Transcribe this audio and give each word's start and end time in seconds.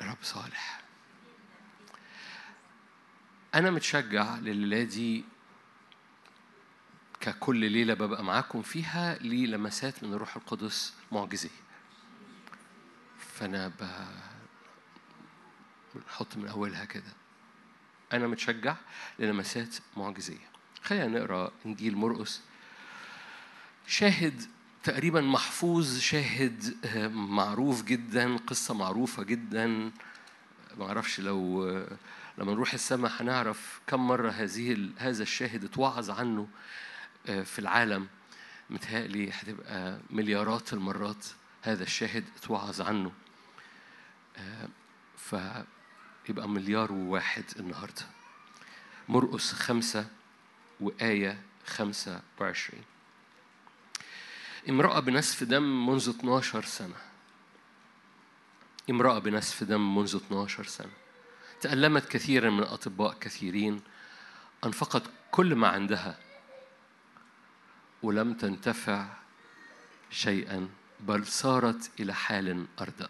الرب 0.00 0.16
صالح. 0.22 0.80
أنا 3.54 3.70
متشجع 3.70 4.36
لليلة 4.38 4.82
دي 4.82 5.24
ككل 7.20 7.70
ليلة 7.70 7.94
ببقى 7.94 8.24
معاكم 8.24 8.62
فيها 8.62 9.18
للمسات 9.18 10.04
من 10.04 10.14
الروح 10.14 10.36
القدس 10.36 10.94
معجزية 11.12 11.48
فأنا 13.18 13.68
ب... 13.68 13.88
بنحط 15.94 16.36
من 16.36 16.48
أولها 16.48 16.84
كده. 16.84 17.12
أنا 18.12 18.26
متشجع 18.26 18.76
للمسات 19.18 19.76
معجزية 19.96 20.48
خلينا 20.82 21.06
نقرأ 21.06 21.52
إنجيل 21.66 21.96
مرقس. 21.96 22.40
شاهد 23.86 24.42
تقريبا 24.88 25.20
محفوظ 25.20 25.98
شاهد 25.98 26.76
آه، 26.84 27.08
معروف 27.08 27.82
جدا 27.82 28.36
قصة 28.36 28.74
معروفة 28.74 29.22
جدا. 29.22 29.66
ما 30.78 30.86
أعرفش 30.86 31.20
لو 31.20 31.68
آه، 31.68 31.96
لما 32.38 32.52
نروح 32.52 32.74
السماء 32.74 33.12
هنعرف 33.22 33.80
كم 33.86 34.06
مرة 34.06 34.30
هذه 34.30 34.90
هذا 34.98 35.22
الشاهد 35.22 35.64
اتوعظ 35.64 36.10
عنه 36.10 36.48
آه، 37.26 37.42
في 37.42 37.58
العالم. 37.58 38.08
متهيألي 38.70 39.30
هتبقى 39.30 39.98
مليارات 40.10 40.72
المرات 40.72 41.26
هذا 41.62 41.82
الشاهد 41.82 42.24
اتوعظ 42.36 42.80
عنه. 42.80 43.12
فيبقى 45.16 46.48
مليار 46.48 46.92
وواحد 46.92 47.44
النهارده. 47.58 48.02
مرقس 49.08 49.52
خمسة 49.52 50.06
وآية 50.80 51.40
خمسة 51.66 52.20
وعشرين. 52.40 52.97
امرأة 54.68 55.00
بنسف 55.00 55.44
دم 55.44 55.86
منذ 55.86 56.10
12 56.10 56.64
سنة. 56.64 56.96
امرأة 58.90 59.18
بنسف 59.18 59.64
دم 59.64 59.94
منذ 59.94 60.16
12 60.16 60.64
سنة. 60.64 60.92
تألمت 61.60 62.08
كثيرا 62.08 62.50
من 62.50 62.62
أطباء 62.62 63.16
كثيرين. 63.20 63.80
أنفقت 64.64 65.02
كل 65.30 65.54
ما 65.54 65.68
عندها. 65.68 66.18
ولم 68.02 68.34
تنتفع 68.34 69.06
شيئا 70.10 70.68
بل 71.00 71.26
صارت 71.26 71.90
إلى 72.00 72.14
حال 72.14 72.66
أردأ. 72.80 73.08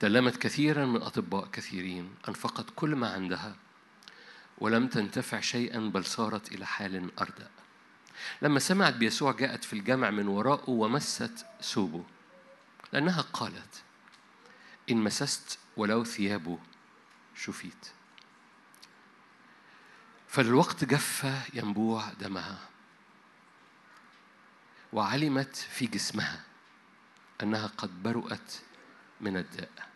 تألمت 0.00 0.36
كثيرا 0.36 0.86
من 0.86 1.02
أطباء 1.02 1.48
كثيرين. 1.52 2.14
أنفقت 2.28 2.66
كل 2.76 2.96
ما 2.96 3.12
عندها. 3.12 3.56
ولم 4.58 4.88
تنتفع 4.88 5.40
شيئا 5.40 5.78
بل 5.78 6.04
صارت 6.04 6.52
إلى 6.52 6.66
حال 6.66 7.10
أردأ. 7.20 7.57
لما 8.42 8.58
سمعت 8.58 8.94
بيسوع 8.94 9.32
جاءت 9.32 9.64
في 9.64 9.72
الجمع 9.72 10.10
من 10.10 10.28
وراءه 10.28 10.70
ومست 10.70 11.46
ثوبه 11.62 12.04
لأنها 12.92 13.22
قالت 13.22 13.82
إن 14.90 14.96
مسست 14.96 15.58
ولو 15.76 16.04
ثيابه 16.04 16.58
شفيت. 17.36 17.86
فللوقت 20.28 20.84
جف 20.84 21.26
ينبوع 21.54 22.12
دمها 22.12 22.58
وعلمت 24.92 25.56
في 25.56 25.86
جسمها 25.86 26.42
أنها 27.42 27.66
قد 27.66 28.02
برؤت 28.02 28.62
من 29.20 29.36
الداء. 29.36 29.88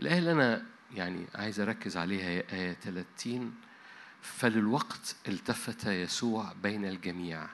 الآية 0.00 0.18
اللي 0.18 0.32
أنا 0.32 0.66
يعني 0.94 1.26
عايز 1.34 1.60
أركز 1.60 1.96
عليها 1.96 2.28
هي 2.28 2.44
آية 2.52 2.72
30 2.72 3.54
فللوقت 4.22 5.16
التفت 5.28 5.86
يسوع 5.86 6.52
بين 6.62 6.84
الجميع 6.84 7.48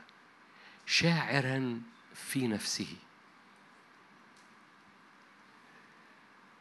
شاعرا 0.87 1.83
في 2.15 2.49
نفسه. 2.49 2.97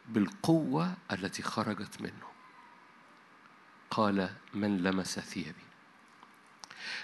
بالقوة 0.07 0.93
التي 1.11 1.43
خرجت 1.43 2.01
منه. 2.01 2.27
قال 3.91 4.29
من 4.53 4.77
لمس 4.77 5.19
ثيابي. 5.19 5.63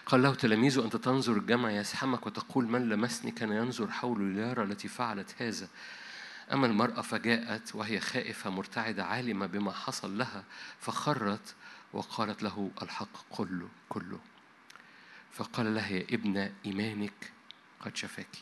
قال 0.05 0.21
له 0.21 0.35
تلاميذه 0.35 0.85
أنت 0.85 0.95
تنظر 0.95 1.33
الجمع 1.37 1.71
يزحمك 1.71 2.27
وتقول 2.27 2.65
من 2.65 2.89
لمسني 2.89 3.31
كان 3.31 3.51
ينظر 3.51 3.91
حوله 3.91 4.25
ليرى 4.25 4.63
التي 4.63 4.87
فعلت 4.87 5.41
هذا. 5.41 5.67
أما 6.53 6.67
المرأة 6.67 7.01
فجاءت 7.01 7.75
وهي 7.75 7.99
خائفة 7.99 8.49
مرتعدة 8.49 9.05
عالمة 9.05 9.45
بما 9.45 9.71
حصل 9.71 10.17
لها 10.17 10.43
فخرت 10.79 11.55
وقالت 11.93 12.43
له 12.43 12.71
الحق 12.81 13.29
كله 13.29 13.69
كله. 13.89 14.19
فقال 15.31 15.75
لها 15.75 15.89
يا 15.89 16.05
ابنة 16.11 16.53
إيمانك 16.65 17.31
قد 17.79 17.95
شفاك. 17.95 18.37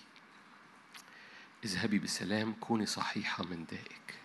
اذهبي 1.66 2.00
بسلام 2.00 2.54
كوني 2.54 2.86
صحيحة 2.86 3.44
من 3.44 3.66
دائك 3.66 4.16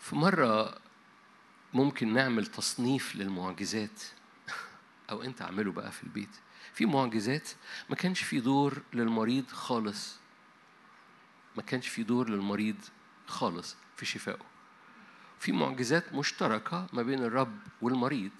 في 0.00 0.16
مرة 0.16 0.80
ممكن 1.74 2.14
نعمل 2.14 2.46
تصنيف 2.46 3.16
للمعجزات 3.16 4.02
أو 5.10 5.22
أنت 5.22 5.42
اعمله 5.42 5.72
بقى 5.72 5.92
في 5.92 6.04
البيت. 6.04 6.36
في 6.74 6.86
معجزات 6.86 7.48
ما 7.90 7.96
كانش 7.96 8.22
في 8.22 8.40
دور 8.40 8.82
للمريض 8.92 9.48
خالص. 9.48 10.18
ما 11.56 11.62
كانش 11.62 11.88
في 11.88 12.02
دور 12.02 12.30
للمريض 12.30 12.76
خالص 13.26 13.76
في 13.96 14.06
شفائه. 14.06 14.49
في 15.40 15.52
معجزات 15.52 16.12
مشتركة 16.12 16.86
ما 16.92 17.02
بين 17.02 17.18
الرب 17.24 17.58
والمريض. 17.82 18.30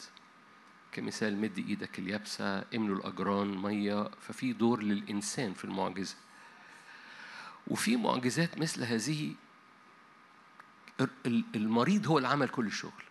كمثال 0.93 1.37
مد 1.41 1.59
إيدك 1.59 1.99
اليابسة 1.99 2.65
املوا 2.75 2.97
الأجران 2.97 3.63
مية 3.63 4.11
ففي 4.21 4.53
دور 4.53 4.83
للإنسان 4.83 5.55
في 5.55 5.65
المعجزة. 5.65 6.17
وفي 7.67 7.97
معجزات 7.97 8.59
مثل 8.59 8.85
هذه 8.85 9.35
ال- 11.27 11.45
المريض 11.55 12.07
هو 12.07 12.17
اللي 12.19 12.29
عمل 12.29 12.49
كل 12.49 12.67
الشغل. 12.67 13.03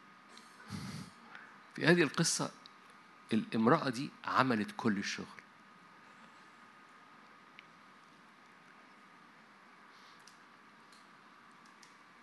في 1.76 1.86
هذه 1.86 2.02
القصة 2.04 2.52
الامرأة 3.34 3.90
دي 3.90 4.10
عملت 4.26 4.70
كل 4.78 4.98
الشغل. 4.98 5.39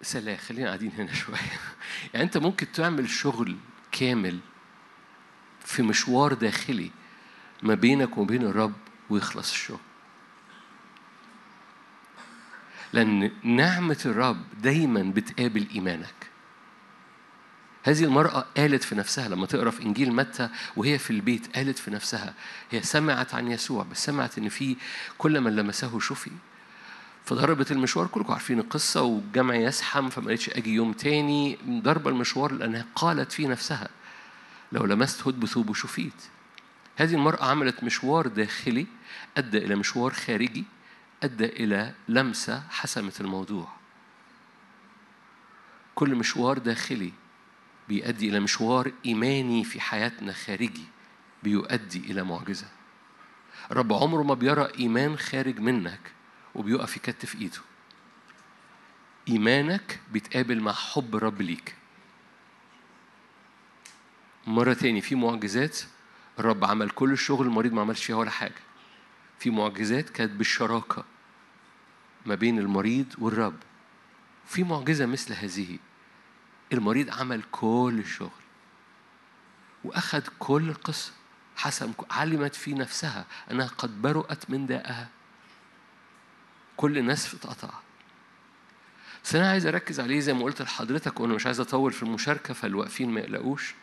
سلام 0.07 0.37
خلينا 0.37 0.67
قاعدين 0.67 0.93
هنا 0.99 1.15
شوية. 1.25 1.37
يعني 2.15 2.25
أنت 2.27 2.39
ممكن 2.39 2.73
تعمل 2.73 3.11
شغل 3.11 3.57
كامل 3.93 4.39
في 5.65 5.83
مشوار 5.83 6.33
داخلي 6.33 6.91
ما 7.63 7.75
بينك 7.75 8.19
وبين 8.19 8.43
الرب 8.43 8.75
ويخلص 9.11 9.51
الشغل. 9.51 9.79
لأن 12.93 13.31
نعمة 13.43 13.99
الرب 14.07 14.45
دايما 14.63 15.03
بتقابل 15.03 15.67
إيمانك. 15.75 16.15
هذه 17.83 18.05
المرأة 18.05 18.47
قالت 18.57 18.83
في 18.83 18.95
نفسها 18.95 19.29
لما 19.29 19.47
تقرأ 19.47 19.71
في 19.71 19.83
إنجيل 19.83 20.13
متى 20.13 20.49
وهي 20.77 20.99
في 20.99 21.11
البيت 21.11 21.57
قالت 21.57 21.79
في 21.79 21.91
نفسها 21.91 22.35
هي 22.71 22.83
سمعت 22.83 23.35
عن 23.35 23.49
يسوع 23.51 23.85
بس 23.85 24.05
سمعت 24.05 24.39
إن 24.39 24.49
في 24.49 24.77
كل 25.19 25.41
من 25.41 25.57
لمسه 25.57 26.01
شفي. 26.01 26.31
فضربت 27.27 27.73
المشوار 27.73 28.07
كلكم 28.07 28.33
عارفين 28.33 28.59
القصة 28.59 29.03
والجمع 29.03 29.55
يزحم 29.55 30.09
فما 30.09 30.27
قالتش 30.27 30.51
أجي 30.51 30.75
يوم 30.75 30.93
تاني. 30.93 31.59
ضرب 31.69 32.09
المشوار 32.09 32.53
لأنها 32.53 32.87
قالت 32.95 33.33
في 33.33 33.47
نفسها 33.47 33.89
لو 34.73 34.85
لمست 34.85 35.29
هد 35.29 35.41
بثوبه 35.41 35.75
شفيت. 35.75 36.23
هذه 36.97 37.15
المرأة 37.15 37.45
عملت 37.45 37.85
مشوار 37.85 38.27
داخلي 38.27 38.87
أدى 39.37 39.59
إلى 39.59 39.75
مشوار 39.75 40.13
خارجي 40.13 40.65
أدى 41.23 41.45
إلى 41.45 41.95
لمسة 42.09 42.63
حسمت 42.71 43.21
الموضوع. 43.21 43.69
كل 45.95 46.15
مشوار 46.15 46.59
داخلي 46.59 47.13
بيؤدي 47.89 48.29
إلى 48.29 48.41
مشوار 48.41 48.93
إيماني 49.07 49.65
في 49.65 49.81
حياتنا 49.81 50.33
خارجي 50.33 50.85
بيؤدي 51.43 51.99
إلى 51.99 52.23
معجزة. 52.23 52.69
الرب 53.71 53.93
عمره 53.93 54.23
ما 54.23 54.35
بيرى 54.35 54.69
إيمان 54.79 55.19
خارج 55.19 55.61
منك. 55.61 56.16
وبيقف 56.57 56.97
يكتف 56.97 57.35
إيده. 57.35 57.59
إيمانك 59.29 60.01
بيتقابل 60.13 60.61
مع 60.61 60.73
حب 60.73 61.17
الرب 61.17 61.43
ليك. 61.43 61.75
مرة 64.47 64.75
تاني 64.75 65.01
في 65.01 65.15
معجزات 65.15 65.79
الرب 66.39 66.65
عمل 66.65 66.91
كل 66.91 67.13
الشغل 67.13 67.47
المريض 67.47 67.73
ما 67.73 67.81
عملش 67.81 68.05
فيها 68.05 68.17
ولا 68.17 68.31
حاجة. 68.31 68.63
في 69.39 69.51
معجزات 69.51 70.11
كانت 70.11 70.33
بالشراكة 70.33 71.05
ما 72.27 72.35
بين 72.35 72.59
المريض 72.59 73.15
والرب. 73.19 73.57
في 74.47 74.65
معجزة 74.65 75.07
مثل 75.07 75.33
هذه 75.33 75.79
المريض 76.73 77.11
عمل 77.11 77.43
كل 77.51 77.97
الشغل 77.99 78.31
وأخذ 79.85 80.23
كل 80.39 80.69
القصة 80.69 81.13
حسب 81.57 81.93
علمت 82.11 82.55
في 82.55 82.75
نفسها 82.75 83.27
أنها 83.51 83.67
قد 83.67 84.03
برؤت 84.03 84.51
من 84.51 84.67
دائها 84.67 85.09
كل 86.77 86.99
الناس 86.99 87.35
اتقطع 87.35 87.71
بس 89.25 89.35
أنا 89.35 89.51
عايز 89.51 89.67
أركز 89.67 90.01
عليه 90.01 90.21
زي 90.21 90.33
ما 90.35 90.45
قلت 90.45 90.63
لحضرتك 90.63 91.21
وأنا 91.21 91.35
مش 91.35 91.47
عايز 91.47 91.61
أطول 91.61 91.93
في 91.93 92.03
المشاركة 92.03 92.55
فالواقفين 92.55 93.11
ما 93.11 93.21
يقلقوش. 93.21 93.75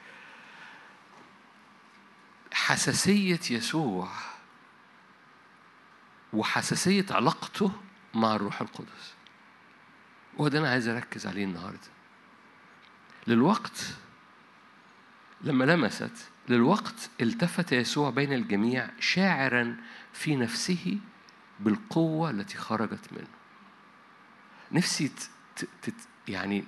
حساسية 2.54 3.40
يسوع 3.52 4.10
وحساسية 6.34 7.06
علاقته 7.12 7.72
مع 8.14 8.36
الروح 8.36 8.62
القدس. 8.62 9.14
وهو 10.38 10.48
ده 10.48 10.60
أنا 10.60 10.70
عايز 10.70 10.88
أركز 10.88 11.28
عليه 11.28 11.44
النهاردة. 11.46 11.80
للوقت 13.28 13.94
لما 15.42 15.64
لمست 15.64 16.30
للوقت 16.50 17.10
التفت 17.22 17.72
يسوع 17.72 18.10
بين 18.10 18.34
الجميع 18.34 18.90
شاعرا 19.00 19.78
في 20.14 20.36
نفسه 20.36 20.98
بالقوة 21.64 22.30
التي 22.30 22.58
خرجت 22.58 23.14
منه. 23.14 23.28
نفسي 24.72 25.08
ت... 25.56 25.66
ت... 25.82 25.94
يعني 26.28 26.64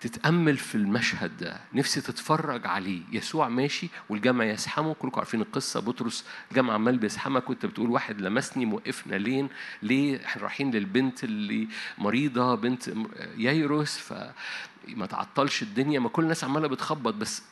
تتأمل 0.00 0.56
في 0.56 0.74
المشهد 0.74 1.36
ده. 1.36 1.60
نفسي 1.74 2.00
تتفرج 2.00 2.66
عليه. 2.66 3.02
يسوع 3.12 3.48
ماشي 3.48 3.88
والجمع 4.08 4.44
يسحمه. 4.44 4.94
كلكم 4.94 5.18
عارفين 5.18 5.40
القصة. 5.40 5.80
بطرس 5.80 6.24
الجمع 6.50 6.74
عمال 6.74 6.98
بيسحمك 6.98 7.50
وانت 7.50 7.66
بتقول 7.66 7.90
واحد 7.90 8.20
لمسني 8.20 8.66
موقفنا. 8.66 9.14
لين 9.16 9.48
ليه 9.82 10.24
إحنا 10.24 10.42
رايحين 10.42 10.70
للبنت 10.70 11.24
اللي 11.24 11.68
مريضة 11.98 12.54
بنت 12.54 12.92
ييروس 13.36 13.96
فما 13.98 15.06
تعطلش 15.06 15.62
الدنيا. 15.62 16.00
ما 16.00 16.08
كل 16.08 16.22
الناس 16.22 16.44
عمالة 16.44 16.68
بتخبط. 16.68 17.14
بس 17.14 17.42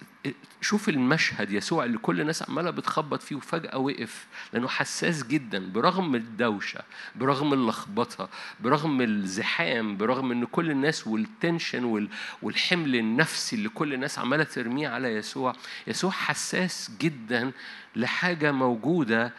شوف 0.60 0.88
المشهد 0.88 1.50
يسوع 1.50 1.84
اللي 1.84 1.98
كل 1.98 2.20
الناس 2.20 2.50
عمالة 2.50 2.70
بتخبط 2.70 3.22
فيه 3.22 3.36
وفجأة 3.36 3.78
وقف 3.78 4.26
لأنه 4.52 4.68
حساس 4.68 5.22
جدا 5.26 5.72
برغم 5.72 6.14
الدوشة 6.14 6.80
برغم 7.16 7.52
اللخبطة 7.52 8.28
برغم 8.60 9.00
الزحام 9.00 9.96
برغم 9.96 10.32
إن 10.32 10.44
كل 10.44 10.70
الناس 10.70 11.06
والتنشن 11.06 12.08
والحمل 12.42 12.96
النفسي 12.96 13.56
اللي 13.56 13.68
كل 13.68 13.94
الناس 13.94 14.18
عمالة 14.18 14.44
ترميه 14.44 14.88
على 14.88 15.08
يسوع. 15.08 15.52
يسوع 15.86 16.10
حساس 16.10 16.90
جدا 17.00 17.52
لحاجة 17.96 18.52
موجودة 18.52 19.32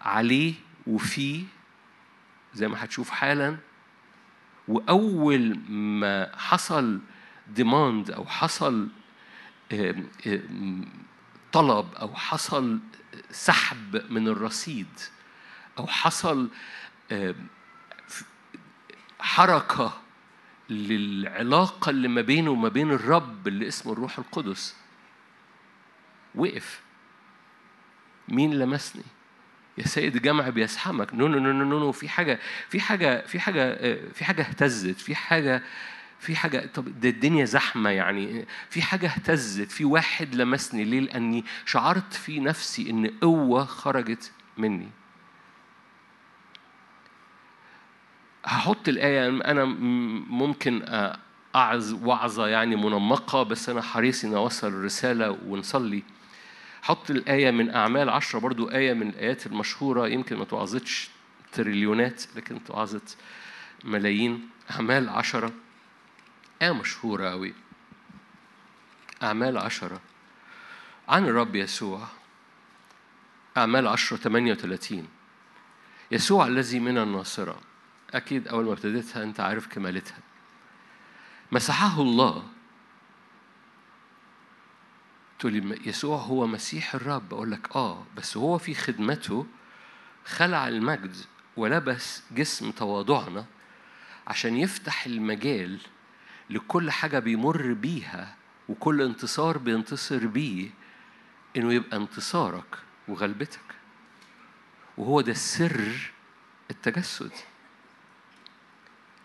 عليه 0.00 0.54
وفيه 0.86 1.44
زي 2.54 2.68
ما 2.68 2.84
هتشوف 2.84 3.10
حالا. 3.10 3.56
وأول 4.68 5.58
ما 5.68 6.36
حصل 6.36 7.00
ديماند 7.54 8.10
أو 8.10 8.26
حصل 8.26 8.88
طلب 11.52 11.94
أو 11.94 12.14
حصل 12.14 12.78
سحب 13.30 14.12
من 14.12 14.28
الرصيد 14.28 14.88
أو 15.78 15.86
حصل 15.86 16.48
حركة 19.20 20.00
للعلاقة 20.70 21.90
اللي 21.90 22.08
ما 22.08 22.20
بينه 22.20 22.50
وما 22.50 22.68
بين 22.68 22.90
الرب 22.90 23.48
اللي 23.48 23.68
اسمه 23.68 23.92
الروح 23.92 24.18
القدس. 24.18 24.76
وقف. 26.34 26.80
مين 28.28 28.54
لمسني؟ 28.58 29.02
يا 29.78 29.86
سيد 29.86 30.16
الجمع 30.16 30.48
بيزحمك. 30.48 31.14
no 31.14 31.28
no 31.28 31.38
no 31.38 31.78
no 31.78 31.92
في 31.92 32.08
حاجة 32.08 32.38
في 32.68 32.80
حاجة 32.80 33.26
في 33.26 33.40
حاجة 33.40 33.74
في 34.12 34.24
حاجة 34.24 34.42
اهتزت 34.42 35.00
في 35.00 35.14
حاجة 35.14 35.62
في 36.20 36.36
حاجة 36.36 36.66
طب 36.74 37.00
ده 37.00 37.08
الدنيا 37.08 37.44
زحمة 37.44 37.90
يعني 37.90 38.46
في 38.70 38.82
حاجة 38.82 39.06
اهتزت 39.06 39.70
في 39.70 39.84
واحد 39.84 40.34
لمسني 40.34 40.84
ليه؟ 40.84 41.00
لأني 41.00 41.44
شعرت 41.66 42.12
في 42.12 42.40
نفسي 42.40 42.90
إن 42.90 43.06
قوة 43.22 43.64
خرجت 43.64 44.32
مني. 44.56 44.88
هحط 48.44 48.88
الآية 48.88 49.28
أنا 49.28 49.64
ممكن 50.30 50.82
أعظ 51.54 51.92
وعظة 52.06 52.46
يعني 52.46 52.76
منمقة 52.76 53.42
بس 53.42 53.68
أنا 53.68 53.82
حريص 53.82 54.24
إن 54.24 54.34
أوصل 54.34 54.68
الرسالة 54.68 55.38
ونصلي. 55.46 56.02
حط 56.82 57.10
الآية 57.10 57.50
من 57.50 57.70
أعمال 57.74 58.08
عشرة 58.08 58.38
برضو 58.38 58.70
آية 58.70 58.92
من 58.92 59.08
الآيات 59.08 59.46
المشهورة 59.46 60.08
يمكن 60.08 60.36
ما 60.36 60.44
توعظتش 60.44 61.10
تريليونات 61.52 62.22
لكن 62.36 62.64
توعظت 62.64 63.16
ملايين 63.84 64.48
أعمال 64.70 65.08
عشرة 65.08 65.52
آية 66.62 66.72
مشهورة 66.72 67.28
أوي. 67.32 67.54
أعمال 69.22 69.58
عشرة. 69.58 70.00
عن 71.08 71.24
الرب 71.24 71.56
يسوع. 71.56 72.06
أعمال 73.56 73.88
عشرة 73.88 74.16
38 74.16 75.08
يسوع 76.10 76.46
الذي 76.46 76.80
من 76.80 76.98
الناصرة. 76.98 77.60
أكيد 78.14 78.48
أول 78.48 78.64
ما 78.64 78.72
ابتديتها 78.72 79.22
أنت 79.22 79.40
عارف 79.40 79.66
كمالتها. 79.66 80.18
مسحه 81.52 82.02
الله. 82.02 82.48
تقول 85.38 85.88
يسوع 85.88 86.18
هو 86.18 86.46
مسيح 86.46 86.94
الرب. 86.94 87.34
أقول 87.34 87.50
لك 87.50 87.76
آه 87.76 88.06
بس 88.16 88.36
هو 88.36 88.58
في 88.58 88.74
خدمته 88.74 89.46
خلع 90.24 90.68
المجد 90.68 91.16
ولبس 91.56 92.22
جسم 92.32 92.70
تواضعنا 92.70 93.44
عشان 94.26 94.56
يفتح 94.56 95.06
المجال 95.06 95.80
لكل 96.50 96.90
حاجة 96.90 97.18
بيمر 97.18 97.72
بيها 97.72 98.34
وكل 98.68 99.02
انتصار 99.02 99.58
بينتصر 99.58 100.26
بيه 100.26 100.70
إنه 101.56 101.72
يبقى 101.72 101.96
انتصارك 101.96 102.78
وغلبتك. 103.08 103.60
وهو 104.96 105.20
ده 105.20 105.32
سر 105.34 106.12
التجسد. 106.70 107.30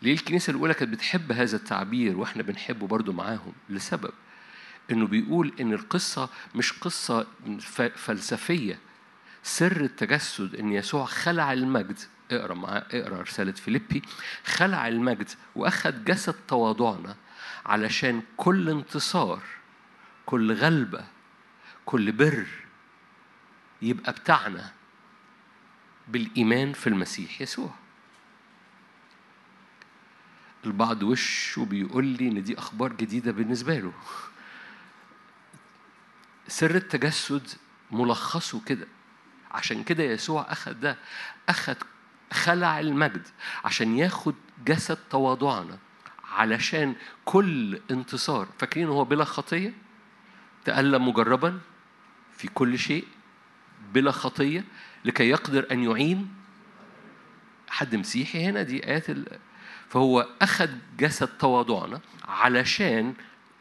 ليه 0.02 0.14
الكنيسة 0.14 0.52
الأولى 0.52 0.74
كانت 0.74 0.92
بتحب 0.94 1.31
هذا 1.31 1.56
التعبير 1.56 2.18
وإحنا 2.18 2.44
بنحبه 2.44 2.88
برضو 2.88 3.14
معاهم؟ 3.14 3.54
لسبب. 3.69 4.14
إنه 4.92 5.08
بيقول 5.08 5.54
إن 5.60 5.74
القصة 5.74 6.30
مش 6.56 6.74
قصة 6.74 7.28
فلسفية. 7.96 8.80
سر 9.44 9.81
التجسد 9.81 10.56
إن 10.56 10.72
يسوع 10.74 11.06
خلع 11.06 11.54
المجد. 11.54 12.00
اقرأ 12.31 12.54
معاه 12.54 12.86
اقرأ 12.92 13.22
رسالة 13.22 13.52
فيليبي. 13.52 14.02
خلع 14.46 14.88
المجد 14.88 15.30
واخد 15.56 16.06
جسد 16.06 16.36
تواضعنا 16.48 17.16
علشان 17.66 18.24
كل 18.38 18.70
انتصار 18.70 19.42
كل 20.25 20.54
غلبة 20.54 21.06
كل 21.86 22.12
بر 22.12 22.48
يبقى 23.81 24.12
بتاعنا 24.12 24.72
بالإيمان 26.08 26.74
في 26.74 26.88
المسيح 26.88 27.42
يسوع. 27.42 27.74
البعض 30.66 31.04
وشه 31.04 31.66
بيقول 31.66 32.06
لي 32.06 32.28
إن 32.28 32.44
دي 32.44 32.58
أخبار 32.60 32.94
جديدة 32.94 33.31
بالنسبة 33.31 33.80
له. 33.80 33.94
سر 36.48 36.76
التجسد 36.76 37.48
ملخصه 37.92 38.62
كده. 38.66 38.88
عشان 39.52 39.84
كده 39.84 40.04
يسوع 40.04 40.52
أخذ 40.52 40.74
ده 40.74 40.98
أخذ 41.50 41.76
خلع 42.33 42.80
المجد 42.80 43.27
عشان 43.65 43.97
ياخد 43.97 44.35
جسد 44.66 44.97
تواضعنا 45.09 45.78
علشان 46.31 46.95
كل 47.25 47.80
انتصار. 47.92 48.47
فاكرين 48.59 48.87
هو 48.87 49.04
بلا 49.06 49.23
خطية؟ 49.23 49.73
تألم 50.66 51.07
مجربا 51.07 51.59
في 52.37 52.47
كل 52.47 52.80
شيء 52.80 53.07
بلا 53.94 54.11
خطية 54.11 54.63
لكي 55.06 55.30
يقدر 55.30 55.68
أن 55.71 55.83
يعين 55.83 56.33
حد 57.69 57.95
مسيحي. 57.95 58.45
هنا 58.45 58.61
دي 58.61 58.87
آيات 58.87 59.09
ال... 59.09 59.25
فهو 59.90 60.28
أخذ 60.42 60.69
جسد 60.97 61.28
تواضعنا 61.28 61.99
علشان 62.28 63.13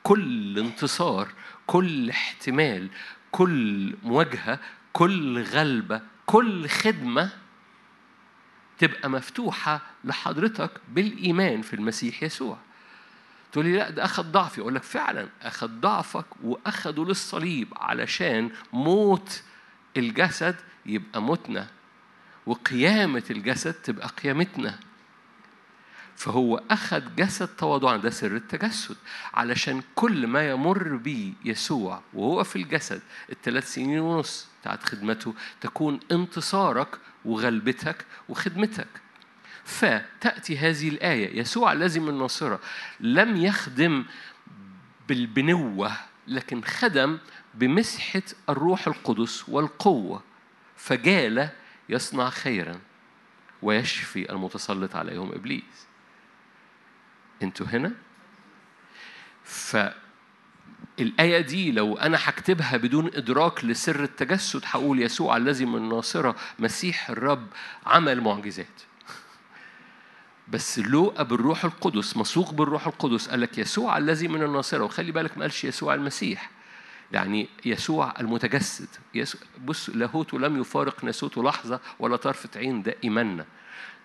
كل 0.02 0.58
انتصار 0.58 1.28
كل 1.66 2.10
احتمال 2.10 2.88
كل 3.30 3.94
مواجهة 4.02 4.58
كل 4.92 5.42
غلبة 5.42 6.00
كل 6.26 6.68
خدمة 6.68 7.30
تبقى 8.82 9.10
مفتوحة 9.10 9.80
لحضرتك 10.04 10.70
بالإيمان 10.88 11.62
في 11.62 11.74
المسيح 11.74 12.22
يسوع. 12.22 12.58
تقول 13.52 13.64
لي 13.66 13.76
لا 13.76 13.90
ده 13.90 14.04
أخذ 14.04 14.22
ضعفي. 14.22 14.60
أقول 14.60 14.74
لك 14.74 14.82
فعلا 14.82 15.28
أخذ 15.42 15.68
ضعفك 15.68 16.24
وأخده 16.44 17.04
للصليب 17.04 17.68
علشان 17.76 18.50
موت 18.72 19.42
الجسد 19.96 20.56
يبقى 20.86 21.22
موتنا 21.22 21.66
وقيامة 22.46 23.22
الجسد 23.30 23.72
تبقى 23.72 24.08
قيامتنا. 24.08 24.78
فهو 26.16 26.62
أخذ 26.70 27.02
جسد 27.16 27.48
تواضعا 27.48 27.96
ده 27.96 28.10
سر 28.10 28.36
التجسد 28.36 28.96
علشان 29.34 29.82
كل 29.94 30.26
ما 30.26 30.50
يمر 30.50 30.96
به 30.96 31.32
يسوع 31.44 32.02
وهو 32.14 32.44
في 32.44 32.56
الجسد 32.56 33.02
الثلاث 33.30 33.74
سنين 33.74 34.00
ونص 34.00 34.48
بتاعت 34.60 34.82
خدمته 34.82 35.34
تكون 35.60 36.00
انتصارك 36.12 36.98
وغلبتك 37.24 38.04
وخدمتك. 38.28 38.88
فتأتي 39.64 40.58
هذه 40.58 40.88
الآية 40.88 41.40
يسوع 41.40 41.74
من 41.74 42.08
الناصرة 42.08 42.60
لم 43.00 43.36
يخدم 43.36 44.04
بالبنوة 45.08 45.92
لكن 46.28 46.62
خدم 46.62 47.18
بمسحة 47.54 48.22
الروح 48.48 48.86
القدس 48.86 49.48
والقوة. 49.48 50.22
فجال 50.76 51.48
يصنع 51.88 52.30
خيرا 52.30 52.80
ويشفي 53.62 54.32
المتسلط 54.32 54.96
عليهم 54.96 55.32
إبليس. 55.32 55.86
أنتوا 57.42 57.66
هنا. 57.66 57.92
ف 59.44 59.76
الآية 61.00 61.40
دي 61.40 61.72
لو 61.72 61.96
أنا 61.96 62.18
هكتبها 62.20 62.76
بدون 62.76 63.06
إدراك 63.06 63.64
لسر 63.64 64.02
التجسد 64.02 64.62
هقول 64.64 65.02
يسوع 65.02 65.36
الذي 65.36 65.64
من 65.64 65.88
ناصرة 65.88 66.36
مسيح 66.58 67.10
الرب 67.10 67.46
عمل 67.86 68.20
معجزات. 68.20 68.82
بس 70.48 70.78
لوقا 70.78 71.22
بالروح 71.22 71.64
القدس 71.64 72.16
مسوق 72.16 72.52
بالروح 72.52 72.86
القدس 72.86 73.28
قال 73.28 73.40
لك 73.40 73.58
يسوع 73.58 73.98
الذي 73.98 74.28
من 74.28 74.42
الناصرة 74.42 74.84
وخلي 74.84 75.12
بالك 75.12 75.36
ما 75.38 75.42
قالش 75.42 75.64
يسوع 75.64 75.94
المسيح. 75.94 76.50
يعني 77.12 77.48
يسوع 77.64 78.14
المتجسد. 78.20 78.88
يسوع 79.14 79.40
بص 79.64 79.90
لاهوته 79.90 80.38
لم 80.38 80.60
يفارق 80.60 81.04
ناسوته 81.04 81.42
لحظة 81.42 81.80
ولا 81.98 82.16
طرفة 82.16 82.50
عين 82.56 82.82
ده 82.82 82.94
إيماننا 83.04 83.46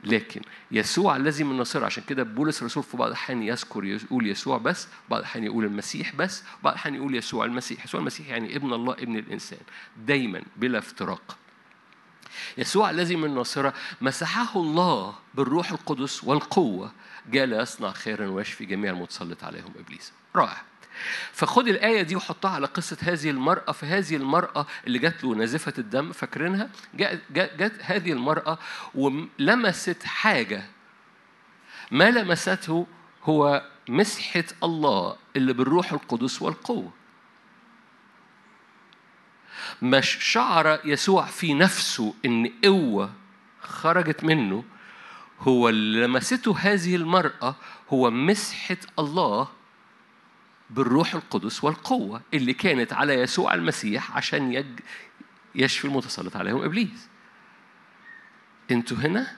لكن 0.04 0.42
يسوع 0.72 1.16
الذي 1.16 1.44
من 1.44 1.52
الناصرة 1.52 1.86
عشان 1.86 2.04
كده 2.04 2.24
بولس 2.24 2.60
الرسول 2.62 2.84
في 2.84 2.98
بعض 2.98 3.08
الأحيان 3.08 3.44
يذكر 3.44 3.86
يقول 3.86 4.28
يسوع 4.28 4.58
بس 4.58 4.88
بعض 5.10 5.20
الأحيان 5.20 5.44
يقول 5.44 5.66
المسيح 5.66 6.16
بس 6.16 6.44
بعض 6.64 6.74
الأحيان 6.74 6.96
يقول 6.96 7.16
يسوع 7.16 7.46
المسيح. 7.46 7.86
يسوع 7.86 8.02
المسيح 8.02 8.28
يعني 8.28 8.56
ابن 8.56 8.74
الله 8.74 8.94
ابن 8.94 9.16
الإنسان 9.16 9.60
دايما 9.98 10.42
بلا 10.56 10.78
افتراق. 10.78 11.38
يسوع 12.58 12.90
الذي 12.90 13.16
من 13.16 13.26
الناصرة 13.26 13.74
مسحه 14.02 14.60
الله 14.60 15.16
بالروح 15.34 15.72
القدس 15.72 16.24
والقوة 16.24 16.92
جاء 17.32 17.46
ليصنع 17.46 17.92
خيرا 17.92 18.28
ويشفي 18.28 18.66
جميع 18.66 18.92
المتسلط 18.92 19.44
عليهم 19.44 19.74
إبليس. 19.80 20.12
رائع. 20.36 20.62
فخد 21.32 21.68
الآية 21.68 22.02
دي 22.02 22.16
وحطها 22.16 22.52
على 22.52 22.68
قصة 22.68 22.98
هذه 23.02 23.30
المرأة. 23.30 23.72
فهذه 23.72 24.16
المرأة 24.16 24.68
اللي 24.88 25.00
جات 25.00 25.24
له 25.24 25.36
نازفة 25.36 25.74
الدم 25.78 26.12
فاكرينها؟ 26.12 26.70
جات, 27.32 27.74
هذه 27.82 28.12
المرأة 28.12 28.60
ولمست 28.96 30.04
حاجة. 30.04 30.64
ما 31.92 32.12
لمسته 32.12 32.88
هو 33.24 33.64
مسحة 33.90 34.44
الله 34.64 35.16
اللي 35.36 35.54
بالروح 35.54 35.94
القدس 35.94 36.42
والقوة. 36.42 36.92
مش 39.82 40.18
شعر 40.22 40.80
يسوع 40.86 41.26
في 41.26 41.54
نفسه 41.54 42.14
إن 42.26 42.52
قوة 42.64 43.14
خرجت 43.62 44.24
منه 44.24 44.64
هو 45.40 45.70
اللي 45.70 46.06
لمسته 46.06 46.58
هذه 46.60 46.96
المرأة 46.96 47.56
هو 47.90 48.12
مسحة 48.12 48.78
الله 49.00 49.48
بالروح 50.70 51.16
القدس 51.16 51.64
والقوة 51.64 52.22
اللي 52.34 52.54
كانت 52.54 52.94
على 52.94 53.14
يسوع 53.14 53.54
المسيح 53.54 54.18
عشان 54.18 54.54
يج... 54.54 54.80
يشفي 55.56 55.86
المتسلط 55.86 56.36
عليهم 56.36 56.64
إبليس. 56.64 57.10
أنتوا 58.72 58.98
هنا؟ 58.98 59.36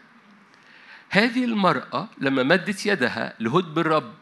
هذه 1.10 1.46
المرأة 1.46 2.10
لما 2.18 2.44
مدت 2.44 2.86
يدها 2.86 3.34
لهدب 3.40 3.80
الرب 3.80 4.14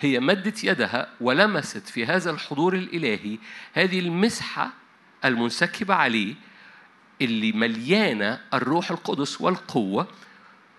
هي 0.00 0.20
مدت 0.20 0.64
يدها 0.64 1.08
ولمست 1.20 1.88
في 1.88 2.06
هذا 2.06 2.30
الحضور 2.30 2.74
الإلهي 2.74 3.38
هذه 3.72 4.00
المسحة 4.00 4.72
المنسكبة 5.24 5.94
عليه 5.94 6.34
اللي 7.22 7.52
مليانة 7.52 8.40
الروح 8.54 8.90
القدس 8.90 9.40
والقوة 9.40 10.08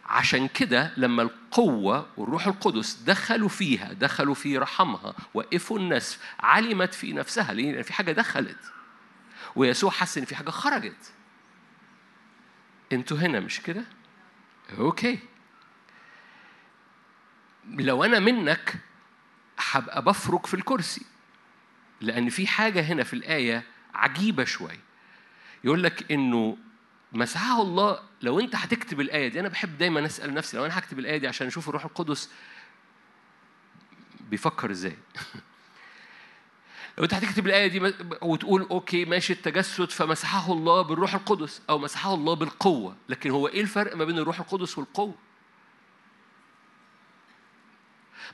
عشان 0.10 0.48
كده 0.48 0.92
لما 0.98 1.24
القوة 1.24 2.10
والروح 2.18 2.48
القدس 2.48 2.94
دخلوا 2.94 3.50
فيها 3.50 3.94
دخلوا 3.94 4.34
في 4.34 4.58
رحمها 4.58 5.14
وقفوا 5.34 5.80
النسف 5.80 6.20
علمت 6.40 6.94
في 6.94 7.14
نفسها 7.14 7.54
لأن 7.54 7.82
في 7.82 7.94
حاجة 7.94 8.12
دخلت. 8.12 8.60
ويسوع 9.56 9.92
حس 9.92 10.18
إن 10.18 10.26
في 10.26 10.36
حاجة 10.36 10.50
خرجت. 10.50 11.12
أنتوا 12.92 13.18
هنا 13.18 13.40
مش 13.40 13.62
كده؟ 13.62 13.84
أوكي. 14.78 15.20
لو 17.70 18.04
أنا 18.04 18.20
منك 18.20 18.76
هبقى 19.72 20.02
بفرك 20.02 20.46
في 20.46 20.54
الكرسي. 20.54 21.06
لأن 22.02 22.30
في 22.30 22.48
حاجة 22.48 22.82
هنا 22.82 23.04
في 23.04 23.14
الآية 23.14 23.64
عجيبة 23.94 24.44
شوية. 24.46 24.80
يقول 25.64 25.84
لك 25.84 26.12
إنه 26.12 26.58
مسحه 27.12 27.62
الله. 27.62 28.00
لو 28.22 28.40
انت 28.40 28.56
هتكتب 28.56 29.02
الآية 29.02 29.28
دي 29.28 29.40
أنا 29.40 29.48
بحب 29.50 29.78
دايما 29.78 30.06
أسأل 30.06 30.34
نفسي 30.34 30.58
لو 30.58 30.66
أنا 30.66 30.80
هكتب 30.80 31.00
الآية 31.00 31.18
دي 31.18 31.28
عشان 31.28 31.48
أشوف 31.48 31.70
الروح 31.70 31.86
القدس 31.86 32.30
بيفكر 34.30 34.72
إزاي؟ 34.72 34.98
لو 36.98 37.04
انت 37.04 37.14
هتكتب 37.14 37.48
الآية 37.48 37.68
دي 37.68 37.94
وتقول 38.22 38.62
أوكي 38.62 39.06
ماشي 39.06 39.34
التجسد 39.34 39.92
فمسحه 39.92 40.54
الله 40.54 40.82
بالروح 40.82 41.14
القدس 41.14 41.62
أو 41.70 41.80
مسحه 41.80 42.14
الله 42.14 42.34
بالقوة. 42.34 42.96
لكن 43.10 43.32
هو 43.32 43.48
إيه 43.48 43.62
الفرق 43.62 43.96
ما 43.96 44.06
بين 44.06 44.18
الروح 44.18 44.40
القدس 44.40 44.78
والقوة؟ 44.78 45.16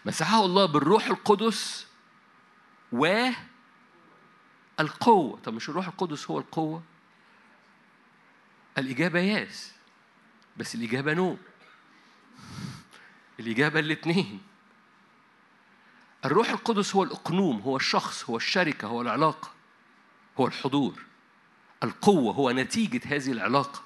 مسحه 0.06 0.46
الله 0.46 0.65
بالروح 0.65 1.06
القدس 1.06 1.88
و 2.92 3.30
القوة. 4.80 5.39
طب 5.44 5.53
مش 5.53 5.70
الروح 5.70 5.88
القدس 5.88 6.30
هو 6.30 6.39
القوة؟ 6.39 6.84
الإجابة 8.77 9.20
ياس 9.20 9.74
بس 10.58 10.75
الإجابة 10.75 11.13
نو 11.13 11.38
الإجابة 13.39 13.80
الاتنين 13.80 14.42
الروح 16.25 16.50
القدس 16.50 16.96
هو 16.96 17.03
الإقنوم 17.03 17.60
هو 17.62 17.77
الشخص 17.77 18.30
هو 18.30 18.38
الشركة 18.38 18.88
هو 18.88 19.01
العلاقة 19.01 19.51
هو 20.39 20.48
الحضور. 20.48 21.03
القوة 21.84 22.34
هو 22.34 22.51
نتيجة 22.51 23.01
هذه 23.06 23.32
العلاقة. 23.32 23.84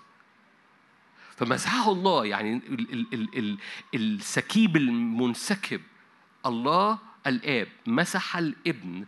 فمسحه 1.35 1.91
الله 1.91 2.25
يعني 2.25 2.53
ال 2.53 2.93
ال 2.93 3.13
ال 3.13 3.37
ال 3.37 3.57
السكيب 3.95 4.77
المنسكب 4.77 5.81
الله 6.45 6.99
الآب 7.27 7.67
مسح 7.87 8.37
الابن 8.37 9.05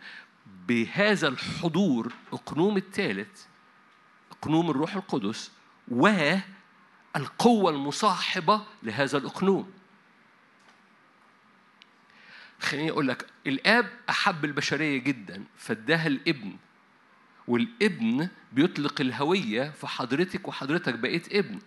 بهذا 0.67 1.27
الحضور 1.27 2.13
أقنوم 2.33 2.77
الثالث 2.77 3.45
أقنوم 4.31 4.69
الروح 4.69 4.95
القدس 4.95 5.51
والقوة 5.89 7.71
المصاحبة 7.71 8.61
لهذا 8.83 9.17
الأقنوم. 9.17 9.71
خليني 12.59 12.91
أقول 12.91 13.07
لك 13.07 13.25
الآب 13.47 13.89
أحب 14.09 14.45
البشرية 14.45 14.97
جدا 14.97 15.43
فاداها 15.57 16.07
الابن. 16.07 16.57
والابن 17.47 18.29
بيطلق 18.53 19.01
الهوية 19.01 19.69
فحضرتك 19.69 20.47
وحضرتك 20.47 20.93
بقيت 20.93 21.35
ابن. 21.35 21.59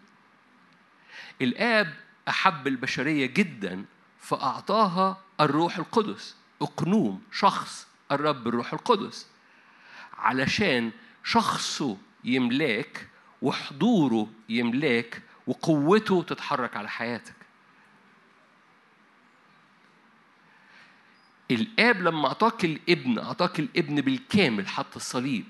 الآب 1.43 1.95
أحب 2.29 2.67
البشرية 2.67 3.27
جدا 3.27 3.85
فأعطاها 4.21 5.21
الروح 5.41 5.79
القدس. 5.79 6.37
أقنوم 6.63 7.23
شخص 7.33 7.87
الرب 8.13 8.49
الروح 8.49 8.73
القدس. 8.73 9.27
علشان 10.19 10.91
شخصه 11.25 11.97
يملاك 12.25 13.09
وحضوره 13.43 14.29
يملاك 14.49 15.23
وقوته 15.47 16.23
تتحرك 16.23 16.77
على 16.77 16.89
حياتك. 16.89 17.35
الآب 21.51 22.03
لما 22.03 22.29
أعطاك 22.29 22.65
الابن 22.65 23.19
أعطاك 23.19 23.61
الابن 23.61 24.01
بالكامل 24.01 24.69
حتى 24.69 24.97
الصليب 24.97 25.45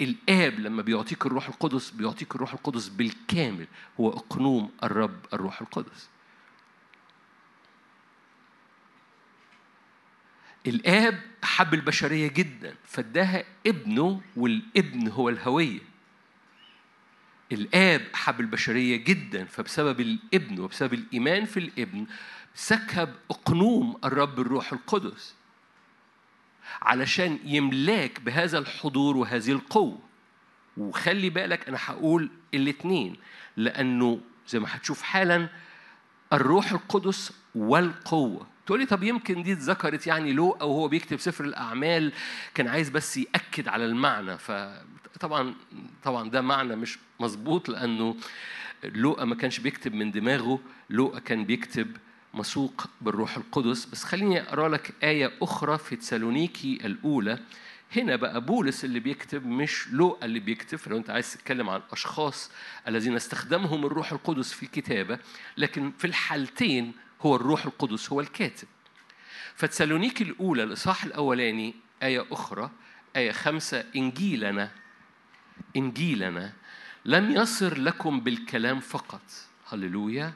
الآب 0.00 0.60
لما 0.60 0.82
بيعطيك 0.82 1.26
الروح 1.26 1.48
القدس 1.48 1.90
بيعطيك 1.90 2.34
الروح 2.34 2.52
القدس 2.52 2.88
بالكامل 2.88 3.66
هو 4.00 4.10
أقنوم 4.10 4.70
الرب 4.82 5.26
الروح 5.32 5.60
القدس. 5.60 6.08
الآب 10.66 11.20
حب 11.42 11.74
البشرية 11.74 12.28
جدا 12.28 12.74
فاداها 12.84 13.44
ابنه 13.66 14.20
والابن 14.36 15.08
هو 15.08 15.28
الهوية. 15.28 15.91
الآب 17.54 18.02
حب 18.14 18.40
البشرية 18.40 18.96
جدا 18.96 19.44
فبسبب 19.44 20.00
الإبن 20.00 20.60
وبسبب 20.60 20.94
الإيمان 20.94 21.44
في 21.44 21.56
الإبن 21.56 22.06
سكب 22.54 23.08
أقنوم 23.30 23.96
الرب 24.04 24.40
الروح 24.40 24.72
القدس 24.72 25.34
علشان 26.82 27.38
يملاك 27.44 28.20
بهذا 28.20 28.58
الحضور 28.58 29.16
وهذه 29.16 29.52
القوة. 29.52 29.98
وخلي 30.76 31.30
بالك 31.30 31.68
أنا 31.68 31.78
هقول 31.80 32.30
الاثنين 32.54 33.16
لأنه 33.56 34.20
زي 34.48 34.58
ما 34.58 34.66
هتشوف 34.70 35.02
حالا 35.02 35.48
الروح 36.32 36.72
القدس 36.72 37.32
والقوة. 37.54 38.46
تقول 38.66 38.80
لي 38.80 38.86
طب 38.86 39.02
يمكن 39.02 39.42
دي 39.42 39.52
اتذكرت 39.52 40.06
يعني 40.06 40.32
لو 40.32 40.50
أو 40.50 40.72
هو 40.72 40.88
بيكتب 40.88 41.20
سفر 41.20 41.44
الأعمال 41.44 42.12
كان 42.54 42.68
عايز 42.68 42.88
بس 42.90 43.16
يأكد 43.16 43.68
على 43.68 43.84
المعنى. 43.84 44.38
فطبعا 44.38 45.54
طبعا 46.02 46.30
ده 46.30 46.40
معنى 46.40 46.76
مش 46.76 46.98
مظبوط 47.20 47.68
لأنه 47.68 48.16
لوقا 48.84 49.24
ما 49.24 49.34
كانش 49.34 49.60
بيكتب 49.60 49.94
من 49.94 50.10
دماغه 50.10 50.60
لوقا 50.90 51.18
كان 51.18 51.44
بيكتب 51.44 51.96
مسوق 52.34 52.86
بالروح 53.00 53.36
القدس. 53.36 53.84
بس 53.84 54.04
خليني 54.04 54.42
أقرأ 54.42 54.68
لك 54.68 54.94
آية 55.02 55.32
أخرى 55.42 55.78
في 55.78 55.96
تسالونيكي 55.96 56.78
الأولى. 56.84 57.38
هنا 57.96 58.16
بقى 58.16 58.40
بولس 58.40 58.84
اللي 58.84 59.00
بيكتب 59.00 59.46
مش 59.46 59.88
لوقا 59.88 60.24
اللي 60.26 60.40
بيكتب 60.40 60.78
فلو 60.78 60.96
أنت 60.96 61.10
عايز 61.10 61.32
تتكلم 61.32 61.70
عن 61.70 61.80
أشخاص 61.92 62.50
الذين 62.88 63.16
استخدمهم 63.16 63.86
الروح 63.86 64.12
القدس 64.12 64.52
في 64.52 64.66
كتابه 64.66 65.18
لكن 65.56 65.92
في 65.98 66.06
الحالتين 66.06 66.92
هو 67.22 67.36
الروح 67.36 67.64
القدس 67.64 68.12
هو 68.12 68.20
الكاتب. 68.20 68.68
فتسالونيكي 69.54 70.24
الأولى 70.24 70.62
الإصحاح 70.62 71.04
الأولاني 71.04 71.74
آية 72.02 72.26
أخرى 72.30 72.70
آية 73.16 73.32
خمسة 73.32 73.84
إنجيلنا 73.96 74.70
إنجيلنا 75.76 76.52
لم 77.04 77.30
يصر 77.30 77.78
لكم 77.78 78.20
بالكلام 78.20 78.80
فقط. 78.80 79.22
هللويا. 79.68 80.32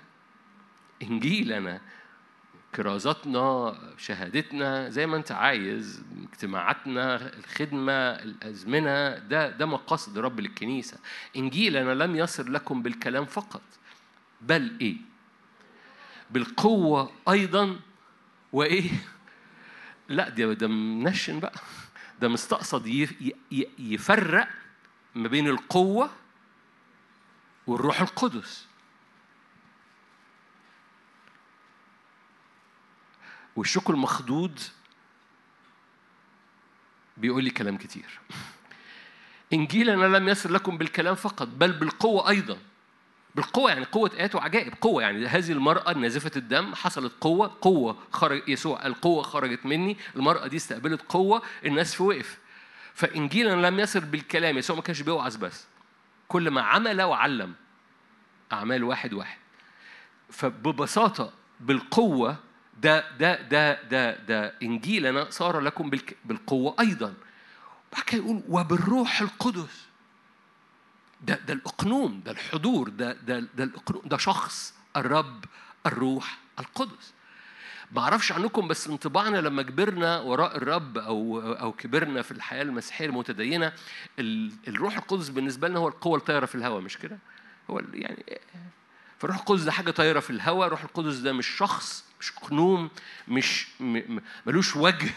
إنجيلنا 1.02 1.80
كرازاتنا 2.74 3.78
شهادتنا 3.98 4.88
زي 4.88 5.06
ما 5.06 5.16
أنت 5.16 5.32
عايز 5.32 6.04
اجتماعاتنا 6.32 7.34
الخدمة 7.38 7.92
الأزمنة 7.92 9.18
ده 9.18 9.50
ده 9.50 9.66
مقاصد 9.66 10.18
الرب 10.18 10.40
للكنيسة 10.40 10.98
إنجيلنا 11.36 11.94
لم 11.94 12.16
يصر 12.16 12.48
لكم 12.48 12.82
بالكلام 12.82 13.24
فقط. 13.24 13.62
بل 14.40 14.76
إيه؟ 14.80 14.96
بالقوة 16.30 17.12
أيضا. 17.28 17.80
وإيه؟ 18.52 18.90
لا 20.08 20.28
ده 20.28 20.52
ده 20.52 20.68
منشن 20.68 21.40
بقى. 21.40 21.60
ده 22.20 22.28
مستقصد 22.28 22.86
يفرق 23.78 24.48
ما 25.14 25.28
بين 25.28 25.48
القوة 25.48 26.10
والروح 27.66 28.00
القدس. 28.00 28.66
والشوك 33.56 33.90
المخدود 33.90 34.60
بيقول 37.16 37.44
لي 37.44 37.50
كلام 37.50 37.76
كتير. 37.76 38.20
إنجيلنا 39.52 40.16
لم 40.18 40.28
يصل 40.28 40.54
لكم 40.54 40.78
بالكلام 40.78 41.14
فقط 41.14 41.48
بل 41.48 41.72
بالقوة 41.72 42.28
أيضا. 42.28 42.58
بالقوة 43.36 43.70
يعني 43.70 43.84
قوة 43.84 44.10
آيات 44.18 44.34
وعجائب 44.34 44.72
قوة 44.80 45.02
يعني 45.02 45.26
هذه 45.26 45.52
المرأة 45.52 45.92
نازفة 45.92 46.30
الدم 46.36 46.74
حصلت 46.74 47.12
قوة 47.20 47.56
قوة 47.60 47.98
خرج 48.12 48.48
يسوع 48.48 48.86
القوة 48.86 49.22
خرجت 49.22 49.66
مني 49.66 49.96
المرأة 50.16 50.46
دي 50.46 50.56
استقبلت 50.56 51.02
قوة 51.08 51.42
الناس 51.64 52.00
وقف. 52.00 52.38
فإنجيلنا 52.94 53.66
لم 53.66 53.80
يصل 53.80 54.00
بالكلام 54.00 54.58
يسوع 54.58 54.76
ما 54.76 54.82
كانش 54.82 55.00
بيوعظ 55.00 55.36
بس. 55.36 55.66
كل 56.28 56.50
ما 56.50 56.60
عمل 56.62 57.02
وعلم 57.02 57.54
أعمال 58.52 58.84
واحد 58.84 59.12
واحد. 59.12 59.38
فببساطة 60.30 61.32
بالقوة 61.60 62.36
ده 62.80 63.10
ده 63.18 63.42
ده 63.42 63.82
ده 63.82 64.16
ده 64.16 64.54
إنجيلنا 64.62 65.30
صار 65.30 65.60
لكم 65.60 65.90
بالقوة 66.24 66.74
أيضا. 66.80 67.14
وبعد 67.92 68.04
كده 68.06 68.22
يقول 68.22 68.42
وبالروح 68.48 69.20
القدس. 69.20 69.85
ده 71.20 71.34
ده 71.46 71.52
الأقنوم 71.54 72.20
ده 72.24 72.32
الحضور 72.32 72.88
ده 72.88 73.12
ده 73.12 73.40
ده 73.40 73.64
الأقنوم 73.64 74.02
ده 74.04 74.16
شخص 74.16 74.74
الرب 74.96 75.44
الروح 75.86 76.38
القدس 76.58 77.12
ما 77.92 78.00
أعرفش 78.02 78.32
عنكم 78.32 78.68
بس 78.68 78.88
انطباعنا 78.88 79.36
لما 79.38 79.62
كبرنا 79.62 80.20
وراء 80.20 80.56
الرب 80.56 80.98
أو 80.98 81.40
أو 81.40 81.72
كبرنا 81.72 82.22
في 82.22 82.32
الحياة 82.32 82.62
المسيحية 82.62 83.06
المتدينة 83.06 83.72
الروح 84.68 84.96
القدس 84.96 85.28
بالنسبة 85.28 85.68
لنا 85.68 85.78
هو 85.78 85.88
القوة 85.88 86.18
الطايرة 86.18 86.46
في 86.46 86.54
الهواء 86.54 86.80
مش 86.80 86.98
كده؟ 86.98 87.18
هو 87.70 87.82
يعني 87.94 88.24
فالروح 89.18 89.36
القدس 89.38 89.62
ده 89.62 89.72
حاجة 89.72 89.90
طايرة 89.90 90.20
في 90.20 90.30
الهواء 90.30 90.66
الروح 90.66 90.82
القدس 90.84 91.16
ده 91.16 91.32
مش 91.32 91.46
شخص 91.46 92.04
مش 92.20 92.32
قنوم 92.32 92.90
مش 93.28 93.68
ملوش 94.46 94.76
وجه 94.76 95.10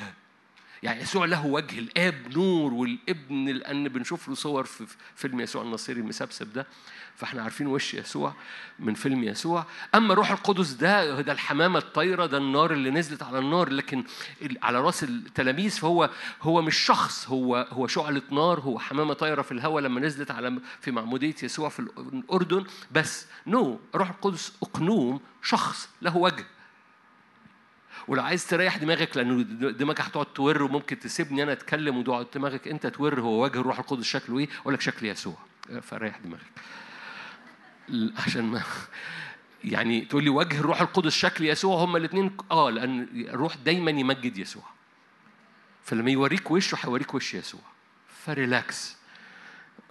يعني 0.83 1.01
يسوع 1.01 1.25
له 1.25 1.45
وجه 1.45 1.79
الآب 1.79 2.15
نور 2.37 2.73
والابن 2.73 3.45
لأن 3.45 3.87
بنشوف 3.87 4.27
له 4.27 4.35
صور 4.35 4.63
في 4.63 4.85
فيلم 5.15 5.39
يسوع 5.39 5.61
النصيري 5.61 5.99
المسبسب 6.01 6.53
ده 6.53 6.67
فإحنا 7.15 7.43
عارفين 7.43 7.67
وش 7.67 7.93
يسوع 7.93 8.33
من 8.79 8.93
فيلم 8.93 9.23
يسوع 9.23 9.65
أما 9.95 10.13
روح 10.13 10.31
القدس 10.31 10.71
ده 10.71 11.21
ده 11.21 11.31
الحمامة 11.31 11.79
الطايرة 11.79 12.25
ده 12.25 12.37
النار 12.37 12.73
اللي 12.73 12.91
نزلت 12.91 13.23
على 13.23 13.39
النار 13.39 13.69
لكن 13.69 14.03
على 14.63 14.81
رأس 14.81 15.03
التلاميذ 15.03 15.71
فهو 15.71 16.09
هو 16.41 16.61
مش 16.61 16.77
شخص 16.77 17.27
هو 17.27 17.67
هو 17.71 17.87
شعلة 17.87 18.21
نار 18.31 18.59
هو 18.59 18.79
حمامة 18.79 19.13
طايرة 19.13 19.41
في 19.41 19.51
الهواء 19.51 19.83
لما 19.83 19.99
نزلت 19.99 20.31
على 20.31 20.59
في 20.81 20.91
معمودية 20.91 21.35
يسوع 21.43 21.69
في 21.69 21.79
الأردن 21.79 22.63
بس 22.91 23.25
نو. 23.47 23.79
روح 23.95 24.09
القدس 24.09 24.53
أقنوم 24.63 25.19
شخص 25.43 25.89
له 26.01 26.17
وجه 26.17 26.45
ولو 28.07 28.21
عايز 28.21 28.47
تريح 28.47 28.77
دماغك 28.77 29.17
لأنه 29.17 29.41
دماغك 29.71 30.01
هتقعد 30.01 30.25
تور 30.25 30.63
وممكن 30.63 30.99
تسيبني 30.99 31.43
أنا 31.43 31.51
أتكلم 31.51 31.97
وتقعد 31.97 32.27
دماغك 32.35 32.67
أنت 32.67 32.87
تور 32.87 33.19
هو 33.19 33.43
وجه 33.43 33.59
الروح 33.59 33.79
القدس 33.79 34.03
شكله 34.05 34.39
إيه 34.39 34.49
أقول 34.61 34.73
لك 34.73 34.81
شكل 34.81 35.05
يسوع. 35.05 35.37
فريح 35.81 36.17
دماغك. 36.17 36.51
عشان 38.17 38.43
ما 38.43 38.61
يعني 39.63 40.01
تقول 40.01 40.23
لي 40.23 40.29
وجه 40.29 40.59
الروح 40.59 40.81
القدس 40.81 41.13
شكل 41.13 41.45
يسوع 41.45 41.83
هما 41.83 41.97
الاثنين 41.97 42.37
آه 42.51 42.69
لأن 42.69 43.07
الروح 43.29 43.55
دايما 43.55 43.91
يمجد 43.91 44.37
يسوع. 44.37 44.63
فلما 45.83 46.11
يوريك 46.11 46.51
وشه 46.51 46.77
هيوريك 46.83 47.13
وش 47.13 47.33
يسوع. 47.33 47.61
ف 48.25 48.36
relax. 48.36 48.98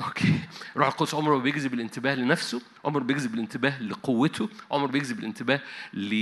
Okay. 0.01 0.41
روح 0.77 0.87
القدس 0.87 1.15
عمره 1.15 1.39
بيجذب 1.39 1.75
الانتباه 1.75 2.15
لنفسه 2.15 2.63
عمره 2.85 3.03
بيجذب 3.03 3.35
الانتباه 3.35 3.83
لقوته 3.83 4.49
عمره 4.71 4.87
بيجذب 4.87 5.19
الانتباه 5.19 5.61
ل... 5.95 6.15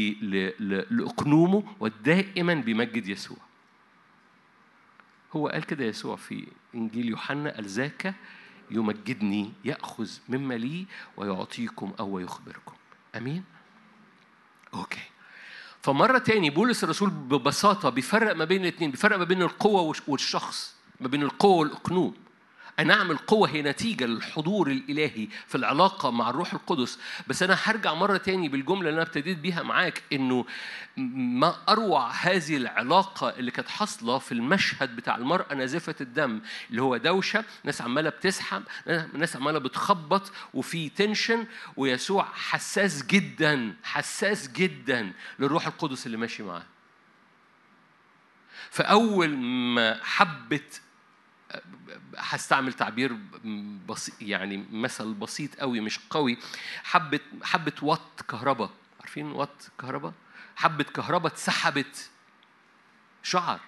ل... 0.59 0.87
لأقنومه 0.91 1.65
ودائما 1.81 2.55
بيمجد 2.55 3.09
يسوع. 3.09 3.37
هو 5.37 5.49
قال 5.49 5.65
كده 5.65 5.85
يسوع 5.85 6.17
في 6.17 6.47
إنجيل 6.75 7.09
يوحنا 7.09 7.55
قال 7.55 7.65
ذاك 7.65 8.15
يمجدني 8.71 9.53
يأخذ 9.65 10.11
مما 10.29 10.55
لي 10.55 10.87
ويعطيكم 11.17 11.93
أو 12.01 12.19
يخبركم. 12.19 12.75
أمين؟ 13.17 13.45
okay. 14.75 15.01
فمرة 15.83 16.19
تاني 16.19 16.51
بولس 16.51 16.85
الرسول 16.85 17.11
ببساطة 17.11 17.89
بيفرق 17.91 18.37
ما 18.37 18.45
بين 18.45 18.63
الاثنين 18.63 18.91
بيفرق 18.91 19.19
ما 19.19 19.25
بين 19.25 19.43
القوة 19.43 19.97
والشخص 20.09 20.77
ما 21.01 21.09
بين 21.09 21.23
القوة 21.23 21.57
والأقنوم. 21.57 22.15
نعم 22.85 23.11
القوة 23.11 23.49
هي 23.49 23.63
نتيجة 23.63 24.05
للحضور 24.07 24.71
الإلهي 24.71 25.29
في 25.47 25.55
العلاقة 25.55 26.11
مع 26.11 26.31
الروح 26.31 26.53
القدس. 26.55 26.99
بس 27.27 27.43
أنا 27.43 27.59
هرجع 27.63 27.95
مرة 27.95 28.17
تاني 28.17 28.49
بالجملة 28.49 28.81
اللي 28.89 28.93
أنا 28.93 29.03
ابتديت 29.03 29.39
بيها 29.39 29.63
معاك 29.63 30.03
إنه 30.13 30.47
ما 30.97 31.57
أروع 31.69 32.11
هذه 32.11 32.57
العلاقة 32.57 33.29
اللي 33.29 33.51
كانت 33.51 33.69
حاصلة 33.69 34.19
في 34.19 34.33
المشهد 34.33 34.97
بتاع 34.97 35.17
المرأة 35.17 35.55
نازفة 35.55 35.95
الدم 36.01 36.41
اللي 36.71 36.83
هو 36.83 36.97
دوشة 36.97 37.45
ناس 37.65 37.83
عمالة 37.83 38.11
بتسحب 38.11 38.63
ناس 39.13 39.37
عمالة 39.37 39.59
بتخبط 39.59 40.33
وفي 40.55 40.89
tension 40.89 41.47
ويسوع 41.77 42.25
حساس 42.35 43.07
جدا 43.07 43.75
حساس 43.83 44.49
جدا 44.49 45.13
للروح 45.39 45.67
القدس 45.67 46.07
اللي 46.07 46.17
ماشي 46.17 46.43
معاه. 46.43 46.67
فأول 48.71 49.37
ما 49.75 50.01
حبت 50.03 50.81
هستعمل 52.19 52.73
تعبير 52.73 53.17
بسيط 53.89 54.15
يعني 54.23 54.67
مثل 54.73 55.15
بسيط 55.15 55.55
قوي 55.55 55.81
مش 55.81 56.01
قوي. 56.11 56.39
حبة 56.85 57.21
حبة 57.43 57.73
وات 57.83 58.21
كهرباء 58.29 58.71
عارفين 59.01 59.27
وات 59.33 59.63
كهرباء 59.81 60.13
حبة 60.57 60.85
كهرباء 60.85 61.33
اتسحبت. 61.33 62.11
شعر. 63.23 63.61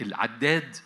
العداد 0.00 0.76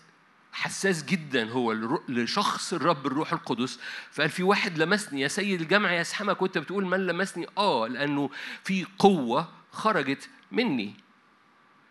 حساس 0.52 1.04
جدا. 1.04 1.50
هو 1.50 1.72
لشخص 2.08 2.72
الرب 2.72 3.06
الروح 3.06 3.32
القدس. 3.32 3.80
فقال 4.10 4.30
في 4.30 4.42
واحد 4.42 4.78
لمسني 4.78 5.20
يا 5.20 5.28
سيد 5.28 5.60
الجمع 5.60 5.92
يسحمك. 5.92 6.42
وأنت 6.42 6.58
بتقول 6.58 6.86
من 6.86 7.06
لمسني؟ 7.06 7.46
آه 7.58 7.86
لأنه 7.86 8.30
في 8.64 8.86
قوة 8.98 9.52
خرجت 9.72 10.30
مني. 10.52 10.94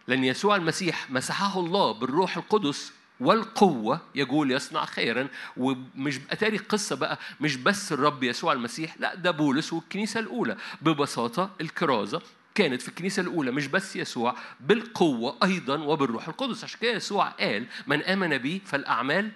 لأن 0.09 0.23
يسوع 0.23 0.55
المسيح 0.55 1.11
مسحه 1.11 1.59
الله 1.59 1.91
بالروح 1.91 2.37
القدس 2.37 2.93
والقوة. 3.19 4.01
يقول 4.15 4.51
يصنع 4.51 4.85
خيرا 4.85 5.27
ومش 5.57 6.19
أتاري 6.31 6.55
القصة 6.55 6.95
بقى 6.95 7.19
مش 7.41 7.55
بس 7.55 7.91
الرب 7.91 8.23
يسوع 8.23 8.53
المسيح 8.53 8.95
لا 8.99 9.15
ده 9.15 9.31
بولس 9.31 9.73
والكنيسة 9.73 10.19
الأولى. 10.19 10.57
ببساطة 10.81 11.49
الكرازة 11.61 12.21
كانت 12.55 12.81
في 12.81 12.87
الكنيسة 12.89 13.21
الأولى 13.21 13.51
مش 13.51 13.67
بس 13.67 13.95
يسوع 13.95 14.35
بالقوة 14.59 15.37
أيضا 15.43 15.77
وبالروح 15.77 16.27
القدس. 16.27 16.63
عشان 16.63 16.79
كده 16.79 16.91
يسوع 16.91 17.27
قال 17.27 17.65
من 17.87 18.03
آمن 18.03 18.37
بي 18.37 18.61
فالأعمال 18.65 19.31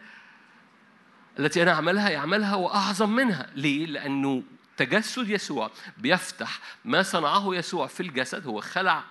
التي 1.39 1.63
أنا 1.63 1.71
أعملها 1.73 2.09
يعملها 2.09 2.55
وأعظم 2.55 3.09
منها. 3.09 3.49
ليه؟ 3.55 3.85
لأنه 3.85 4.43
تجسد 4.77 5.29
يسوع 5.29 5.71
بيفتح 5.97 6.59
ما 6.85 7.03
صنعه 7.03 7.55
يسوع 7.55 7.87
في 7.87 7.99
الجسد. 7.99 8.47
هو 8.47 8.61
خلع 8.61 9.03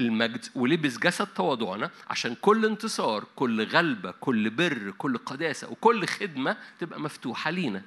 المجد 0.00 0.46
ولبس 0.54 0.98
جسد 0.98 1.26
تواضعنا 1.26 1.90
عشان 2.10 2.34
كل 2.34 2.64
انتصار 2.66 3.24
كل 3.36 3.64
غلبة 3.66 4.10
كل 4.10 4.50
بر 4.50 4.94
كل 4.98 5.18
قداسة 5.18 5.70
وكل 5.70 6.06
خدمة 6.06 6.56
تبقى 6.80 7.00
مفتوحة 7.00 7.50
لينا. 7.50 7.82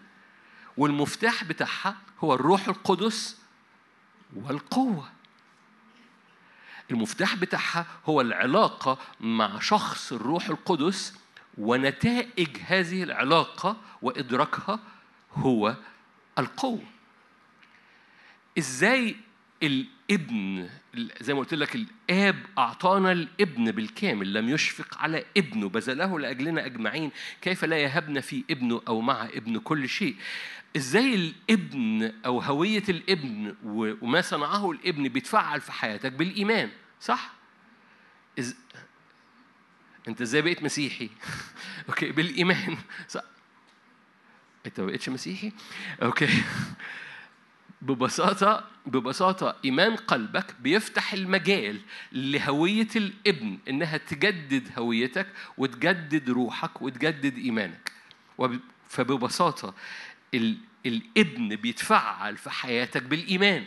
والمفتاح 0.77 1.43
بتاعها 1.43 1.97
هو 2.19 2.33
الروح 2.33 2.67
القدس 2.67 3.37
والقوة. 4.35 5.09
المفتاح 6.91 7.35
بتاعها 7.35 7.85
هو 8.05 8.21
العلاقة 8.21 8.97
مع 9.19 9.59
شخص 9.59 10.13
الروح 10.13 10.49
القدس 10.49 11.13
ونتائج 11.57 12.57
هذه 12.65 13.03
العلاقة 13.03 13.77
وإدراكها 14.01 14.79
هو 15.33 15.75
القوة. 16.39 16.83
إزاي 18.57 19.15
الابن 19.63 20.69
زي 21.21 21.33
ما 21.33 21.39
قلت 21.39 21.53
لك 21.53 21.75
الآب 21.75 22.45
أعطانا 22.57 23.11
الابن 23.11 23.71
بالكامل 23.71 24.33
لم 24.33 24.49
يشفق 24.49 24.97
على 24.97 25.25
ابنه 25.37 25.69
بذله 25.69 26.19
لأجلنا 26.19 26.65
أجمعين. 26.65 27.11
كيف 27.41 27.65
لا 27.65 27.77
يهبنا 27.77 28.21
في 28.21 28.43
ابنه 28.49 28.81
أو 28.87 29.01
مع 29.01 29.25
ابن 29.25 29.57
كل 29.59 29.89
شيء؟ 29.89 30.15
إزاي 30.75 31.15
الابن 31.15 32.13
أو 32.25 32.41
هوية 32.41 32.83
الابن 32.89 33.55
وما 34.01 34.21
صنعه 34.21 34.71
الابن 34.71 35.07
بيتفعل 35.07 35.61
في 35.61 35.71
حياتك 35.71 36.11
بالإيمان؟ 36.11 36.69
صح؟ 37.01 37.33
إز... 38.39 38.55
أنت 40.07 40.21
إزاي 40.21 40.41
بقيت 40.41 40.63
مسيحي؟ 40.63 41.09
okay 41.89 42.11
بالإيمان. 42.11 42.77
صح. 43.07 43.23
أنت 44.65 44.79
ما 44.79 44.85
بقيتش 44.85 45.09
مسيحي؟ 45.09 45.51
okay. 46.01 46.43
ببساطة 47.81 48.67
ببساطة 48.85 49.55
إيمان 49.65 49.95
قلبك 49.95 50.55
بيفتح 50.59 51.13
المجال 51.13 51.79
لهوية 52.11 52.87
الابن 52.95 53.57
إنها 53.69 53.97
تجدد 53.97 54.69
هويتك 54.77 55.27
وتجدد 55.57 56.29
روحك 56.29 56.81
وتجدد 56.81 57.37
إيمانك. 57.37 57.91
فببساطة 58.89 59.73
الابن 60.85 61.55
بيتفعل 61.55 62.37
في 62.37 62.49
حياتك 62.49 63.03
بالإيمان. 63.03 63.65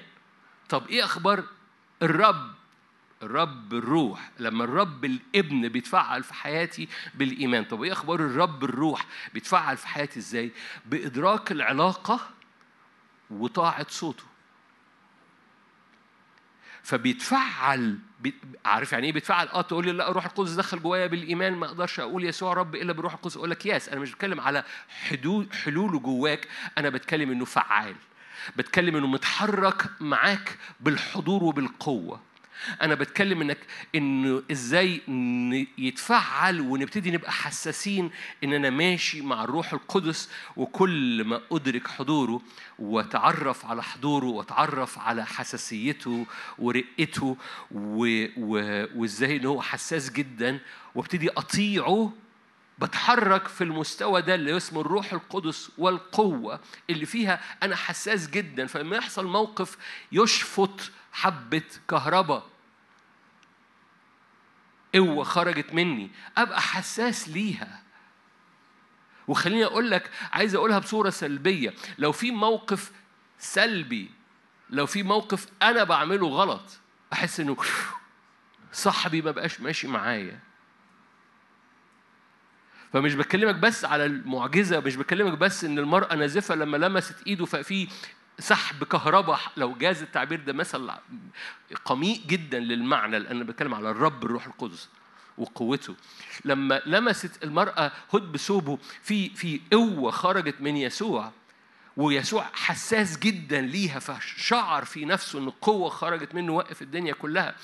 طب 0.68 0.88
إيه 0.88 1.05
أخبار 1.05 1.44
الرب؟ 2.03 2.51
الرب 3.23 3.75
الروح. 3.75 4.31
لما 4.38 4.64
الرب 4.64 5.05
الابن 5.05 5.68
بيتفعل 5.68 6.23
في 6.23 6.35
حياتي 6.35 6.88
بالإيمان 7.14 7.64
طب 7.64 7.83
إيه 7.83 7.92
أخبار 7.92 8.20
الرب 8.20 8.64
الروح 8.64 9.07
بيتفعل 9.35 9.77
في 9.77 9.88
حياتي 9.88 10.18
إزاي؟ 10.18 10.51
بإدراك 10.87 11.53
العلاقة 11.53 12.20
وطاعة 13.31 13.87
صوته. 13.88 14.25
فبيتفعل 16.83 17.99
عارف 18.64 18.93
يعني 18.93 19.07
إيه 19.07 19.12
بيتفعل؟ 19.12 19.49
آه 19.49 19.61
تقول 19.62 19.85
لي 19.87 19.93
لا 19.93 20.11
الروح 20.11 20.25
القدس 20.25 20.51
دخل 20.51 20.83
جوايا 20.83 21.07
بالإيمان 21.07 21.53
ما 21.53 21.66
أقدرش 21.66 22.01
أقول 22.01 22.25
يسوع 22.25 22.53
رب 22.53 22.75
إلا 22.75 22.93
بالروح 22.93 23.12
القدس 23.14 23.37
أقول 23.37 23.51
لك 23.51 23.66
ياس. 23.66 23.88
أنا 23.88 24.01
مش 24.01 24.12
بتكلم 24.12 24.40
على 24.40 24.64
حدود 24.88 25.53
حلوله 25.53 25.99
جواك 25.99 26.49
أنا 26.79 26.88
بتكلم 26.88 27.31
إنه 27.31 27.45
فعال. 27.45 27.95
بتكلم 28.57 28.97
إنه 28.97 29.07
متحرك 29.07 29.90
معاك 30.01 30.59
بالحضور 30.81 31.45
وبالقوة. 31.45 32.21
أنا 32.83 32.94
بتكلم 32.94 33.40
إنك 33.40 33.59
إنه 33.94 34.42
إزاي 34.53 35.01
يتفعل 35.79 36.61
ونبتدي 36.61 37.11
نبقى 37.11 37.33
حساسين 37.33 38.11
إن 38.44 38.53
أنا 38.53 38.70
ماشي 38.70 39.20
مع 39.20 39.44
الروح 39.44 39.73
القدس 39.73 40.31
وكل 40.57 41.25
ما 41.25 41.40
أدرك 41.53 41.88
حضوره 41.88 42.40
وأتعرف 42.79 43.66
على 43.66 43.83
حضوره 43.83 44.27
وأتعرف 44.27 44.99
على 44.99 45.27
حساسيته 45.27 46.27
ورقته 46.59 47.37
وإزاي 47.70 49.37
إن 49.37 49.46
هو 49.46 49.62
حساس 49.62 50.11
جدا 50.11 50.59
وأبتدي 50.94 51.31
أطيعه 51.31 52.12
بتحرك 52.79 53.49
في 53.49 53.64
المستوى 53.64 54.23
ده 54.23 54.35
اللي 54.35 54.57
اسمه 54.57 54.81
الروح 54.81 55.12
القدس 55.12 55.70
والقوة 55.79 56.61
اللي 56.90 57.07
فيها 57.07 57.40
أنا 57.62 57.77
حساس 57.77 58.31
جدا. 58.31 58.66
فلما 58.66 58.96
يحصل 58.96 59.27
موقف 59.27 59.77
يشفط 60.12 60.90
حبة 61.12 61.62
كهرباء 61.88 62.46
قوة 64.94 65.24
خرجت 65.24 65.74
مني. 65.74 66.11
أبقى 66.38 66.61
حساس 66.61 67.29
ليها. 67.29 67.83
وخليني 69.29 69.64
أقول 69.64 69.90
لك 69.90 70.11
عايز 70.33 70.55
أقولها 70.55 70.79
بصورة 70.79 71.11
سلبية. 71.11 71.74
لو 71.98 72.12
في 72.12 72.31
موقف 72.31 72.92
سلبي 73.38 74.11
لو 74.70 74.87
في 74.87 75.03
موقف 75.03 75.46
أنا 75.62 75.85
بعمله 75.85 76.29
غلط 76.29 76.81
أحس 77.12 77.40
إنه 77.40 77.57
صاحبي 78.72 79.22
ما 79.22 79.31
بقاش 79.31 79.61
ماشي 79.61 79.88
معايا. 79.88 80.38
فمش 82.92 83.14
بكلمك 83.14 83.55
بس 83.55 83.85
على 83.85 84.05
المعجزة 84.05 84.81
مش 84.81 84.96
بكلمك 84.96 85.38
بس 85.38 85.64
إن 85.64 85.79
المرأة 85.79 86.14
نازفة 86.14 86.55
لما 86.55 86.76
لمست 86.76 87.26
إيده 87.26 87.44
ففي 87.46 87.88
سحب 88.40 88.85
كهرباء 88.85 89.40
لو 89.57 89.74
جاز 89.74 90.03
التعبير 90.03 90.40
ده 90.40 90.53
مثل 90.53 90.90
قميء 91.85 92.20
جدا 92.26 92.59
للمعنى 92.59 93.18
لأن 93.18 93.37
أنا 93.37 93.44
بتكلم 93.44 93.74
على 93.74 93.90
الرب 93.90 94.24
الروح 94.24 94.46
القدس 94.46 94.88
وقوته. 95.38 95.94
لما 96.44 96.83
لمست 96.87 97.44
المرأة 97.44 97.92
هد 98.14 98.22
بثوبه 98.33 98.79
في 99.03 99.29
في 99.31 99.61
قوة 99.72 100.11
خرجت 100.11 100.61
من 100.61 100.76
يسوع 100.76 101.33
ويسوع 101.96 102.46
حساس 102.53 103.18
جدا 103.18 103.61
ليها 103.61 103.98
فشعر 103.98 104.85
في 104.85 105.05
نفسه 105.05 105.38
إن 105.38 105.50
قوة 105.50 105.88
خرجت 105.88 106.35
منه 106.35 106.53
وقف 106.53 106.83
الدنيا 106.83 107.12
كلها. 107.12 107.55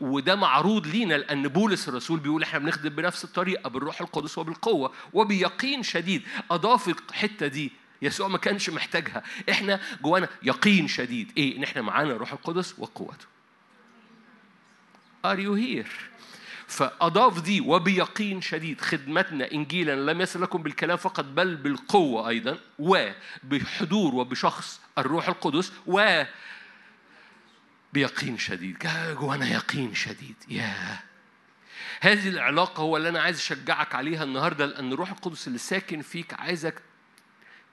وده 0.00 0.34
معروض 0.34 0.86
لينا 0.86 1.14
لأن 1.14 1.48
بولس 1.48 1.88
الرسول 1.88 2.20
بيقول 2.20 2.42
إحنا 2.42 2.58
بنخدم 2.58 2.88
بنفس 2.88 3.24
الطريقة 3.24 3.68
بالروح 3.70 4.00
القدس 4.00 4.38
وبالقوة 4.38 4.92
وبيقين 5.12 5.82
شديد 5.82 6.22
اضاف 6.50 6.88
الحته 6.88 7.46
دي 7.46 7.72
يسوع 8.04 8.28
ما 8.28 8.38
كانش 8.38 8.70
محتاجها. 8.70 9.22
إحنا 9.50 9.80
جوانا 10.02 10.28
يقين 10.42 10.88
شديد. 10.88 11.32
إيه؟ 11.36 11.56
إن 11.56 11.62
إحنا 11.62 11.82
معانا 11.82 12.12
الروح 12.12 12.32
القدس 12.32 12.74
وقوته. 12.78 13.26
Are 15.26 15.38
you 15.38 15.54
here? 15.54 15.90
فأضاف 16.66 17.40
دي 17.42 17.60
وبيقين 17.60 18.40
شديد. 18.40 18.80
خدمتنا 18.80 19.52
إنجيلا 19.52 20.12
لم 20.12 20.20
يصل 20.20 20.42
لكم 20.42 20.62
بالكلام 20.62 20.96
فقط 20.96 21.24
بل 21.24 21.56
بالقوة 21.56 22.28
أيضا 22.28 22.58
وبحضور 22.78 24.14
وبشخص 24.14 24.80
الروح 24.98 25.28
القدس 25.28 25.72
و 25.86 26.22
بيقين 27.92 28.38
شديد. 28.38 28.78
جوانا 29.20 29.48
يقين 29.48 29.94
شديد. 29.94 30.36
يا 30.48 30.98
هذه 32.00 32.28
العلاقة 32.28 32.80
هو 32.80 32.96
اللي 32.96 33.08
أنا 33.08 33.20
عايز 33.20 33.36
أشجعك 33.36 33.94
عليها 33.94 34.24
النهاردة 34.24 34.66
لأن 34.66 34.92
الروح 34.92 35.10
القدس 35.10 35.46
اللي 35.46 35.58
ساكن 35.58 36.02
فيك 36.02 36.34
عايزك 36.34 36.82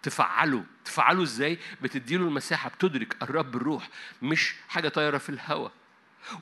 تفعله. 0.04 0.64
تفعله 0.86 1.24
إزاي؟ 1.24 1.60
بتديله 1.82 2.26
المساحة 2.26 2.70
بتدرك 2.70 3.24
الرب 3.24 3.56
الروح 3.56 3.90
مش 4.22 4.56
حاجة 4.70 4.90
طايرة 4.90 5.18
في 5.18 5.30
الهواء 5.30 5.72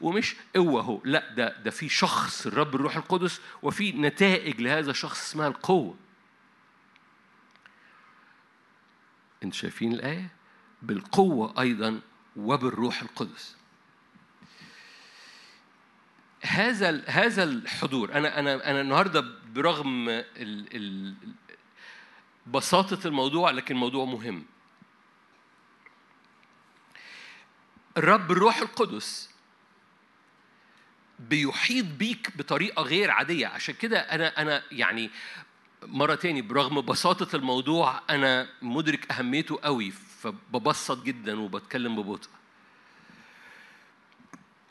ومش 0.02 0.36
قوة 0.56 0.82
هو 0.82 1.02
لا 1.06 1.34
ده 1.34 1.58
ده 1.62 1.72
في 1.72 1.90
شخص 1.90 2.48
الرب 2.48 2.76
الروح 2.76 2.96
القدس 2.96 3.42
وفي 3.62 3.92
نتائج 3.92 4.62
لهذا 4.62 4.92
الشخص 4.92 5.28
اسمها 5.30 5.48
القوة. 5.48 5.98
أنتوا 9.44 9.60
شايفين 9.60 9.94
الآية؟ 9.94 10.28
بالقوة 10.82 11.62
أيضا 11.62 12.02
وبالروح 12.36 13.02
القدس. 13.02 13.56
هذا 16.42 17.04
هذا 17.08 17.44
الحضور 17.44 18.14
أنا 18.14 18.40
أنا 18.40 18.70
أنا 18.72 18.82
النهارده 18.82 19.26
برغم 19.56 20.10
ال 20.10 20.76
ال 20.76 21.16
بساطة 22.52 23.08
الموضوع 23.08 23.52
لكن 23.52 23.76
الموضوع 23.76 24.06
مهم. 24.06 24.46
الرب 27.98 28.32
الروح 28.32 28.58
القدس 28.58 29.30
بيحيط 31.20 31.86
بيك 31.86 32.38
بطريقة 32.38 32.82
غير 32.82 33.12
عادية. 33.12 33.48
عشان 33.48 33.76
كده 33.76 34.00
أنا 34.00 34.42
أنا 34.42 34.64
يعني 34.72 35.10
مرة 35.84 36.16
تاني 36.16 36.42
برغم 36.42 36.82
بساطة 36.82 37.36
الموضوع 37.36 38.02
أنا 38.10 38.50
مدرك 38.62 39.12
أهميته 39.12 39.60
قوي 39.64 39.92
فببسط 39.92 41.04
جدا 41.04 41.40
وبتكلم 41.40 42.02
ببطء. 42.02 42.30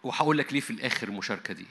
وهقول 0.03 0.39
لك 0.39 0.53
ليه 0.53 0.61
في 0.61 0.71
الآخر 0.71 1.09
المشاركة 1.09 1.55
دي. 1.55 1.67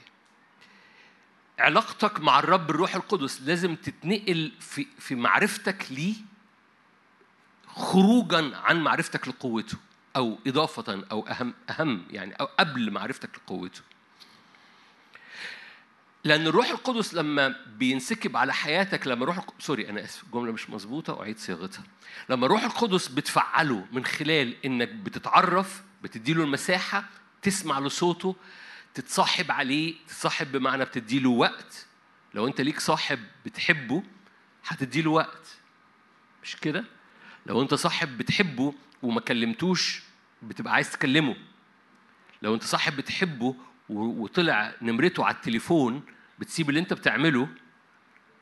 علاقتك 1.58 2.20
مع 2.20 2.38
الرب 2.38 2.70
الروح 2.70 2.94
القدس 2.94 3.40
لازم 3.42 3.76
تتنقل 3.76 4.52
في 4.60 4.86
في 4.98 5.14
معرفتك 5.14 5.86
ليه 5.90 6.14
خروجا 7.66 8.56
عن 8.56 8.80
معرفتك 8.82 9.28
لقوته 9.28 9.78
أو 10.16 10.38
إضافة 10.46 11.04
أو 11.10 11.26
أهم 11.26 11.54
أهم 11.70 12.04
يعني 12.10 12.32
أو 12.34 12.44
قبل 12.44 12.90
معرفتك 12.90 13.30
لقوته. 13.36 13.80
لأن 16.24 16.46
الروح 16.46 16.70
القدس 16.70 17.14
لما 17.14 17.56
بينسكب 17.66 18.36
على 18.36 18.54
حياتك 18.54 19.06
لما 19.06 19.24
روح 19.26 19.46
سوري 19.58 19.90
أنا 19.90 20.04
آسف 20.04 20.24
الجملة 20.24 20.52
مش 20.52 20.70
مظبوطة 20.70 21.20
أعيد 21.22 21.38
صياغتها. 21.38 21.84
لما 22.28 22.46
الروح 22.46 22.64
القدس 22.64 23.08
بتفعله 23.08 23.86
من 23.92 24.04
خلال 24.04 24.64
إنك 24.64 24.88
بتتعرف 24.88 25.82
بتديله 26.02 26.44
المساحة 26.44 27.04
تسمع 27.42 27.78
لصوته 27.78 28.36
تتصاحب 29.00 29.50
عليه 29.50 29.94
تتصاحب 30.06 30.52
بمعنى 30.52 30.84
بتديله 30.84 31.30
وقت. 31.30 31.86
لو 32.34 32.46
انت 32.46 32.60
ليك 32.60 32.80
صاحب 32.80 33.18
بتحبه 33.46 34.02
هتديله 34.66 35.10
وقت. 35.10 35.58
مش 36.42 36.56
كده؟ 36.56 36.84
لو 37.46 37.62
انت 37.62 37.74
صاحب 37.74 38.18
بتحبه 38.18 38.74
وما 39.02 39.20
كلمتوش 39.20 40.02
بتبقى 40.42 40.74
عايز 40.74 40.90
تكلمه. 40.92 41.36
لو 42.42 42.54
انت 42.54 42.64
صاحب 42.64 42.96
بتحبه 42.96 43.56
وطلع 43.88 44.74
نمرته 44.82 45.24
على 45.24 45.34
التليفون 45.34 46.02
بتسيب 46.38 46.68
اللي 46.68 46.80
انت 46.80 46.92
بتعمله 46.92 47.48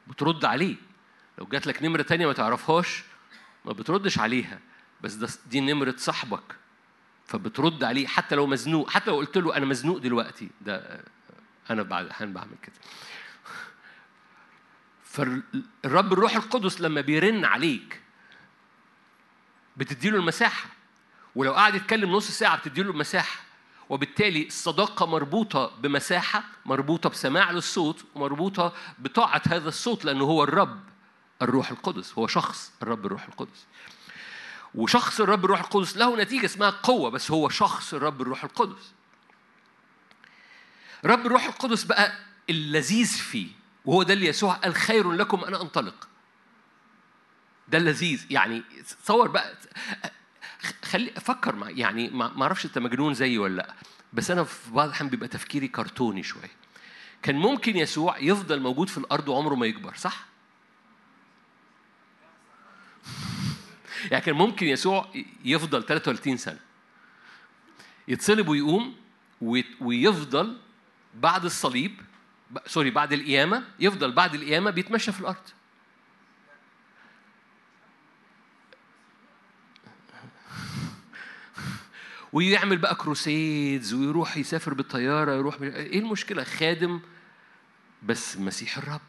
بترد 0.07 0.45
عليه. 0.45 0.77
لو 1.38 1.47
جات 1.47 1.66
لك 1.66 1.83
نمرة 1.83 2.03
تانية 2.03 2.27
ما 2.27 2.33
تعرفهاش 2.33 3.03
ما 3.64 3.73
بتردش 3.73 4.19
عليها. 4.19 4.59
بس 5.01 5.14
ده 5.14 5.29
دي 5.47 5.61
نمرة 5.61 5.95
صاحبك. 5.97 6.57
فبترد 7.27 7.85
عليه 7.85 8.07
حتى 8.07 8.35
لو 8.35 8.47
مزنوق 8.47 8.91
حتى 8.91 9.11
لو 9.11 9.17
قلت 9.17 9.39
له 9.39 9.57
أنا 9.57 9.67
مزنوق 9.67 9.99
دلوقتي. 9.99 10.51
ده 10.61 11.05
أنا 11.71 11.83
بعد 11.83 12.07
أحيانا 12.07 12.33
بعمل 12.33 12.57
كده. 12.62 12.75
فالرب 15.05 16.12
الروح 16.12 16.37
القدس 16.37 16.81
لما 16.81 17.01
بيرن 17.01 17.45
عليك 17.45 18.01
بتديله 19.77 20.19
المساحة. 20.19 20.69
ولو 21.35 21.55
قعد 21.55 21.75
يتكلم 21.75 22.12
نص 22.12 22.31
ساعة 22.31 22.57
بتديله 22.57 22.91
المساحة. 22.91 23.41
وبالتالي 23.89 24.47
الصداقة 24.47 25.07
مربوطة 25.07 25.77
بمساحة 25.81 26.45
مربوطة 26.65 27.09
بسماع 27.09 27.51
للصوت 27.51 28.05
ومربوطة 28.15 28.73
بطاعة 28.99 29.43
هذا 29.49 29.69
الصوت 29.69 30.05
لأنه 30.05 30.25
هو 30.25 30.45
الرب 30.45 30.81
الروح 31.43 31.71
القدس 31.71 32.19
هو 32.19 32.27
شخص 32.27 32.73
الرب 32.83 33.07
الروح 33.07 33.25
القدس. 33.29 33.67
وشخص 34.77 35.21
الرب 35.21 35.45
الروح 35.45 35.61
القدس 35.61 35.97
له 35.97 36.17
نتيجة 36.17 36.45
اسمها 36.47 36.71
قوة 36.71 37.11
بس 37.11 37.31
هو 37.31 37.49
شخص 37.49 37.95
الرب 37.95 38.23
الروح 38.23 38.45
القدس. 38.45 38.93
رب 41.05 41.27
الروح 41.27 41.45
القدس 41.47 41.85
بقى 41.85 42.12
اللذيذ 42.51 43.09
فيه 43.09 43.49
وهو 43.85 44.03
ده 44.03 44.12
اللي 44.15 44.27
يسوع 44.27 44.55
قال 44.55 44.75
خير 44.75 45.12
لكم 45.12 45.45
أن 45.45 45.55
أنطلق. 45.55 46.09
ده 47.69 47.79
اللذيذ. 47.79 48.27
يعني 48.31 48.62
تصور 49.05 49.29
بقى 49.29 49.55
خلي 50.85 51.11
فكر 51.11 51.57
مع 51.57 51.71
يعني 51.71 52.11
ما 52.11 52.43
أعرفش 52.43 52.65
أنت 52.67 52.79
مجنون 52.79 53.15
زيي 53.15 53.39
ولا 53.39 53.55
لأ 53.57 53.75
بس 54.12 54.31
أنا 54.31 54.45
في 54.45 54.71
بعض 54.71 54.87
الأحيان 54.89 55.09
بيبقى 55.11 55.29
تفكيري 55.29 55.69
كرتوني 55.69 56.23
شوية. 56.23 56.51
كان 57.23 57.37
ممكن 57.37 57.77
يسوع 57.77 58.19
يفضل 58.19 58.61
موجود 58.61 58.89
في 58.89 58.99
الأرض 58.99 59.29
وعمره 59.29 59.55
ما 59.55 59.67
يكبر 59.67 59.95
صح؟ 59.97 60.27
يعني 64.11 64.24
كان 64.24 64.35
ممكن 64.35 64.66
يسوع 64.66 65.09
يفضل 65.44 65.82
33 65.87 66.37
سنة. 66.37 66.59
يتصلب 68.09 68.48
ويقوم 68.48 68.96
ويفضل 69.80 70.56
بعد 71.14 71.44
الصليب 71.44 72.00
سوري 72.66 72.90
بعد 72.90 73.12
القيامة 73.12 73.64
يفضل 73.80 74.12
بعد 74.12 74.35
القيامة 74.35 74.70
بيتمشى 74.70 75.12
في 75.12 75.20
الأرض. 75.20 75.37
ويعمل 82.32 82.76
بقى 82.78 82.94
كروسيدز 82.94 83.94
ويروح 83.94 84.37
يسافر 84.37 84.74
بالطيارة 84.74 85.32
يروح 85.32 85.61
إيه 85.61 85.98
المشكلة؟ 85.98 86.44
خادم 86.44 87.00
بس 88.02 88.37
مسيح 88.37 88.78
الرب. 88.78 89.00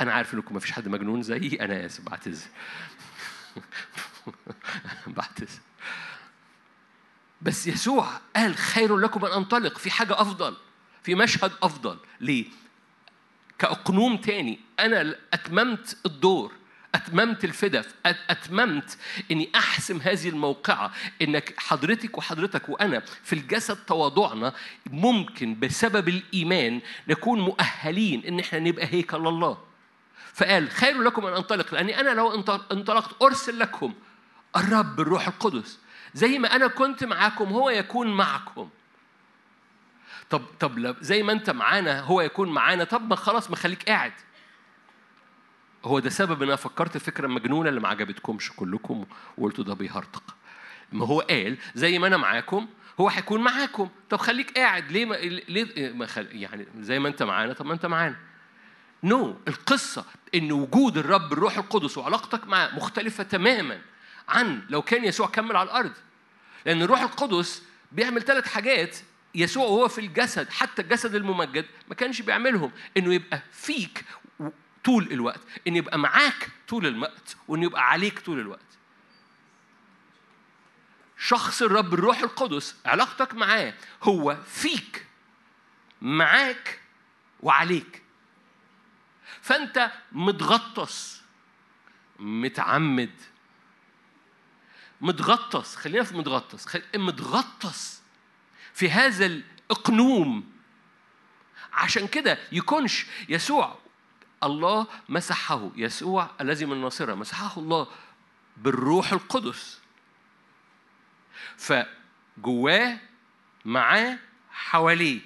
أنا 0.00 0.12
عارف 0.12 0.34
إنكم 0.34 0.54
ما 0.54 0.60
فيش 0.60 0.72
حد 0.72 0.88
مجنون 0.88 1.22
زيي 1.22 1.60
أنا 1.60 1.86
آسف 1.86 2.04
بعتذر. 2.04 2.46
بعتذر. 5.16 5.60
بس 7.42 7.66
يسوع 7.66 8.08
قال 8.36 8.56
خير 8.56 8.96
لكم 8.96 9.24
أن 9.24 9.32
أنطلق 9.32 9.78
في 9.78 9.90
حاجة 9.90 10.20
أفضل 10.20 10.56
في 11.02 11.14
مشهد 11.14 11.52
أفضل. 11.62 11.98
ليه؟ 12.20 12.44
كأقنوم 13.58 14.16
تاني. 14.16 14.60
أنا 14.80 15.16
أتممت 15.32 15.96
الدور 16.06 16.52
أتممت 16.94 17.44
الفدا 17.44 17.84
أتممت 18.06 18.98
إني 19.30 19.50
أحسم 19.54 20.00
هذه 20.00 20.28
الموقعة 20.28 20.92
إنك 21.22 21.54
حضرتك 21.56 22.18
وحضرتك 22.18 22.68
وأنا 22.68 23.00
في 23.00 23.32
الجسد 23.32 23.76
تواضعنا 23.76 24.54
ممكن 24.86 25.60
بسبب 25.60 26.08
الإيمان 26.08 26.80
نكون 27.08 27.40
مؤهلين 27.40 28.24
إن 28.24 28.40
إحنا 28.40 28.58
نبقى 28.58 28.86
هيكل 28.86 29.26
الله. 29.26 29.67
فقال 30.38 30.70
خير 30.70 31.02
لكم 31.02 31.26
أن 31.26 31.32
أنطلق 31.32 31.74
لأني 31.74 32.00
أنا 32.00 32.10
لو 32.10 32.34
انطلقت 32.72 33.22
أرسل 33.22 33.58
لكم 33.58 33.94
الرب 34.56 35.00
الروح 35.00 35.28
القدس. 35.28 35.78
زي 36.14 36.38
ما 36.38 36.56
أنا 36.56 36.66
كنت 36.66 37.04
معاكم 37.04 37.44
هو 37.44 37.70
يكون 37.70 38.16
معكم. 38.16 38.68
طب 40.30 40.42
طب 40.60 40.96
زي 41.00 41.22
ما 41.22 41.32
أنت 41.32 41.50
معانا 41.50 42.00
هو 42.00 42.20
يكون 42.20 42.48
معانا 42.48 42.84
طب 42.84 43.08
ما 43.10 43.16
خلاص 43.16 43.50
ما 43.50 43.56
خليك 43.56 43.88
قاعد. 43.88 44.12
هو 45.84 45.98
ده 45.98 46.10
سبب 46.10 46.42
إن 46.42 46.48
أنا 46.48 46.56
فكرت 46.56 46.96
الفكرة 46.96 47.26
المجنونه 47.26 47.68
اللي 47.68 47.80
ما 47.80 47.88
عجبتكمش 47.88 48.52
كلكم 48.52 49.04
وقلتوا 49.38 49.64
ده 49.64 49.74
بيهرطق 49.74 50.22
ما 50.92 51.06
هو 51.06 51.20
قال 51.20 51.56
زي 51.74 51.98
ما 51.98 52.06
أنا 52.06 52.16
معاكم 52.16 52.68
هو 53.00 53.08
هيكون 53.08 53.40
معاكم. 53.40 53.88
طب 54.10 54.18
خليك 54.18 54.58
قاعد 54.58 54.92
ليه 54.92 55.04
ما 55.04 55.14
ليه 55.14 55.92
ما 55.92 56.06
خل... 56.06 56.26
يعني 56.32 56.66
زي 56.80 56.98
ما 56.98 57.08
أنت 57.08 57.22
معانا 57.22 57.52
طب 57.52 57.66
ما 57.66 57.74
أنت 57.74 57.86
معانا. 57.86 58.16
نو 59.02 59.32
no. 59.32 59.48
القصة 59.48 60.04
إن 60.34 60.52
وجود 60.52 60.98
الرب 60.98 61.32
الروح 61.32 61.58
القدس 61.58 61.98
وعلاقتك 61.98 62.46
معاه 62.46 62.74
مختلفة 62.74 63.24
تماما 63.24 63.80
عن 64.28 64.62
لو 64.68 64.82
كان 64.82 65.04
يسوع 65.04 65.26
كمل 65.26 65.56
على 65.56 65.66
الأرض. 65.66 65.92
لأن 66.66 66.82
الروح 66.82 67.00
القدس 67.00 67.62
بيعمل 67.92 68.22
ثلاث 68.22 68.48
حاجات 68.48 68.96
يسوع 69.34 69.64
وهو 69.64 69.88
في 69.88 70.00
الجسد 70.00 70.50
حتى 70.50 70.82
الجسد 70.82 71.14
الممجد 71.14 71.66
ما 71.88 71.94
كانش 71.94 72.22
بيعملهم. 72.22 72.72
إنه 72.96 73.14
يبقى 73.14 73.42
فيك 73.52 74.04
طول 74.84 75.08
الوقت 75.12 75.40
إن 75.68 75.76
يبقى 75.76 75.98
معاك 75.98 76.48
طول 76.68 76.86
الوقت 76.86 77.36
وإن 77.48 77.62
يبقى 77.62 77.90
عليك 77.90 78.18
طول 78.18 78.40
الوقت. 78.40 78.60
شخص 81.18 81.62
الرب 81.62 81.94
الروح 81.94 82.18
القدس 82.18 82.76
علاقتك 82.86 83.34
معاه 83.34 83.74
هو 84.02 84.36
فيك 84.46 85.06
معاك 86.02 86.80
وعليك. 87.40 88.02
فانت 89.48 89.92
متغطس 90.12 91.22
متعمد. 92.18 93.20
متغطس 95.00 95.76
خلينا 95.76 96.04
في 96.04 96.16
متغطس. 96.16 96.76
متغطس 96.94 98.02
في 98.74 98.90
هذا 98.90 99.26
الأقنوم. 99.26 100.52
عشان 101.72 102.06
كده 102.06 102.38
يكونش 102.52 103.06
يسوع 103.28 103.78
الله 104.42 104.86
مسحه 105.08 105.70
يسوع 105.76 106.30
الذي 106.40 106.66
من 106.66 106.72
الناصرة 106.72 107.14
مسحه 107.14 107.60
الله 107.60 107.88
بالروح 108.56 109.12
القدس. 109.12 109.80
فجواه 111.56 112.98
معاه 113.64 114.18
حواليه. 114.50 115.20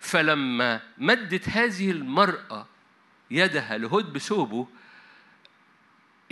فلما 0.00 0.80
مدت 0.98 1.48
هذه 1.48 1.90
المرأة 1.90 2.75
يدها 3.30 3.78
لهد 3.78 4.12
بثوبه 4.12 4.68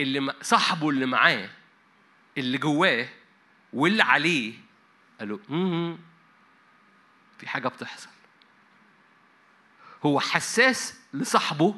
اللي 0.00 0.34
صاحبه 0.42 0.90
اللي 0.90 1.06
معاه 1.06 1.50
اللي 2.38 2.58
جواه 2.58 3.08
واللي 3.72 4.02
عليه. 4.02 4.54
قالوا 5.20 5.38
في 7.38 7.48
حاجة 7.48 7.68
بتحصل. 7.68 8.08
هو 10.06 10.20
حساس 10.20 10.98
لصاحبه 11.14 11.74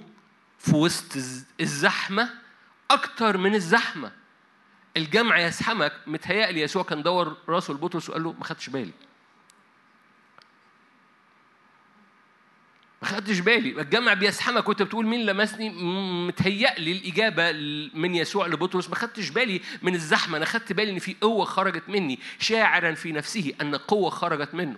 في 0.58 0.76
وسط 0.76 1.16
الزحمة 1.60 2.30
أكتر 2.90 3.36
من 3.36 3.54
الزحمة. 3.54 4.12
الجمع 4.96 5.38
يزحمك 5.38 5.92
متهيألي 6.06 6.60
يسوع 6.60 6.82
كان 6.82 7.02
دور 7.02 7.36
راسه 7.48 7.74
لبطرس 7.74 8.10
وقال 8.10 8.22
له 8.22 8.32
ما 8.32 8.44
خدتش 8.44 8.68
بالي. 8.68 8.92
ما 13.06 13.12
خدتش 13.12 13.38
بالي. 13.38 13.80
الجمع 13.80 14.14
بيزحمك 14.14 14.68
وانت 14.68 14.82
بتقول 14.82 15.06
مين 15.06 15.26
لمسني؟ 15.26 15.70
متهيألي 16.26 16.92
الإجابة 16.92 17.52
من 17.94 18.14
يسوع 18.14 18.46
لبطرس. 18.46 18.88
ما 18.88 18.94
خدتش 18.94 19.28
بالي 19.30 19.60
من 19.82 19.94
الزحمة. 19.94 20.36
أنا 20.36 20.44
خدت 20.44 20.72
بالي 20.72 20.90
إن 20.90 20.98
في 20.98 21.16
قوة 21.20 21.44
خرجت 21.44 21.88
مني 21.88 22.18
شاعرا 22.38 22.94
في 22.94 23.12
نفسه 23.12 23.54
أن 23.60 23.74
قوة 23.74 24.10
خرجت 24.10 24.54
منه. 24.54 24.76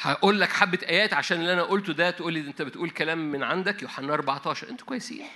هقول 0.00 0.40
لك 0.40 0.52
حبة 0.52 0.78
آيات 0.88 1.14
عشان 1.14 1.40
اللي 1.40 1.52
أنا 1.52 1.62
قلته 1.62 1.92
ده 1.92 2.10
تقول 2.10 2.32
لي 2.32 2.40
أنت 2.40 2.62
بتقول 2.62 2.90
كلام 2.90 3.32
من 3.32 3.42
عندك. 3.42 3.82
يوحنا 3.82 4.14
14 4.14 4.68
أنتوا 4.68 4.86
كويسين. 4.86 5.26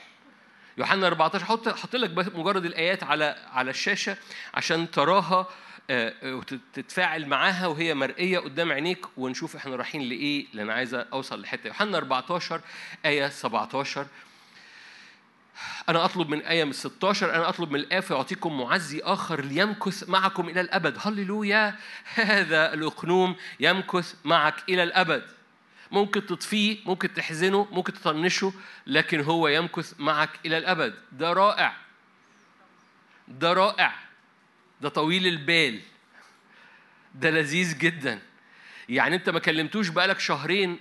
يوحنا 0.79 1.07
14 1.07 1.45
حط 1.45 1.69
حط 1.69 1.97
لك 1.97 2.37
مجرد 2.37 2.65
الآيات 2.65 3.03
على 3.05 3.37
على 3.53 3.71
الشاشة 3.71 4.17
عشان 4.55 4.91
تراها 4.91 5.47
وتتفاعل 5.91 7.27
معاها 7.27 7.67
وهي 7.67 7.95
مرئية 7.95 8.39
قدام 8.39 8.73
عينيك 8.73 9.07
ونشوف 9.17 9.57
إحنا 9.57 9.77
رايحين 9.77 10.03
لإيه 10.03 10.47
لأن 10.53 10.71
عايز 10.71 10.95
أوصل 10.95 11.41
لحتة. 11.41 11.67
يوحنا 11.67 11.99
14 11.99 12.61
آية 13.05 13.29
17 13.29 14.07
أنا 15.89 16.05
أطلب 16.05 16.29
من 16.29 16.41
آية 16.41 16.65
من 16.65 16.73
16 16.73 17.35
أنا 17.35 17.49
أطلب 17.49 17.71
من 17.71 17.81
الآب 17.81 18.03
فيعطيكم 18.03 18.61
معزي 18.61 19.01
آخر 19.01 19.45
ليمكث 19.45 20.09
معكم 20.09 20.49
إلى 20.49 20.61
الأبد. 20.61 20.97
هللويا. 21.01 21.77
هذا 22.15 22.75
الأقنوم 22.75 23.37
يمكث 23.61 24.15
معك 24.25 24.55
إلى 24.69 24.83
الأبد. 24.83 25.23
ممكن 25.91 26.27
تطفيه 26.27 26.79
ممكن 26.87 27.15
تحزنه 27.15 27.69
ممكن 27.71 27.93
تطنشه 27.93 28.53
لكن 28.87 29.21
هو 29.21 29.49
يمكث 29.49 29.95
معك 29.99 30.31
إلى 30.47 30.59
الأبد. 30.59 30.95
ده 31.13 31.33
رائع. 31.33 31.77
ده 33.29 33.53
رائع. 33.53 34.08
ده 34.81 34.89
طويل 34.89 35.27
البال. 35.27 35.81
ده 37.15 37.31
لذيذ 37.31 37.79
جدا. 37.79 38.19
يعني 38.89 39.17
أنت 39.17 39.31
ما 39.31 39.39
كلمتوش 39.39 39.89
بقالك 39.89 40.21
شهرين 40.21 40.79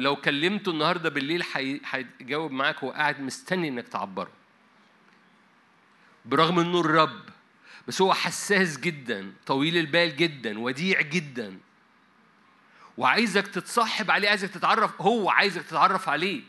لو 0.00 0.16
كلمته 0.16 0.70
النهارده 0.70 1.08
بالليل 1.10 1.44
هيجاوب 1.90 2.50
معاك 2.50 2.78
هو 2.84 2.90
قاعد 2.90 3.20
مستني 3.20 3.68
إنك 3.68 3.88
تعبره. 3.88 4.30
برغم 6.24 6.58
إنه 6.58 6.80
الرب 6.80 7.22
بس 7.88 8.02
هو 8.02 8.14
حساس 8.14 8.80
جدا 8.80 9.32
طويل 9.46 9.76
البال 9.76 10.16
جدا 10.16 10.58
وديع 10.58 11.00
جدا. 11.00 11.58
وعايزك 12.98 13.48
تتصاحب 13.48 14.10
عليه 14.10 14.28
عايزك 14.28 14.50
تتعرف 14.50 15.00
هو 15.02 15.30
عايزك 15.30 15.62
تتعرف 15.62 16.08
عليه. 16.08 16.42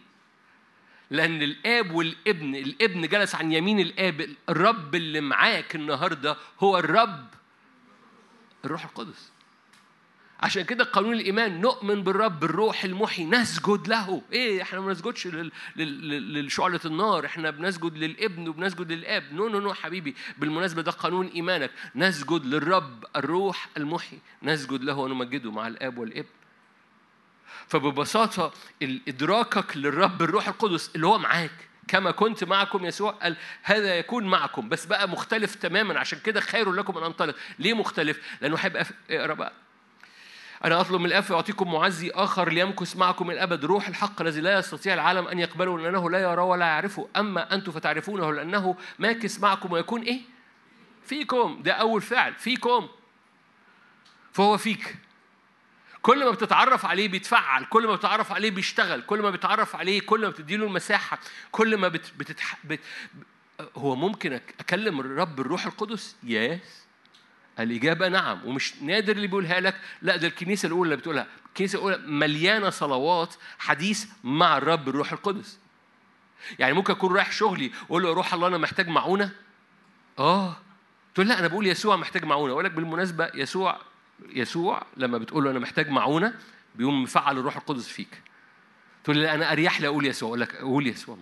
لأن 1.12 1.42
الآب 1.42 1.92
والابن 1.92 2.56
الابن 2.56 3.08
جلس 3.08 3.36
عن 3.36 3.52
يمين 3.52 3.80
الآب 3.80 4.30
الرب 4.50 4.96
اللي 4.96 5.22
معاك 5.22 5.76
النهاردة 5.76 6.38
هو 6.60 6.78
الرب 6.78 7.28
الروح 8.66 8.86
القدس. 8.86 9.32
عشان 10.40 10.64
كده 10.64 10.84
قانون 10.84 11.14
الإيمان 11.14 11.62
نؤمن 11.62 12.04
بالرب 12.04 12.44
الروح 12.44 12.84
المحي 12.84 13.26
نسجد 13.26 13.88
له. 13.88 14.22
إيه 14.32 14.62
إحنا 14.62 14.80
ما 14.80 14.86
بنسجدش 14.86 15.28
لشعلة 15.76 16.80
النار 16.86 17.26
إحنا 17.26 17.50
بنسجد 17.50 17.98
للابن 17.98 18.48
وبنسجد 18.48 18.92
للآب. 18.92 19.24
no 19.34 19.48
no 19.48 19.60
no 19.60 19.74
حبيبي. 19.74 20.16
بالمناسبة 20.38 20.82
ده 20.82 20.92
قانون 20.92 21.28
إيمانك. 21.28 21.72
نسجد 21.96 22.46
للرب 22.46 23.06
الروح 23.16 23.70
المحي. 23.78 24.18
نسجد 24.44 24.84
له 24.84 24.98
ونمجده 24.98 25.52
مع 25.52 25.68
الآب 25.68 25.98
والابن. 25.98 26.30
فببساطة 27.68 28.54
إدراكك 28.84 29.78
للرب 29.78 30.22
الروح 30.22 30.48
القدس 30.48 30.92
اللي 30.96 31.08
هو 31.08 31.18
معاك. 31.18 31.52
كما 31.88 32.12
كنت 32.12 32.44
معكم 32.44 32.86
يسوع 32.86 33.12
قال 33.12 33.36
هذا 33.64 33.96
يكون 33.98 34.24
معكم. 34.24 34.70
بس 34.70 34.86
بقى 34.86 35.10
مختلف 35.10 35.56
تماما. 35.56 36.00
عشان 36.00 36.20
كده 36.20 36.42
خير 36.42 36.72
لكم 36.72 36.98
أن 36.98 37.04
أنطلق. 37.04 37.36
ليه 37.60 37.74
مختلف؟ 37.74 38.20
لأنه 38.42 38.56
هيبقى 38.60 38.86
أقرأ 39.10 39.34
بقى. 39.34 39.54
أنا 40.66 40.82
أطلب 40.82 41.00
من 41.02 41.06
الآب 41.06 41.24
يعطيكم 41.30 41.74
معزي 41.74 42.10
آخر 42.10 42.50
ليمكث 42.50 42.96
معكم 42.98 43.32
الأبد. 43.32 43.66
روح 43.66 43.88
الحق 43.88 44.22
الذي 44.22 44.42
لا 44.42 44.60
يستطيع 44.60 44.94
العالم 44.94 45.28
أن 45.28 45.40
يقبله 45.40 45.80
لأنه 45.80 46.10
لا 46.10 46.20
يرى 46.20 46.42
ولا 46.42 46.66
يعرفه. 46.66 47.08
أما 47.18 47.54
أنتم 47.54 47.72
فتعرفونه 47.72 48.34
لأنه 48.34 48.76
ماكث 49.00 49.40
معكم 49.40 49.72
ويكون 49.72 50.02
إيه؟ 50.02 50.22
فيكم. 51.06 51.62
ده 51.64 51.74
أول 51.74 52.02
فعل. 52.02 52.34
فيكم. 52.36 52.88
فهو 54.34 54.58
فيك. 54.58 54.96
كل 56.06 56.26
ما 56.26 56.32
بتتعرف 56.32 56.86
عليه 56.86 57.08
بيتفعل 57.08 57.66
كل 57.66 57.88
ما 57.88 57.96
بتتعرف 57.96 58.32
عليه 58.32 58.52
بيشتغل 58.52 59.02
كل 59.02 59.22
ما 59.22 59.30
بتتعرف 59.30 59.76
عليه 59.76 60.02
كل 60.02 60.22
ما 60.22 60.30
بتديله 60.30 60.66
المساحة 60.66 61.20
كل 61.52 61.78
ما 61.78 61.88
بت... 61.88 62.14
بتتح... 62.18 62.58
بت... 62.64 62.80
هو 63.76 63.96
ممكن 63.96 64.34
أكلم 64.34 65.00
الرب 65.00 65.40
الروح 65.40 65.66
القدس؟ 65.66 66.16
يس 66.24 66.86
الإجابة 67.60 68.08
نعم 68.08 68.46
ومش 68.46 68.74
نادر 68.82 69.16
اللي 69.16 69.28
بيقولها 69.28 69.60
لك 69.60 69.76
لا 70.02 70.16
ده 70.16 70.28
الكنيسة 70.28 70.68
الأولى 70.68 70.88
اللي 70.88 70.96
بتقولها. 70.96 71.28
الكنيسة 71.46 71.78
الأولى 71.78 71.98
مليانة 71.98 72.70
صلوات 72.70 73.36
حديث 73.60 74.06
مع 74.24 74.58
الرب 74.58 74.90
الروح 74.90 75.12
القدس. 75.12 75.60
يعني 76.60 76.74
ممكن 76.74 76.94
أكون 76.94 77.16
رايح 77.16 77.32
شغلي 77.32 77.72
وأقول 77.82 78.04
له 78.04 78.14
روح 78.14 78.34
الله 78.34 78.48
أنا 78.48 78.58
محتاج 78.58 78.88
معونة؟ 78.88 79.32
آه. 80.20 80.56
تقول 81.16 81.28
لا 81.28 81.40
أنا 81.40 81.48
بقول 81.48 81.68
يسوع 81.68 81.96
محتاج 81.96 82.26
معونة. 82.26 82.54
أقول 82.54 82.66
لك 82.66 82.72
بالمناسبة 82.72 83.32
يسوع 83.34 83.80
يسوع 84.30 84.86
لما 84.98 85.18
بتقول 85.18 85.44
له 85.44 85.52
أنا 85.52 85.60
محتاج 85.60 85.90
معونة 85.90 86.34
بيقوم 86.76 87.04
مفعل 87.04 87.38
الروح 87.38 87.58
القدس 87.58 87.88
فيك. 87.88 88.22
تقول 89.04 89.18
لي 89.18 89.34
أنا 89.34 89.52
أريح 89.52 89.82
لي 89.82 89.88
أقول 89.88 90.06
يسوع 90.06 90.30
أقول 90.30 90.42
لك 90.42 90.56
قول 90.56 90.88
يسوع. 90.88 91.18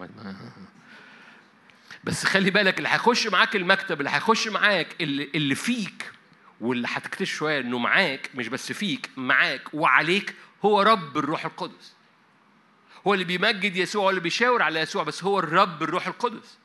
بس 2.04 2.26
خلي 2.26 2.52
بالك 2.52 2.78
اللي 2.78 2.90
هيخش 2.90 3.28
معاك 3.28 3.56
المكتب 3.56 4.00
اللي 4.00 4.10
هيخش 4.10 4.48
معاك 4.48 5.02
اللي, 5.02 5.30
اللي 5.36 5.56
فيك 5.56 6.12
واللي 6.62 6.88
هتكتشف 6.92 7.36
شوية 7.36 7.60
إنه 7.60 7.78
معاك 7.78 8.30
مش 8.36 8.48
بس 8.48 8.72
فيك 8.72 9.10
معاك 9.18 9.74
وعليك 9.74 10.36
هو 10.66 10.82
رب 10.82 11.18
الروح 11.18 11.46
القدس. 11.46 11.94
هو 13.08 13.14
اللي 13.14 13.26
بيمجد 13.26 13.76
يسوع 13.76 14.04
هو 14.04 14.10
اللي 14.10 14.22
بيشاور 14.22 14.62
على 14.62 14.80
يسوع 14.80 15.04
بس 15.04 15.24
هو 15.24 15.40
الرب 15.40 15.84
الروح 15.84 16.08
القدس. 16.08 16.58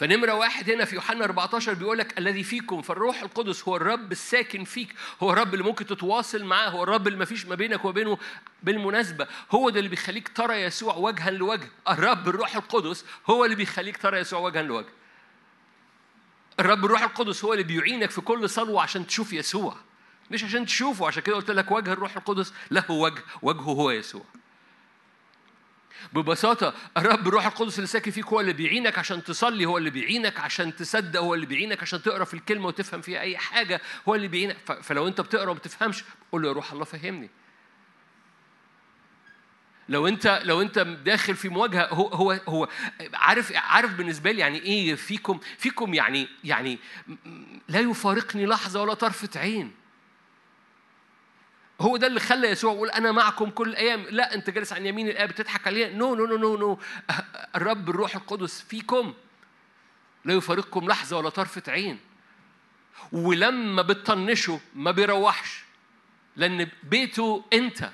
فنمرة 0.00 0.34
واحد 0.34 0.70
هنا 0.70 0.84
في 0.84 0.94
يوحنا 0.94 1.24
14 1.24 1.74
بيقول 1.74 1.98
لك 1.98 2.18
الذي 2.18 2.42
فيكم 2.44 2.82
فالروح 2.82 3.22
القدس 3.22 3.68
هو 3.68 3.76
الرب 3.76 4.12
الساكن 4.12 4.64
فيك 4.64 4.94
هو 5.22 5.32
الرب 5.32 5.54
اللي 5.54 5.64
ممكن 5.64 5.86
تتواصل 5.86 6.44
معاه 6.44 6.68
هو 6.68 6.82
الرب 6.82 7.06
اللي 7.06 7.18
ما 7.18 7.24
فيش 7.24 7.46
ما 7.46 7.54
بينك 7.54 7.84
وبينه 7.84 8.18
بالمناسبة 8.62 9.26
هو 9.50 9.70
ده 9.70 9.78
اللي 9.78 9.88
بيخليك 9.90 10.28
ترى 10.28 10.62
يسوع 10.62 10.94
وجها 10.94 11.30
لوجه 11.30 11.68
الرب 11.88 12.28
الروح 12.28 12.56
القدس 12.56 13.04
هو 13.30 13.44
اللي 13.44 13.56
بيخليك 13.56 13.96
ترى 13.96 14.18
يسوع 14.18 14.40
وجها 14.40 14.62
لوجه. 14.62 14.88
الرب 16.60 16.84
الروح 16.84 17.02
القدس 17.02 17.44
هو 17.44 17.52
اللي 17.52 17.64
بيعينك 17.64 18.10
في 18.10 18.20
كل 18.20 18.50
صلوة 18.50 18.82
عشان 18.82 19.06
تشوف 19.06 19.32
يسوع 19.32 19.76
مش 20.30 20.44
عشان 20.44 20.66
تشوفه 20.66 21.06
عشان 21.06 21.22
كده 21.22 21.36
قلت 21.36 21.50
لك 21.50 21.70
وجه 21.70 21.92
الروح 21.92 22.16
القدس 22.16 22.52
له 22.70 22.90
وجه 22.90 23.22
وجهه 23.42 23.60
هو 23.60 23.90
يسوع. 23.90 24.24
ببساطة 26.12 26.74
الرب 26.96 27.28
الروح 27.28 27.46
القدس 27.46 27.78
اللي 27.78 27.86
ساكن 27.86 28.10
فيك 28.10 28.26
هو 28.26 28.40
اللي 28.40 28.52
بيعينك 28.52 28.98
عشان 28.98 29.24
تصلي 29.24 29.64
هو 29.64 29.78
اللي 29.78 29.90
بيعينك 29.90 30.40
عشان 30.40 30.76
تصدق 30.76 31.20
هو 31.20 31.34
اللي 31.34 31.46
بيعينك 31.46 31.82
عشان 31.82 32.02
تقرأ 32.02 32.24
في 32.24 32.34
الكلمة 32.34 32.66
وتفهم 32.66 33.00
فيها 33.00 33.20
أي 33.20 33.38
حاجة 33.38 33.80
هو 34.08 34.14
اللي 34.14 34.28
بيعينك. 34.28 34.56
فلو 34.82 35.08
أنت 35.08 35.20
بتقرأ 35.20 35.50
وما 35.50 35.58
بتفهمش 35.58 36.04
قول 36.32 36.42
له 36.42 36.48
يا 36.48 36.52
روح 36.52 36.72
الله 36.72 36.84
فهمني. 36.84 37.30
لو 39.88 40.08
أنت 40.08 40.40
لو 40.44 40.62
أنت 40.62 40.78
داخل 40.78 41.34
في 41.36 41.48
مواجهة 41.48 41.88
هو 41.88 42.08
هو 42.08 42.40
هو 42.48 42.68
عارف 43.14 43.52
عارف 43.54 43.94
بالنسبة 43.94 44.32
لي 44.32 44.40
يعني 44.40 44.62
إيه 44.62 44.94
فيكم 44.94 45.40
فيكم 45.58 45.94
يعني 45.94 46.28
يعني 46.44 46.78
لا 47.68 47.80
يفارقني 47.80 48.46
لحظة 48.46 48.82
ولا 48.82 48.94
طرفة 48.94 49.40
عين. 49.40 49.79
هو 51.80 51.96
ده 51.96 52.06
اللي 52.06 52.20
خلى 52.20 52.48
يسوع 52.48 52.72
يقول 52.72 52.90
أنا 52.90 53.12
معكم 53.12 53.50
كل 53.50 53.68
الأيام 53.68 54.06
لا 54.10 54.34
أنت 54.34 54.50
جالس 54.50 54.72
عن 54.72 54.86
يمين 54.86 55.08
الآب 55.08 55.28
بتضحك 55.28 55.66
عليها. 55.66 55.88
no 55.88 56.14
no 56.14 56.26
no 56.26 56.36
no 56.36 56.56
no 56.56 56.78
الرب 57.56 57.90
الروح 57.90 58.16
القدس 58.16 58.62
فيكم. 58.62 59.14
لا 60.24 60.34
يفارقكم 60.34 60.88
لحظة 60.88 61.16
ولا 61.16 61.28
طرفة 61.28 61.62
عين. 61.68 62.00
ولما 63.12 63.82
بتطنشوا 63.82 64.58
ما 64.74 64.90
بيروحش 64.90 65.64
لأن 66.36 66.68
بيته 66.82 67.44
أنت. 67.52 67.90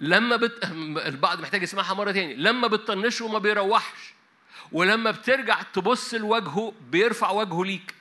لما 0.00 0.36
بت... 0.36 0.64
البعض 1.06 1.40
محتاج 1.40 1.62
يسمعها 1.62 1.94
مرة 1.94 2.12
تاني. 2.12 2.34
لما 2.34 2.68
بتطنشه 2.68 3.28
ما 3.28 3.38
بيروحش. 3.38 4.14
ولما 4.72 5.10
بترجع 5.10 5.62
تبص 5.62 6.14
لوجهه 6.14 6.72
بيرفع 6.90 7.30
وجهه 7.30 7.64
ليك. 7.64 7.94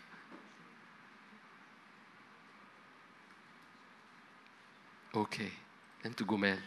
أوكي. 5.15 5.51
أنتوا 6.05 6.27
جمال. 6.27 6.59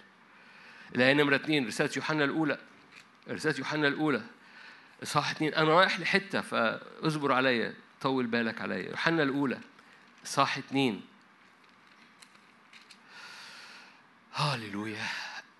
الآية 0.95 1.13
نمرة 1.13 1.37
اتنين 1.37 1.67
رسالة 1.67 1.91
يوحنا 1.97 2.25
الأولى. 2.25 2.59
رسالة 3.29 3.59
يوحنا 3.59 3.89
الأولى. 3.89 4.23
إصحاح 5.03 5.31
اتنين 5.31 5.55
أنا 5.55 5.69
رايح 5.69 6.01
لحتة 6.01 6.41
فاصبر 6.41 7.33
عليا 7.33 7.75
طول 8.01 8.27
بالك 8.27 8.61
عليا. 8.61 8.91
يوحنا 8.91 9.23
الأولى 9.23 9.61
إصحاح 10.27 10.59
اتنين. 10.59 11.03
هاليلويا 14.35 15.07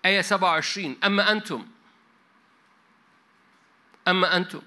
آية 0.05 0.21
27 0.21 0.97
أما 1.03 1.31
أنتم؟ 1.31 1.67
أما 4.07 4.37
أنتم. 4.37 4.61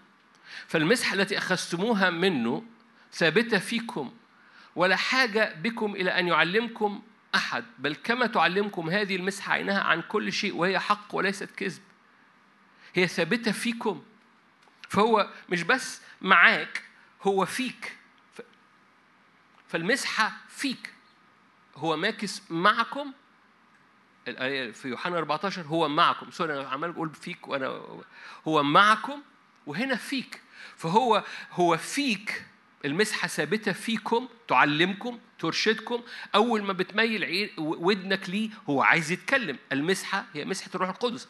فالمسحة 0.68 1.14
التي 1.14 1.38
أخذتموها 1.38 2.10
منه 2.10 2.64
ثابتة 3.12 3.58
فيكم 3.58 4.14
ولا 4.76 4.96
حاجة 4.96 5.54
بكم 5.54 5.94
إلى 5.94 6.10
أن 6.10 6.28
يعلمكم 6.28 7.02
أحد 7.34 7.64
بل 7.78 7.94
كما 7.94 8.26
تعلمكم 8.26 8.90
هذه 8.90 9.16
المسحة 9.16 9.52
عينها 9.52 9.80
عن 9.80 10.02
كل 10.02 10.32
شيء 10.32 10.54
وهي 10.56 10.78
حق 10.78 11.14
وليست 11.14 11.50
كذب. 11.50 11.82
هي 12.94 13.06
ثابتة 13.06 13.52
فيكم. 13.52 14.02
فهو 14.88 15.30
مش 15.48 15.62
بس 15.62 16.00
معاك 16.20 16.84
هو 17.22 17.44
فيك. 17.46 17.96
فالمسحة 19.68 20.32
فيك. 20.48 20.92
هو 21.76 21.96
ماكث 21.96 22.42
معكم. 22.50 23.12
الآية 24.28 24.72
في 24.72 24.88
يوحنا 24.88 25.18
14 25.18 25.62
هو 25.62 25.88
معكم. 25.88 26.30
sorry 26.30 26.60
أنا 26.60 26.68
عمال 26.68 26.92
بقول 26.92 27.14
فيك 27.14 27.48
وأنا 27.48 27.82
هو 28.48 28.62
معكم 28.62 29.22
وهنا 29.66 29.96
فيك. 29.96 30.42
فهو 30.76 31.24
هو 31.52 31.76
فيك 31.76 32.46
المسحة 32.84 33.28
ثابتة 33.28 33.72
فيكم 33.72 34.28
تعلمكم 34.48 35.18
ترشدكم. 35.38 36.02
أول 36.34 36.62
ما 36.62 36.72
بتميل 36.72 37.50
ودنك 37.58 38.30
ليه 38.30 38.50
هو 38.68 38.82
عايز 38.82 39.12
يتكلم. 39.12 39.58
المسحة 39.72 40.24
هي 40.34 40.44
مسحة 40.44 40.70
الروح 40.74 40.88
القدس. 40.88 41.28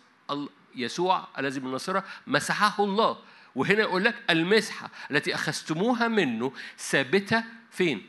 يسوع 0.75 1.29
الذي 1.39 1.61
من 1.61 1.79
مسحه 2.27 2.85
الله. 2.85 3.19
وهنا 3.55 3.81
يقول 3.81 4.05
لك 4.05 4.15
المسحة 4.31 4.91
التي 5.11 5.35
أخذتموها 5.35 6.09
منه 6.09 6.53
ثابتة 6.79 7.45
فين؟ 7.71 8.07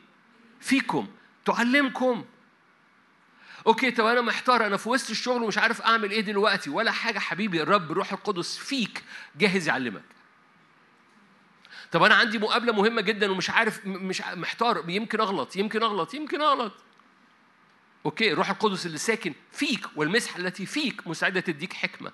فيكم 0.60 1.08
تعلمكم. 1.46 2.26
okay 3.68 3.91
طب 3.92 4.06
أنا 4.06 4.22
محتار. 4.22 4.66
أنا 4.66 4.78
في 4.78 4.90
وسط 4.90 5.10
الشغل 5.10 5.44
ومش 5.44 5.58
عارف 5.58 5.82
أعمل 5.82 6.12
إيه 6.12 6.22
دلوقتي. 6.22 6.70
ولا 6.70 6.92
حاجة 6.92 7.20
حبيبي 7.20 7.62
الرب 7.62 7.92
الروح 7.92 8.12
القدس 8.12 8.58
فيك 8.58 9.04
جاهز 9.38 9.68
يعلمك. 9.68 10.04
طب 11.92 12.04
أنا 12.04 12.16
عندي 12.16 12.40
مقابلة 12.40 12.74
مهمة 12.74 13.02
جدا 13.02 13.32
ومش 13.32 13.50
عارف 13.50 13.86
مش 13.86 14.22
محتار 14.22 14.84
يمكن 14.90 15.20
أغلط 15.22 15.56
يمكن 15.56 15.84
أغلط 15.84 16.14
يمكن 16.14 16.42
أغلط. 16.42 16.74
okay 18.06 18.32
الروح 18.34 18.50
القدس 18.50 18.86
اللي 18.86 18.98
ساكن 18.98 19.34
فيك 19.52 19.86
والمسحه 19.96 20.40
التي 20.40 20.66
فيك 20.66 21.08
مساعدة 21.08 21.40
تديك 21.40 21.74
حكمة. 21.74 22.12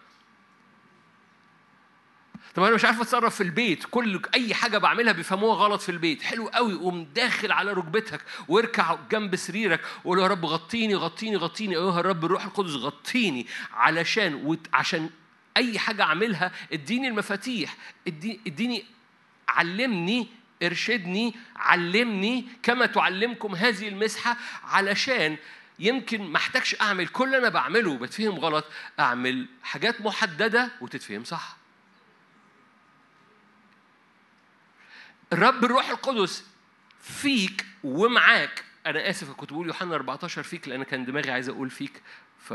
طب 2.55 2.63
أنا 2.63 2.75
مش 2.75 2.85
عارف 2.85 3.01
أتصرف 3.01 3.35
في 3.35 3.43
البيت. 3.43 3.83
كل 3.91 4.21
أي 4.35 4.53
حاجة 4.53 4.77
بعملها 4.77 5.13
بيفهموها 5.13 5.55
غلط 5.55 5.81
في 5.81 5.89
البيت. 5.89 6.21
حلو 6.21 6.47
قوي 6.47 6.73
قوم 6.73 7.03
داخل 7.15 7.51
على 7.51 7.73
ركبتك 7.73 8.21
واركع 8.47 8.97
جنب 9.11 9.35
سريرك 9.35 9.81
وقول 10.03 10.19
يا 10.19 10.27
رب 10.27 10.45
غطيني 10.45 10.95
غطيني 10.95 11.35
غطيني. 11.35 11.75
أيها 11.75 11.99
الرب 11.99 12.25
الروح 12.25 12.45
القدس 12.45 12.71
غطيني 12.73 13.47
علشان 13.73 14.33
وت- 14.33 14.67
عشان 14.73 15.09
أي 15.57 15.79
حاجة 15.79 16.03
أعملها 16.03 16.51
اديني 16.73 17.07
المفاتيح 17.07 17.75
اديني 18.47 18.85
علمني 19.49 20.27
ارشدني 20.63 21.35
علمني 21.55 22.47
كما 22.63 22.85
تعلمكم 22.85 23.55
هذه 23.55 23.87
المسحة 23.87 24.37
علشان 24.63 25.37
يمكن 25.79 26.21
ما 26.21 26.37
احتاجش 26.37 26.81
أعمل 26.81 27.07
كل 27.07 27.25
اللي 27.25 27.37
أنا 27.37 27.49
بعمله 27.49 27.91
وبتفهم 27.91 28.39
غلط 28.39 28.65
أعمل 28.99 29.47
حاجات 29.63 30.01
محددة 30.01 30.71
وتتفهم 30.81 31.23
صح. 31.23 31.57
الرب 35.33 35.65
الروح 35.65 35.89
القدس 35.89 36.45
فيك 37.01 37.65
ومعاك 37.83 38.63
أنا 38.85 39.09
آسف 39.09 39.31
كنت 39.31 39.53
بقول 39.53 39.67
يوحنا 39.67 39.95
14 39.95 40.43
فيك 40.43 40.67
لأن 40.67 40.83
كان 40.83 41.05
دماغي 41.05 41.31
عايز 41.31 41.49
أقول 41.49 41.69
فيك. 41.69 42.01
ف 42.45 42.53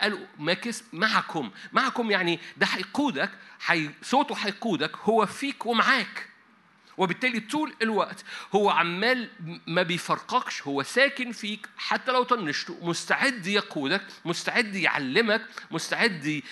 قالوا 0.00 0.26
ماكس 0.38 0.84
معكم. 0.92 1.50
معكم 1.72 2.10
يعني 2.10 2.40
ده 2.56 2.66
هيقودك 2.66 3.30
حي... 3.60 3.90
صوته 4.02 4.34
هيقودك 4.34 4.96
هو 4.96 5.26
فيك 5.26 5.66
ومعاك. 5.66 6.28
وبالتالي 6.96 7.40
طول 7.40 7.74
الوقت 7.82 8.24
هو 8.54 8.70
عمال 8.70 9.28
ما 9.66 9.82
بيفرقكش 9.82 10.62
هو 10.62 10.82
ساكن 10.82 11.32
فيك 11.32 11.68
حتى 11.76 12.12
لو 12.12 12.22
طنشته. 12.22 12.78
مستعد 12.82 13.46
يقودك 13.46 14.02
مستعد 14.24 14.74
يعلمك 14.74 15.46
مستعد 15.70 16.26
ي... 16.26 16.42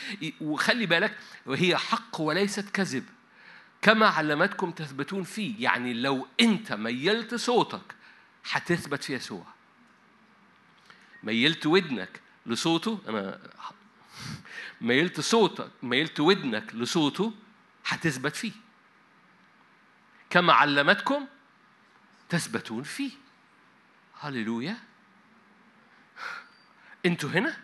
وخلي 0.41 0.87
بالك 0.87 1.17
وهي 1.47 1.77
حق 1.77 2.21
وليست 2.21 2.71
كذب. 2.71 3.05
كما 3.83 4.07
علمتكم 4.07 4.71
تثبتون 4.71 5.23
فيه. 5.23 5.55
يعني 5.65 5.95
لو 5.95 6.27
انت 6.41 6.73
ميلت 6.73 7.35
صوتك 7.35 7.95
هتثبت 8.51 9.05
في 9.05 9.15
يسوع. 9.15 9.47
ميلت 11.23 11.67
ودنك 11.67 12.21
لصوته 12.47 12.99
أنا 13.09 13.41
ميلت 14.81 15.21
صوتك 15.21 15.71
ميلت 15.83 16.21
ودنك 16.21 16.75
لصوته 16.75 17.35
هتثبت 17.87 18.37
فيه. 18.37 18.53
كما 20.31 20.53
علمتكم 20.53 21.27
تثبتون 22.29 22.83
فيه. 22.83 23.11
هللويا. 24.21 24.77
أنتوا 27.07 27.31
هنا؟ 27.31 27.57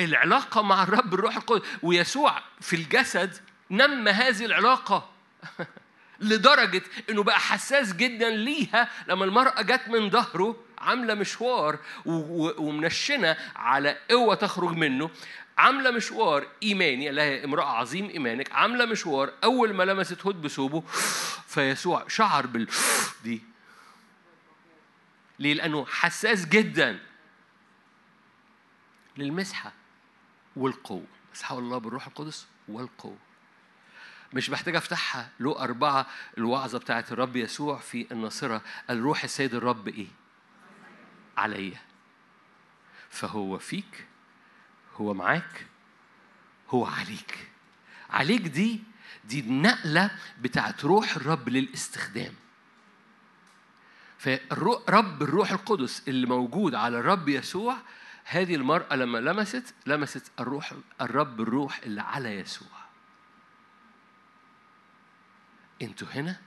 العلاقة 0.00 0.62
مع 0.62 0.82
الرب 0.82 1.14
الروح 1.14 1.36
القدس. 1.36 1.68
ويسوع 1.82 2.42
في 2.60 2.76
الجسد 2.76 3.36
نمى 3.70 4.10
هذه 4.10 4.44
العلاقة 4.44 5.10
لدرجة 6.20 6.82
إنه 7.10 7.22
بقى 7.22 7.40
حساس 7.40 7.92
جدا 7.92 8.30
ليها 8.30 8.88
لما 9.08 9.24
المرأة 9.24 9.62
جت 9.62 9.88
من 9.88 10.10
ظهره 10.10 10.64
عاملة 10.82 11.14
مشوار 11.14 11.78
ومنشنة 12.06 13.36
على 13.56 13.98
قوة 14.10 14.34
تخرج 14.34 14.76
منه. 14.76 15.10
عاملة 15.58 15.90
مشوار 15.90 16.46
إيماني 16.62 17.10
لها 17.10 17.44
امرأة 17.44 17.64
عظيم 17.64 18.08
إيمانك. 18.08 18.52
عاملة 18.52 18.84
مشوار 18.84 19.32
أول 19.44 19.74
ما 19.74 19.82
لمست 19.82 20.22
هود 20.26 20.42
بثوبه 20.42 20.80
فيسوع 21.52 22.08
شعر 22.08 22.46
بال 22.46 22.68
دي. 23.24 23.42
ليه؟ 25.38 25.54
لأنه 25.54 25.86
حساس 25.86 26.46
جدا 26.46 26.98
للمسحة 29.18 29.72
والقوة. 30.56 31.06
مسحة 31.34 31.58
الله 31.58 31.78
بالروح 31.78 32.06
القدس 32.06 32.46
والقوة. 32.68 33.16
مش 34.32 34.50
محتاج 34.50 34.76
أفتحها. 34.76 35.28
له 35.40 35.58
أربعة 35.58 36.06
الوعظة 36.38 36.78
بتاعت 36.78 37.12
الرب 37.12 37.36
يسوع 37.36 37.78
في 37.78 38.06
الناصرة. 38.12 38.62
الروح 38.90 39.24
السيد 39.24 39.54
الرب 39.54 39.88
إيه؟ 39.88 40.06
عليا. 41.36 41.80
فهو 43.10 43.58
فيك 43.58 44.06
هو 44.96 45.14
معاك 45.14 45.66
هو 46.70 46.86
عليك. 46.86 47.48
عليك 48.10 48.40
دي 48.42 48.80
دي 49.24 49.40
النقلة 49.40 50.10
بتاعت 50.40 50.84
روح 50.84 51.16
الرب 51.16 51.48
للاستخدام. 51.48 52.34
فرب 54.18 55.22
الروح 55.22 55.52
القدس 55.52 56.08
اللي 56.08 56.26
موجود 56.26 56.74
على 56.74 56.98
الرب 56.98 57.28
يسوع 57.28 57.76
هذه 58.24 58.54
المرأة 58.54 58.96
لما 58.96 59.18
لمست 59.18 59.74
لمست 59.86 60.30
الروح 60.40 60.72
الرب 61.00 61.40
الروح 61.40 61.78
اللي 61.78 62.00
على 62.02 62.28
يسوع. 62.28 62.68
أنتوا 65.82 66.08
هنا؟ 66.08 66.40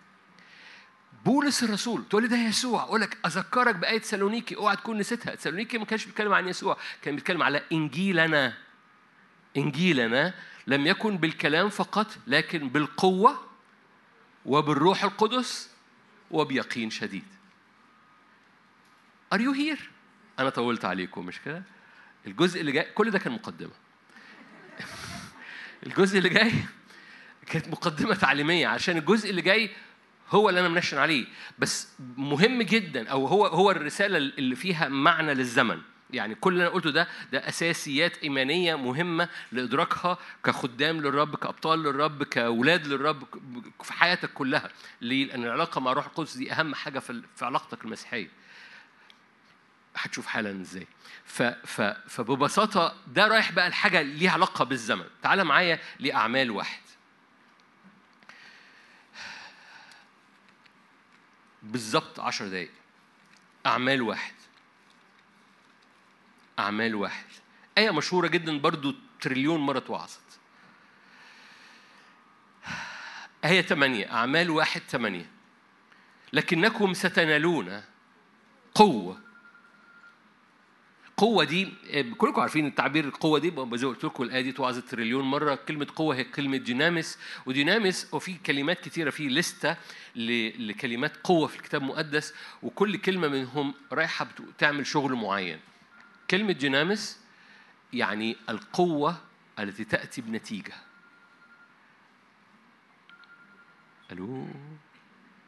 بولس 1.25 1.63
الرسول 1.63 2.05
تقول 2.09 2.23
لي 2.23 2.29
ده 2.29 2.37
يسوع 2.37 2.83
أقول 2.83 3.01
لك 3.01 3.17
أذكرك 3.25 3.75
بآية 3.75 4.01
سالونيكي 4.01 4.55
أوعى 4.55 4.75
تكون 4.75 4.97
نسيتها 4.97 5.35
سالونيكي 5.35 5.77
ما 5.77 5.85
كانش 5.85 6.05
بيتكلم 6.05 6.33
عن 6.33 6.47
يسوع 6.47 6.77
كان 7.01 7.15
بيتكلم 7.15 7.43
على 7.43 7.61
إنجيلنا 7.71 8.53
إنجيلنا 9.57 10.33
لم 10.67 10.87
يكن 10.87 11.17
بالكلام 11.17 11.69
فقط 11.69 12.17
لكن 12.27 12.69
بالقوة 12.69 13.45
وبالروح 14.45 15.03
القدس 15.03 15.69
وبيقين 16.31 16.89
شديد 16.89 17.23
Are 19.35 19.37
you 19.37 19.53
here؟ 19.53 19.81
أنا 20.39 20.49
طولت 20.49 20.85
عليكم 20.85 21.25
مش 21.25 21.41
كده؟ 21.41 21.63
الجزء 22.27 22.61
اللي 22.61 22.71
جاي 22.71 22.83
كل 22.83 23.11
ده 23.11 23.19
كان 23.19 23.33
مقدمة. 23.33 23.71
الجزء 25.85 26.17
اللي 26.17 26.29
جاي 26.29 26.51
كانت 27.45 27.67
مقدمة 27.67 28.15
تعليمية 28.15 28.67
عشان 28.67 28.97
الجزء 28.97 29.29
اللي 29.29 29.41
جاي 29.41 29.69
هو 30.29 30.49
اللي 30.49 30.59
أنا 30.59 30.69
منشن 30.69 30.97
عليه 30.97 31.25
بس 31.59 31.87
مهم 32.17 32.61
جدا 32.61 33.09
أو 33.09 33.25
هو 33.27 33.45
هو 33.45 33.71
الرسالة 33.71 34.17
اللي 34.17 34.55
فيها 34.55 34.87
معنى 34.89 35.33
للزمن. 35.33 35.81
يعني 36.09 36.35
كل 36.35 36.53
اللي 36.53 36.63
أنا 36.63 36.71
قلته 36.73 36.89
ده 36.89 37.07
ده 37.31 37.49
أساسيات 37.49 38.17
إيمانية 38.17 38.75
مهمة 38.75 39.29
لإدراكها 39.51 40.17
كخدام 40.43 41.01
للرب 41.01 41.35
كأبطال 41.35 41.83
للرب 41.83 42.23
كأولاد 42.23 42.87
للرب 42.87 43.23
في 43.83 43.93
حياتك 43.93 44.33
كلها. 44.33 44.69
ليه؟ 45.01 45.25
لأن 45.25 45.43
العلاقة 45.43 45.81
مع 45.81 45.93
روح 45.93 46.05
القدس 46.05 46.37
دي 46.37 46.51
أهم 46.51 46.75
حاجة 46.75 46.99
في 46.99 47.21
علاقتك 47.41 47.85
المسيحية. 47.85 48.29
هتشوف 49.97 50.25
حالا 50.25 50.61
إزاي 50.61 50.87
ف 51.25 51.41
ف 51.43 51.81
فببساطة 52.07 52.95
ده 53.07 53.27
رايح 53.27 53.51
بقى 53.51 53.67
الحاجة 53.67 54.01
ليها 54.01 54.31
علاقة 54.31 54.65
بالزمن 54.65 55.05
تعال 55.23 55.43
معايا 55.43 55.79
لأعمال 55.99 56.51
واحد 56.51 56.79
بالظبط 61.65 62.19
عشر 62.19 62.47
دقايق. 62.47 62.71
أعمال 63.65 64.01
واحد. 64.01 64.33
أعمال 66.59 66.95
واحد. 66.95 67.25
آية 67.77 67.91
مشهورة 67.91 68.27
جدا 68.27 68.59
برضو 68.59 68.95
تريليون 69.21 69.59
مرة 69.59 69.77
اتوعظت 69.77 70.39
آية 73.45 73.61
ثمانية 73.61 74.13
أعمال 74.13 74.49
واحد 74.49 74.81
ثمانية 74.81 75.29
لكنكم 76.33 76.93
ستنالون 76.93 77.83
قوة 78.75 79.21
قوة 81.17 81.43
دي 81.43 81.73
كلكم 82.17 82.41
عارفين 82.41 82.65
التعبير 82.67 83.05
القوة 83.05 83.39
دي 83.39 83.53
زي 83.73 83.87
قلت 83.87 84.03
لكم 84.05 84.23
الآية 84.23 84.41
دي 84.41 84.51
توعظت 84.51 84.89
تريليون 84.89 85.23
مرة. 85.25 85.55
كلمة 85.55 85.87
قوة 85.95 86.15
هي 86.15 86.23
كلمة 86.23 86.57
دينامس 86.57 87.19
ودينامس 87.45 88.13
وفي 88.13 88.33
كلمات 88.33 88.79
كتيرة 88.81 89.09
في 89.09 89.27
لستة 89.29 89.77
ل- 90.15 90.67
لكلمات 90.67 91.17
قوة 91.23 91.47
في 91.47 91.55
الكتاب 91.55 91.81
المقدس 91.81 92.33
وكل 92.63 92.97
كلمة 92.97 93.27
منهم 93.27 93.73
رايحة 93.91 94.25
بت- 94.25 94.41
تعمل 94.57 94.87
شغل 94.87 95.13
معين. 95.13 95.59
كلمة 96.29 96.51
دينامس 96.51 97.19
يعني 97.93 98.37
القوة 98.49 99.17
التي 99.59 99.83
تأتي 99.83 100.21
بنتيجة. 100.21 100.73
ألو؟ 104.11 104.47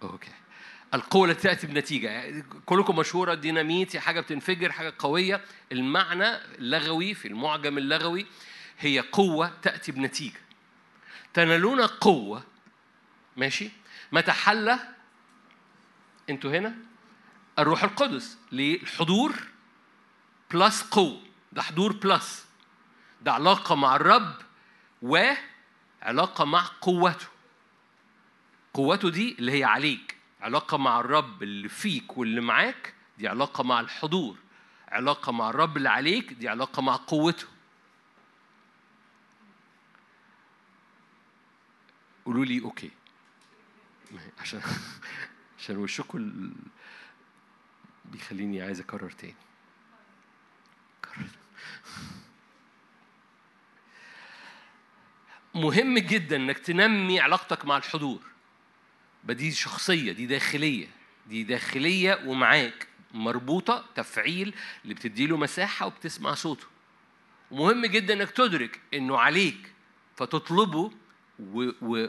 أوكي. 0.03 0.31
القوة 0.93 1.29
التي 1.31 1.41
تأتي 1.41 1.67
بنتيجة. 1.67 2.43
كلكم 2.65 2.95
مشهورة 2.95 3.33
ديناميت 3.33 3.97
حاجة 3.97 4.19
بتنفجر 4.21 4.71
حاجة 4.71 4.93
قوية. 4.99 5.41
المعنى 5.71 6.35
اللغوي 6.35 7.13
في 7.13 7.27
المعجم 7.27 7.77
اللغوي 7.77 8.25
هي 8.79 8.99
قوة 8.99 9.51
تأتي 9.61 9.91
بنتيجة. 9.91 10.39
تنالون 11.33 11.81
قوة 11.81 12.43
ماشي 13.37 13.69
متى 14.11 14.31
حل 14.31 14.79
أنتوا 16.29 16.51
هنا 16.51 16.75
الروح 17.59 17.83
القدس 17.83 18.37
للحضور 18.51 19.33
plus 20.51 20.81
قوة. 20.81 21.21
ده 21.51 21.61
حضور 21.61 21.93
plus 21.93 22.45
ده 23.21 23.31
علاقة 23.33 23.75
مع 23.75 23.95
الرب 23.95 24.35
وعلاقة 25.01 26.45
مع 26.45 26.65
قوته. 26.81 27.27
قوته 28.73 29.09
دي 29.09 29.35
اللي 29.39 29.51
هي 29.59 29.63
عليك. 29.63 30.16
علاقة 30.41 30.77
مع 30.77 30.99
الرب 30.99 31.43
اللي 31.43 31.69
فيك 31.69 32.17
واللي 32.17 32.41
معاك 32.41 32.93
دي 33.17 33.27
علاقة 33.27 33.63
مع 33.63 33.79
الحضور. 33.79 34.37
علاقة 34.87 35.31
مع 35.31 35.49
الرب 35.49 35.77
اللي 35.77 35.89
عليك 35.89 36.33
دي 36.33 36.49
علاقة 36.49 36.81
مع 36.81 36.95
قوته. 36.95 37.47
قولوا 42.25 42.45
لي 42.45 42.61
أوكي. 42.63 42.91
عشان 44.39 44.61
عشان 45.59 45.77
وشكم 45.77 46.17
ال- 46.17 46.51
بيخليني 48.05 48.61
عايز 48.61 48.79
أكرر 48.79 49.09
تاني. 49.09 49.35
كرر. 51.05 51.27
مهم 55.55 55.97
جدا 55.99 56.35
إنك 56.35 56.57
تنمي 56.59 57.19
علاقتك 57.19 57.65
مع 57.65 57.77
الحضور. 57.77 58.21
دي 59.33 59.51
شخصية 59.51 60.11
دي 60.11 60.25
داخلية 60.25 60.87
دي 61.27 61.43
داخلية 61.43 62.19
ومعاك 62.25 62.87
مربوطة 63.13 63.85
تفعيل 63.95 64.53
اللي 64.83 64.93
بتديله 64.93 65.37
مساحة 65.37 65.85
وبتسمع 65.85 66.33
صوته. 66.33 66.65
ومهم 67.51 67.85
جدا 67.85 68.13
إنك 68.13 68.31
تدرك 68.31 68.79
إنه 68.93 69.17
عليك 69.17 69.73
فتطلبه 70.15 70.91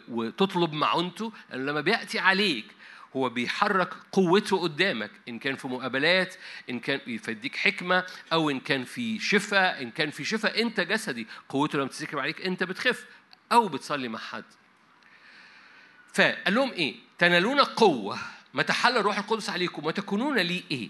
وتطلب 0.09 0.73
معونته 0.73 1.33
لما 1.53 1.81
بيأتي 1.81 2.19
عليك 2.19 2.65
هو 3.17 3.29
بيحرك 3.29 3.95
قوته 4.13 4.59
قدامك 4.59 5.11
إن 5.29 5.39
كان 5.39 5.57
في 5.57 5.69
مقابلات 5.69 6.35
إن 6.71 6.81
كان 6.81 7.19
فيديك 7.19 7.57
حكمة 7.57 8.05
أو 8.33 8.51
إن 8.51 8.61
كان 8.61 8.85
في 8.85 9.19
شفاء 9.19 9.83
إن 9.83 9.91
كان 9.91 10.11
في 10.11 10.25
شفاء 10.25 10.63
أنت 10.63 10.81
جسدي 10.81 11.27
قوته 11.49 11.79
لما 11.79 11.89
تسكب 11.89 12.19
عليك 12.19 12.41
أنت 12.47 12.65
بتخف 12.65 13.07
أو 13.53 13.69
بتصلي 13.69 14.09
مع 14.09 14.19
حد. 14.19 14.45
فقال 16.15 16.55
لهم 16.55 16.71
إيه؟ 16.73 16.97
تنالون 17.19 17.61
قوة 17.61 18.19
ما 18.55 18.63
تحل 18.63 18.97
الروح 18.97 19.19
القدس 19.19 19.51
عليكم 19.51 19.85
وتكونون 19.87 20.39
لي 20.39 20.65
إيه؟ 20.71 20.89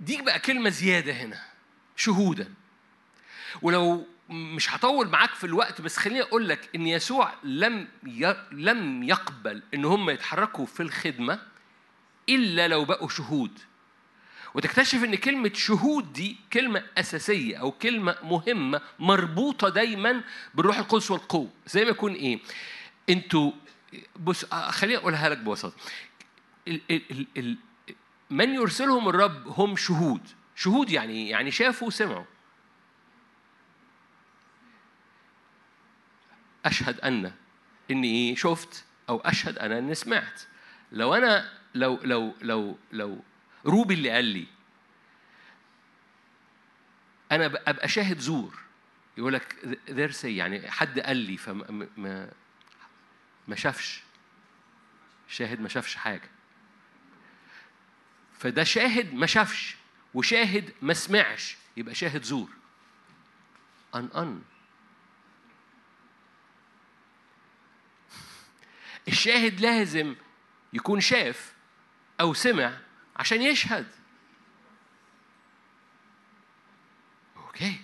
دي 0.00 0.22
بقى 0.22 0.38
كلمة 0.38 0.70
زيادة 0.70 1.12
هنا 1.12 1.40
شهودا. 1.96 2.54
ولو 3.62 4.06
مش 4.30 4.74
هطول 4.74 5.08
معاك 5.08 5.34
في 5.34 5.44
الوقت 5.44 5.80
بس 5.80 5.96
خليني 5.96 6.22
أقول 6.22 6.48
لك 6.48 6.68
إن 6.74 6.86
يسوع 6.86 7.32
لم 7.44 7.88
ي... 8.06 8.34
لم 8.52 9.02
يقبل 9.02 9.62
إن 9.74 9.84
هم 9.84 10.10
يتحركوا 10.10 10.66
في 10.66 10.80
الخدمة 10.82 11.38
إلا 12.28 12.68
لو 12.68 12.84
بقوا 12.84 13.08
شهود. 13.08 13.58
وتكتشف 14.54 15.04
إن 15.04 15.14
كلمة 15.14 15.50
شهود 15.54 16.12
دي 16.12 16.36
كلمة 16.52 16.84
أساسية 16.98 17.56
أو 17.56 17.72
كلمة 17.72 18.16
مهمة 18.22 18.80
مربوطة 18.98 19.68
دايما 19.68 20.24
بالروح 20.54 20.78
القدس 20.78 21.10
والقوة. 21.10 21.50
زي 21.66 21.84
ما 21.84 21.90
يكون 21.90 22.12
إيه؟ 22.12 22.38
أنتوا 23.10 23.52
بص 24.16 24.44
خليني 24.54 24.96
أقولها 24.96 25.28
لك 25.28 25.38
ببساطة. 25.38 25.76
من 28.30 28.54
يرسلهم 28.54 29.08
الرب 29.08 29.48
هم 29.48 29.76
شهود. 29.76 30.28
شهود 30.56 30.90
يعني 30.90 31.12
إيه؟ 31.12 31.30
يعني 31.30 31.50
شافوا 31.50 31.86
وسمعوا. 31.86 32.24
أشهد 36.64 37.00
أن 37.00 37.32
إني 37.90 38.36
شفت 38.36 38.84
أو 39.08 39.20
أشهد 39.20 39.58
أنا 39.58 39.78
إني 39.78 39.94
سمعت. 39.94 40.42
لو 40.92 41.14
أنا 41.14 41.52
لو 41.74 41.98
لو 42.02 42.34
لو 42.42 42.76
لو 42.92 43.18
روبي 43.66 43.94
اللي 43.94 44.10
قال 44.10 44.24
لي 44.24 44.46
أنا 47.32 47.46
أبقى 47.46 47.88
شاهد 47.88 48.18
زور. 48.18 48.58
يقول 49.16 49.32
لك 49.32 49.76
ذير 49.90 50.12
يعني 50.24 50.70
حد 50.70 51.00
قال 51.00 51.16
لي 51.16 51.36
فما 51.36 51.70
ما- 51.70 51.88
ما 51.96 52.32
ما 53.48 53.56
شافش. 53.56 54.02
شاهد 55.28 55.60
ما 55.60 55.68
شافش 55.68 55.94
حاجة. 55.96 56.30
فده 58.38 58.64
شاهد 58.64 59.14
ما 59.14 59.26
شافش 59.26 59.76
وشاهد 60.14 60.72
ما 60.82 60.94
سمعش. 60.94 61.56
يبقى 61.76 61.94
شاهد 61.94 62.22
زور. 62.22 62.48
ان 63.94 64.08
أن. 64.16 64.42
الشاهد 69.08 69.60
لازم 69.60 70.14
يكون 70.72 71.00
شاف 71.00 71.52
أو 72.20 72.34
سمع 72.34 72.78
عشان 73.16 73.42
يشهد. 73.42 73.86
أوكي. 77.36 77.76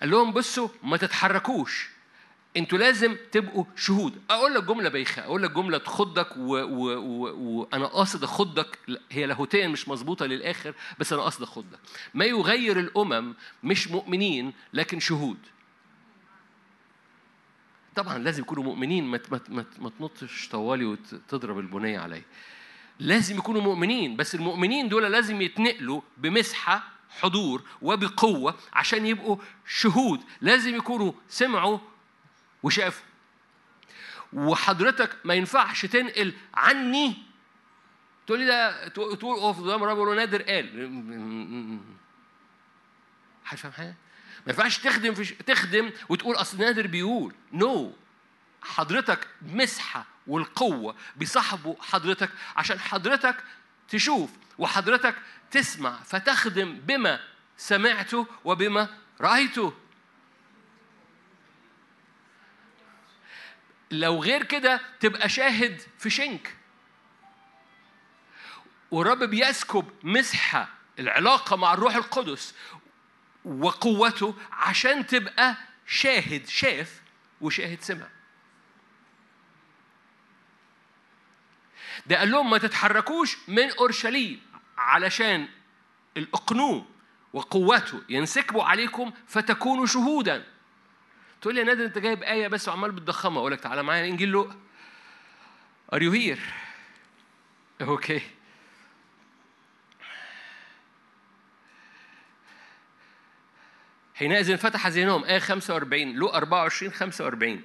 قال 0.00 0.10
لهم 0.10 0.32
بصوا 0.32 0.68
ما 0.82 0.96
تتحركوش. 0.96 1.90
أنتوا 2.56 2.78
لازم 2.78 3.16
تبقوا 3.32 3.64
شهود. 3.76 4.22
أقول 4.30 4.54
لك 4.54 4.64
جملة 4.64 4.88
بايخه 4.88 5.22
أقول 5.22 5.42
لك 5.42 5.50
جملة 5.50 5.78
تخضك 5.78 6.36
وأنا 6.36 7.86
قاصد 7.86 8.24
أخضك. 8.24 8.78
هي 9.10 9.26
لاهوتيا 9.26 9.68
مش 9.68 9.88
مظبوطة 9.88 10.26
للآخر 10.26 10.74
بس 10.98 11.12
أنا 11.12 11.22
قاصد 11.22 11.42
أخضك. 11.42 11.78
ما 12.14 12.24
يغير 12.24 12.78
الأمم 12.80 13.34
مش 13.64 13.88
مؤمنين 13.88 14.52
لكن 14.72 15.00
شهود. 15.00 15.38
طبعا 17.96 18.18
لازم 18.18 18.42
يكونوا 18.42 18.64
مؤمنين. 18.64 19.04
ما 19.04 19.20
ما 19.48 19.64
ما 19.78 19.90
تنطش 19.98 20.48
طوالي 20.48 20.84
وتضرب 20.84 21.58
البنية 21.58 21.98
عليا. 21.98 22.24
لازم 23.00 23.38
يكونوا 23.38 23.62
مؤمنين 23.62 24.16
بس 24.16 24.34
المؤمنين 24.34 24.88
دول 24.88 25.02
لازم 25.02 25.42
يتنقلوا 25.42 26.00
بمسحة 26.16 26.82
حضور 27.10 27.62
وبقوة 27.82 28.54
عشان 28.72 29.06
يبقوا 29.06 29.36
شهود. 29.66 30.20
لازم 30.40 30.76
يكونوا 30.76 31.12
سمعوا 31.28 31.78
وشافوا. 32.62 33.06
وحضرتك 34.32 35.16
ما 35.24 35.34
ينفعش 35.34 35.86
تنقل 35.86 36.34
عني. 36.54 37.16
تقول 38.26 38.38
لي 38.40 38.46
ده 38.46 38.88
تقول 38.88 39.54
قدام 39.54 39.82
الرب 39.82 39.98
ولا 39.98 40.14
نادر 40.14 40.42
قال. 40.42 40.66
حد 43.44 43.58
فاهم 43.58 43.72
حاجة؟ 43.72 43.94
ما 44.46 44.52
ينفعش 44.52 44.78
تخدم 44.78 45.14
في 45.14 45.24
ش... 45.24 45.32
تخدم 45.32 45.90
وتقول 46.08 46.36
أصل 46.36 46.58
نادر 46.58 46.86
بيقول. 46.86 47.34
نو 47.52 47.90
no. 47.90 47.94
حضرتك 48.66 49.28
مسحة 49.42 50.06
والقوة 50.26 50.96
بيصاحبوا 51.16 51.74
حضرتك 51.80 52.30
عشان 52.56 52.78
حضرتك 52.78 53.44
تشوف 53.88 54.30
وحضرتك 54.58 55.14
تسمع 55.50 56.02
فتخدم 56.02 56.72
بما 56.74 57.20
سمعته 57.56 58.26
وبما 58.44 58.98
رأيته. 59.20 59.74
لو 63.90 64.22
غير 64.22 64.44
كده 64.44 64.80
تبقى 65.00 65.28
شاهد 65.28 65.80
في 65.98 66.10
شنك. 66.10 66.56
والرب 68.90 69.18
بيسكب 69.24 69.90
مسحة 70.02 70.68
العلاقة 70.98 71.56
مع 71.56 71.74
الروح 71.74 71.94
القدس 71.94 72.54
وقوته 73.44 74.34
عشان 74.52 75.06
تبقى 75.06 75.56
شاهد 75.86 76.48
شاف 76.48 77.00
وشاهد 77.40 77.82
سمع. 77.82 78.08
ده 82.10 82.18
قال 82.18 82.30
لهم 82.30 82.50
ما 82.50 82.58
تتحركوش 82.58 83.36
من 83.48 83.70
أورشليم 83.70 84.40
علشان 84.78 85.48
الاقنوم 86.16 86.86
وقوته 87.32 88.02
ينسكبوا 88.08 88.64
عليكم 88.64 89.12
فتكونوا 89.26 89.86
شهودا. 89.86 90.46
تقول 91.40 91.54
لي 91.54 91.60
يا 91.60 91.66
نادر 91.66 91.84
أنت 91.84 91.98
جايب 91.98 92.22
آية 92.22 92.48
بس 92.48 92.68
وعمال 92.68 92.92
بتضخمها. 92.92 93.38
أقول 93.38 93.52
لك 93.52 93.60
تعالى 93.60 93.82
معايا 93.82 94.06
إنجيل 94.08 94.28
لوقا 94.28 94.56
are 95.92 96.02
you 96.02 96.12
here 96.12 96.38
okay 97.80 98.22
حينئذ 104.14 104.56
فتح 104.56 104.86
ذهنهم. 104.86 105.24
آية 105.24 105.38
45 105.38 106.12
لوقا 106.14 106.36
24 106.36 106.92
45 106.92 107.62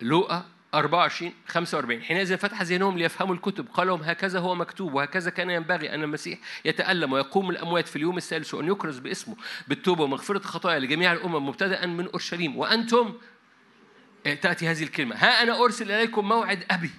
لوقا 0.00 0.55
24 0.76 1.32
45 1.48 2.02
حينئذ 2.02 2.36
فتح 2.36 2.62
ذهنهم 2.62 2.98
ليفهموا 2.98 3.34
الكتب. 3.34 3.68
قال 3.74 3.86
لهم 3.86 4.02
هكذا 4.02 4.38
هو 4.38 4.54
مكتوب 4.54 4.94
وهكذا 4.94 5.30
كان 5.30 5.50
ينبغي 5.50 5.94
أن 5.94 6.02
المسيح 6.02 6.38
يتألم 6.64 7.12
ويقوم 7.12 7.48
من 7.48 7.54
الأموات 7.54 7.88
في 7.88 7.96
اليوم 7.96 8.16
الثالث 8.16 8.54
وأن 8.54 8.68
يكرز 8.68 8.98
باسمه 8.98 9.36
بالتوبة 9.68 10.04
ومغفرة 10.04 10.38
الخطايا 10.38 10.78
لجميع 10.78 11.12
الأمم 11.12 11.48
مبتدأ 11.48 11.86
من 11.86 12.06
أورشليم. 12.06 12.56
وأنتم؟ 12.56 13.14
تأتي 14.24 14.68
هذه 14.68 14.82
الكلمة. 14.82 15.16
ها 15.16 15.42
أنا 15.42 15.64
أرسل 15.64 15.92
إليكم 15.92 16.28
موعد 16.28 16.64
أبي. 16.70 16.90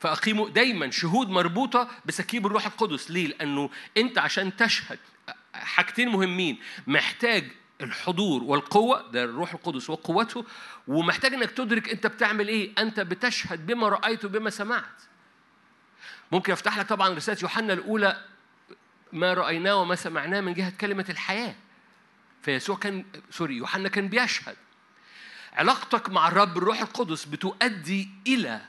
فأقيموا 0.00 0.48
دايما 0.48 0.90
شهود 0.90 1.28
مربوطة 1.28 1.88
بسكيب 2.04 2.46
الروح 2.46 2.66
القدس. 2.66 3.10
ليه؟ 3.10 3.26
لأنه 3.26 3.70
أنت 3.96 4.18
عشان 4.18 4.56
تشهد 4.56 4.98
حاجتين 5.54 6.08
مهمين. 6.08 6.58
محتاج 6.86 7.44
الحضور 7.82 8.42
والقوة 8.42 9.10
ده 9.10 9.24
الروح 9.24 9.52
القدس 9.52 9.90
وقوته 9.90 10.44
ومحتاج 10.88 11.34
إنك 11.34 11.50
تدرك 11.50 11.88
أنت 11.88 12.06
بتعمل 12.06 12.48
إيه. 12.48 12.72
أنت 12.78 13.00
بتشهد 13.00 13.66
بما 13.66 13.88
رأيت 13.88 14.24
وبما 14.24 14.50
سمعت. 14.50 15.02
ممكن 16.32 16.52
أفتح 16.52 16.78
لك 16.78 16.88
طبعا 16.88 17.08
رسالة 17.08 17.38
يوحنا 17.42 17.72
الأولى 17.72 18.24
ما 19.12 19.34
رأيناه 19.34 19.76
وما 19.76 19.94
سمعناه 19.94 20.40
من 20.40 20.54
جهة 20.54 20.70
كلمة 20.70 21.06
الحياة. 21.08 21.54
فيسوع 22.42 22.76
كان 22.76 23.04
سوري 23.30 23.56
يوحنا 23.56 23.88
كان 23.88 24.08
بيشهد. 24.08 24.56
علاقتك 25.52 26.10
مع 26.10 26.28
الرب 26.28 26.58
الروح 26.58 26.80
القدس 26.80 27.24
بتؤدي 27.24 28.08
إلى 28.26 28.60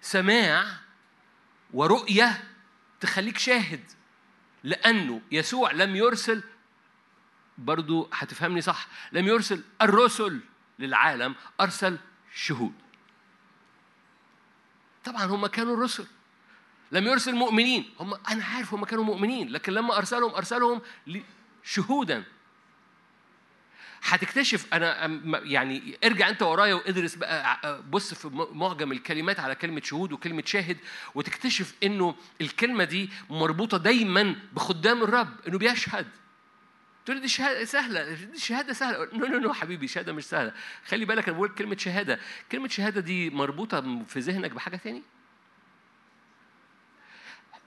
سماع 0.00 0.66
ورؤية 1.72 2.44
تخليك 3.00 3.38
شاهد 3.38 3.80
لأنه 4.64 5.20
يسوع 5.32 5.72
لم 5.72 5.96
يرسل 5.96 6.42
برضو 7.58 8.08
هتفهمني 8.12 8.60
صح. 8.60 8.88
لم 9.12 9.26
يرسل 9.26 9.64
الرسل 9.82 10.40
للعالم 10.78 11.34
أرسل 11.60 11.98
شهود. 12.34 12.74
طبعا 15.04 15.24
هم 15.24 15.46
كانوا 15.46 15.74
الرسل. 15.74 16.06
لم 16.92 17.06
يرسل 17.06 17.34
مؤمنين. 17.34 17.90
هم 18.00 18.14
أنا 18.14 18.44
عارف 18.44 18.74
هم 18.74 18.84
كانوا 18.84 19.04
مؤمنين 19.04 19.48
لكن 19.48 19.72
لما 19.72 19.96
أرسلهم 19.96 20.34
أرسلهم 20.34 20.82
شهودا. 21.64 22.24
هتكتشف 24.02 24.74
أنا 24.74 25.06
يعني 25.44 25.98
ارجع 26.04 26.28
أنت 26.28 26.42
ورايا 26.42 26.74
وإدرس 26.74 27.14
بقى 27.14 27.82
بص 27.90 28.14
في 28.14 28.28
معجم 28.52 28.92
الكلمات 28.92 29.40
على 29.40 29.54
كلمة 29.54 29.80
شهود 29.84 30.12
وكلمة 30.12 30.42
شاهد 30.46 30.78
وتكتشف 31.14 31.74
إنه 31.82 32.16
الكلمة 32.40 32.84
دي 32.84 33.10
مربوطة 33.30 33.78
دايما 33.78 34.36
بخدام 34.52 35.02
الرب 35.02 35.34
إنه 35.48 35.58
بيشهد. 35.58 36.06
تقول 37.06 37.20
دي 37.20 37.28
شهادة 37.28 37.64
سهلة 37.64 38.14
دي 38.14 38.38
شهادة 38.38 38.72
سهلة. 38.72 39.08
no 39.12 39.26
no 39.26 39.38
no 39.38 39.52
حبيبي 39.52 39.88
شهادة 39.88 40.12
مش 40.12 40.24
سهلة. 40.24 40.52
خلي 40.86 41.04
بالك 41.04 41.28
أنا 41.28 41.36
بقول 41.36 41.48
كلمة 41.48 41.76
شهادة. 41.76 42.20
كلمة 42.52 42.68
شهادة 42.68 43.00
دي 43.00 43.30
مربوطة 43.30 44.04
في 44.04 44.20
ذهنك 44.20 44.50
بحاجة 44.50 44.76
تاني؟ 44.76 45.02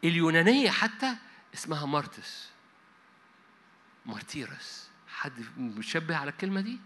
اليونانية 0.03 0.69
حتى 0.69 1.15
اسمها 1.53 1.85
مارتس. 1.85 2.49
مارتيرس. 4.05 4.89
حد 5.07 5.45
مشبه 5.57 6.15
على 6.15 6.31
الكلمة 6.31 6.61
دي؟ 6.61 6.79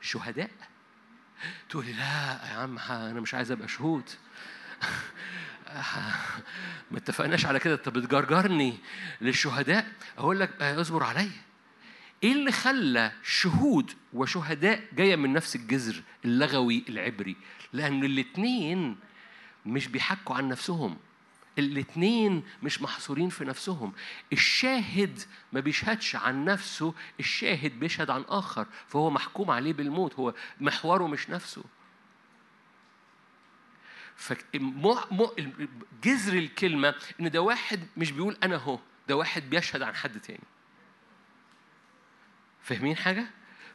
شهداء؟ 0.00 0.50
تقولي 1.68 1.92
لا 1.92 2.40
يا 2.50 2.54
عم 2.58 2.78
أنا 2.78 3.20
مش 3.20 3.34
عايز 3.34 3.50
أبقى 3.50 3.68
شهود. 3.68 4.10
ما 6.90 6.98
اتفقناش 6.98 7.46
على 7.46 7.58
كده. 7.58 7.74
انت 7.74 7.88
بتجرجرني 7.88 8.78
للشهداء؟ 9.20 9.92
أقول 10.18 10.40
لك 10.40 10.50
آه، 10.62 10.80
اصبر 10.80 11.02
عليا. 11.04 11.49
إيه 12.22 12.32
اللي 12.32 12.52
خلى 12.52 13.12
شهود 13.22 13.92
وشهداء 14.12 14.82
جاية 14.92 15.16
من 15.16 15.32
نفس 15.32 15.56
الجذر 15.56 16.02
اللغوي 16.24 16.84
العبري؟ 16.88 17.36
لأن 17.72 18.04
الاثنين 18.04 18.96
مش 19.66 19.86
بيحكوا 19.88 20.36
عن 20.36 20.48
نفسهم. 20.48 20.96
الاثنين 21.58 22.42
مش 22.62 22.82
محصورين 22.82 23.28
في 23.28 23.44
نفسهم. 23.44 23.92
الشاهد 24.32 25.20
ما 25.52 25.60
بيشهدش 25.60 26.16
عن 26.16 26.44
نفسه 26.44 26.94
الشاهد 27.20 27.80
بيشهد 27.80 28.10
عن 28.10 28.24
آخر 28.28 28.66
فهو 28.88 29.10
محكوم 29.10 29.50
عليه 29.50 29.72
بالموت. 29.72 30.14
هو 30.14 30.34
محوره 30.60 31.06
مش 31.06 31.30
نفسه. 31.30 31.64
جذر 36.04 36.38
الكلمة 36.38 36.94
إن 37.20 37.30
ده 37.30 37.40
واحد 37.42 37.86
مش 37.96 38.12
بيقول 38.12 38.36
أنا 38.42 38.56
هو 38.56 38.78
ده 39.08 39.16
واحد 39.16 39.50
بيشهد 39.50 39.82
عن 39.82 39.94
حد 39.94 40.20
تاني. 40.20 40.44
فاهمين 42.62 42.96
حاجة؟ 42.96 43.26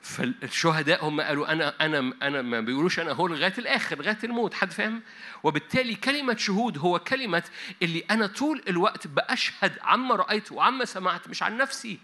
فالشهداء 0.01 1.05
هم 1.05 1.21
قالوا 1.21 1.51
أنا 1.51 1.85
أنا 1.85 2.13
أنا 2.21 2.41
ما 2.41 2.59
بيقولوش 2.59 2.99
أنا 2.99 3.11
هو 3.11 3.27
لغاية 3.27 3.53
الآخر 3.57 3.97
لغاية 3.97 4.17
الموت 4.23 4.53
حد 4.53 4.71
فاهم؟ 4.71 5.01
وبالتالي 5.43 5.95
كلمة 5.95 6.35
شهود 6.37 6.77
هو 6.77 6.99
كلمة 6.99 7.43
اللي 7.81 7.99
أنا 8.11 8.27
طول 8.27 8.63
الوقت 8.67 9.07
بأشهد 9.07 9.79
عما 9.81 10.15
رأيت 10.15 10.51
وعما 10.51 10.85
سمعت 10.85 11.27
مش 11.27 11.43
عن 11.43 11.57
نفسي. 11.57 11.99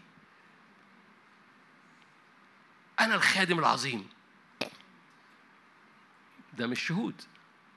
أنا 3.00 3.16
الخادم 3.16 3.60
العظيم. 3.60 4.10
ده 6.54 6.68
مش 6.68 6.82
شهود. 6.82 7.22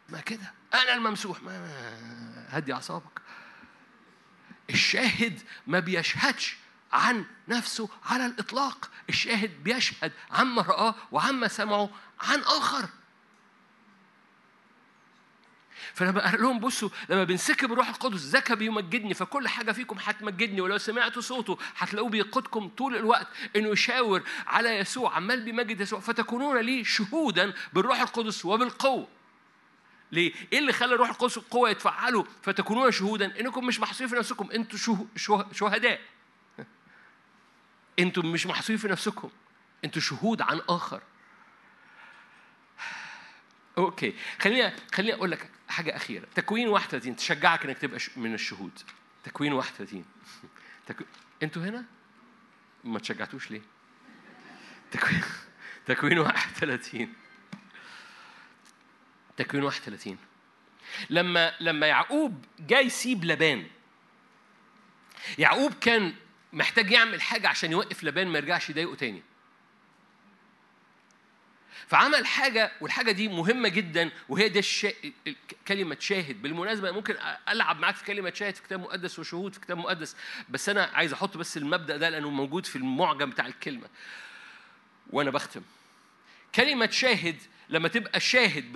ما 0.08 0.20
كده. 0.20 0.52
أنا 0.74 0.94
الممسوح. 0.94 1.42
ما 1.42 2.48
هدي 2.48 2.72
أعصابك. 2.72 3.20
الشاهد 4.70 5.40
ما 5.66 5.78
بيشهدش 5.78 6.56
عن 6.94 7.24
نفسه 7.48 7.88
على 8.04 8.26
الإطلاق. 8.26 8.90
الشاهد 9.08 9.64
بيشهد 9.64 10.12
عما 10.30 10.62
رآه 10.62 10.94
وعما 11.12 11.48
سمعه 11.48 11.90
عن 12.20 12.40
آخر. 12.40 12.88
فلما 15.94 16.30
قال 16.30 16.42
لهم 16.42 16.58
بصوا 16.58 16.88
لما 17.08 17.24
بنسكب 17.24 17.72
الروح 17.72 17.88
القدس 17.88 18.20
زكى 18.20 18.54
بيمجدني 18.54 19.14
فكل 19.14 19.48
حاجة 19.48 19.72
فيكم 19.72 19.96
هتمجدني 20.04 20.60
ولو 20.60 20.78
سمعتوا 20.78 21.22
صوته 21.22 21.58
هتلاقوه 21.76 22.10
بيقودكم 22.10 22.68
طول 22.68 22.96
الوقت 22.96 23.26
إنه 23.56 23.68
يشاور 23.68 24.22
على 24.46 24.68
يسوع 24.78 25.16
عمال 25.16 25.42
بيمجد 25.42 25.80
يسوع. 25.80 26.00
فتكونون 26.00 26.58
لي 26.58 26.84
شهودا 26.84 27.54
بالروح 27.72 28.00
القدس 28.00 28.44
وبالقوة. 28.44 29.08
ليه؟ 30.12 30.32
إيه 30.52 30.58
اللي 30.58 30.72
خلى 30.72 30.94
الروح 30.94 31.08
القدس 31.08 31.36
القوه 31.36 31.70
يتفعلوا؟ 31.70 32.24
فتكونون 32.42 32.92
شهودا؟ 32.92 33.40
إنكم 33.40 33.66
مش 33.66 33.80
محصورين 33.80 34.08
في 34.08 34.16
نفسكم 34.16 34.50
أنتوا 34.50 34.78
شهداء. 35.52 36.00
أنتوا 37.98 38.22
مش 38.22 38.46
محصورين 38.46 38.80
في 38.80 38.88
نفسكم. 38.88 39.30
أنتوا 39.84 40.02
شهود 40.02 40.42
عن 40.42 40.60
آخر. 40.68 41.02
أوكي 43.78 44.14
خليني 44.40 44.72
خليني 44.94 45.14
أقول 45.14 45.30
لك 45.30 45.50
حاجة 45.68 45.96
أخيرة. 45.96 46.26
تكوين 46.34 46.68
31 46.68 47.16
تشجعك 47.16 47.64
إنك 47.64 47.78
تبقى 47.78 47.98
من 48.16 48.34
الشهود. 48.34 48.78
تكوين 49.24 49.52
31 49.52 50.04
تكو... 50.86 51.04
أنتوا 51.42 51.62
هنا؟ 51.62 51.84
ما 52.84 52.98
تشجعتوش 52.98 53.50
ليه؟ 53.50 53.60
تكوين 54.90 55.22
تكوين 55.86 56.18
31 56.18 57.12
تكوين 59.36 59.64
31 59.64 60.18
لما 61.10 61.54
لما 61.60 61.86
يعقوب 61.86 62.44
جاي 62.60 62.86
يسيب 62.86 63.24
لبان 63.24 63.66
يعقوب 65.38 65.74
كان 65.74 66.14
محتاج 66.54 66.90
يعمل 66.90 67.22
حاجة 67.22 67.48
عشان 67.48 67.72
يوقف 67.72 68.04
لبان 68.04 68.28
ما 68.28 68.38
يرجعش 68.38 68.70
يضايقه 68.70 68.94
تاني. 68.94 69.22
فعمل 71.86 72.26
حاجة 72.26 72.72
والحاجة 72.80 73.12
دي 73.12 73.28
مهمة 73.28 73.68
جدا 73.68 74.10
وهي 74.28 74.48
ده 74.48 74.58
الشا... 74.60 74.92
كلمة 75.68 75.96
شاهد. 76.00 76.42
بالمناسبة 76.42 76.90
ممكن 76.90 77.16
ألعب 77.48 77.78
معاك 77.80 77.94
في 77.94 78.04
كلمة 78.04 78.32
شاهد 78.34 78.54
في 78.54 78.62
كتاب 78.62 78.80
مقدس 78.80 79.18
وشهود 79.18 79.52
في 79.54 79.60
كتاب 79.60 79.78
مقدس 79.78 80.16
بس 80.48 80.68
أنا 80.68 80.90
عايز 80.94 81.12
أحط 81.12 81.36
بس 81.36 81.56
المبدأ 81.56 81.96
ده 81.96 82.08
لأنه 82.08 82.30
موجود 82.30 82.66
في 82.66 82.76
المعجم 82.76 83.30
بتاع 83.30 83.46
الكلمة. 83.46 83.88
وأنا 85.10 85.30
بختم. 85.30 85.62
كلمة 86.54 86.90
شاهد 86.90 87.36
لما 87.68 87.88
تبقى 87.88 88.20
شاهد 88.20 88.72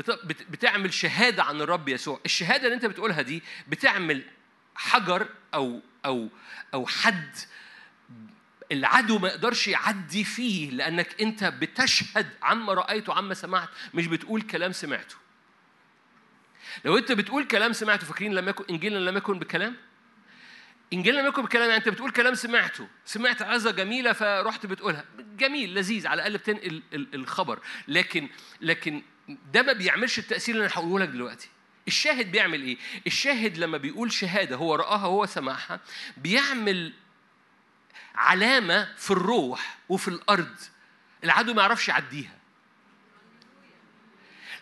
بتعمل 0.50 0.94
شهادة 0.94 1.42
عن 1.44 1.60
الرب 1.60 1.88
يسوع. 1.88 2.20
الشهادة 2.24 2.64
اللي 2.64 2.74
أنت 2.74 2.86
بتقولها 2.86 3.22
دي 3.22 3.42
بتعمل 3.68 4.22
حجر 4.74 5.28
أو 5.54 5.80
أو 6.04 6.28
أو 6.74 6.86
حد 6.86 7.36
العدو 8.72 9.18
ما 9.18 9.28
يقدرش 9.28 9.68
يعدي 9.68 10.24
فيه 10.24 10.70
لأنك 10.70 11.20
أنت 11.20 11.44
بتشهد 11.44 12.30
عما 12.42 12.74
رأيت 12.74 13.08
وعما 13.08 13.34
سمعت 13.34 13.68
مش 13.94 14.06
بتقول 14.06 14.42
كلام 14.42 14.72
سمعته. 14.72 15.16
لو 16.84 16.98
أنت 16.98 17.12
بتقول 17.12 17.44
كلام 17.44 17.72
سمعته 17.72 18.06
فاكرين 18.06 18.34
لم 18.34 18.48
يكن 18.48 18.64
إنجيل 18.70 19.06
لم 19.06 19.16
يكن 19.16 19.38
بكلام؟ 19.38 19.76
إنجيل 20.92 21.16
لم 21.16 21.26
يكن 21.26 21.42
بكلام 21.42 21.68
يعني 21.68 21.78
أنت 21.78 21.88
بتقول 21.88 22.10
كلام 22.10 22.34
سمعته. 22.34 22.88
سمعت 23.04 23.42
عظة 23.42 23.70
جميلة 23.70 24.12
فرحت 24.12 24.66
بتقولها. 24.66 25.04
جميل 25.36 25.74
لذيذ 25.74 26.06
على 26.06 26.26
الأقل 26.26 26.38
بتنقل 26.38 26.82
الخبر. 26.92 27.58
لكن 27.88 28.28
لكن 28.60 29.02
ده 29.52 29.62
ما 29.62 29.72
بيعملش 29.72 30.18
التأثير 30.18 30.54
اللي 30.54 30.66
أنا 30.66 30.74
هقوله 30.74 31.04
لك 31.04 31.08
دلوقتي. 31.08 31.48
الشاهد 31.88 32.32
بيعمل 32.32 32.62
إيه؟ 32.62 32.76
الشاهد 33.06 33.58
لما 33.58 33.78
بيقول 33.78 34.12
شهادة 34.12 34.56
هو 34.56 34.74
رآها 34.74 35.06
هو 35.06 35.26
سمعها 35.26 35.80
بيعمل 36.16 36.92
علامة 38.14 38.88
في 38.96 39.10
الروح 39.10 39.78
وفي 39.88 40.08
الأرض. 40.08 40.56
العدو 41.24 41.54
ما 41.54 41.62
يعرفش 41.62 41.88
يعديها. 41.88 42.38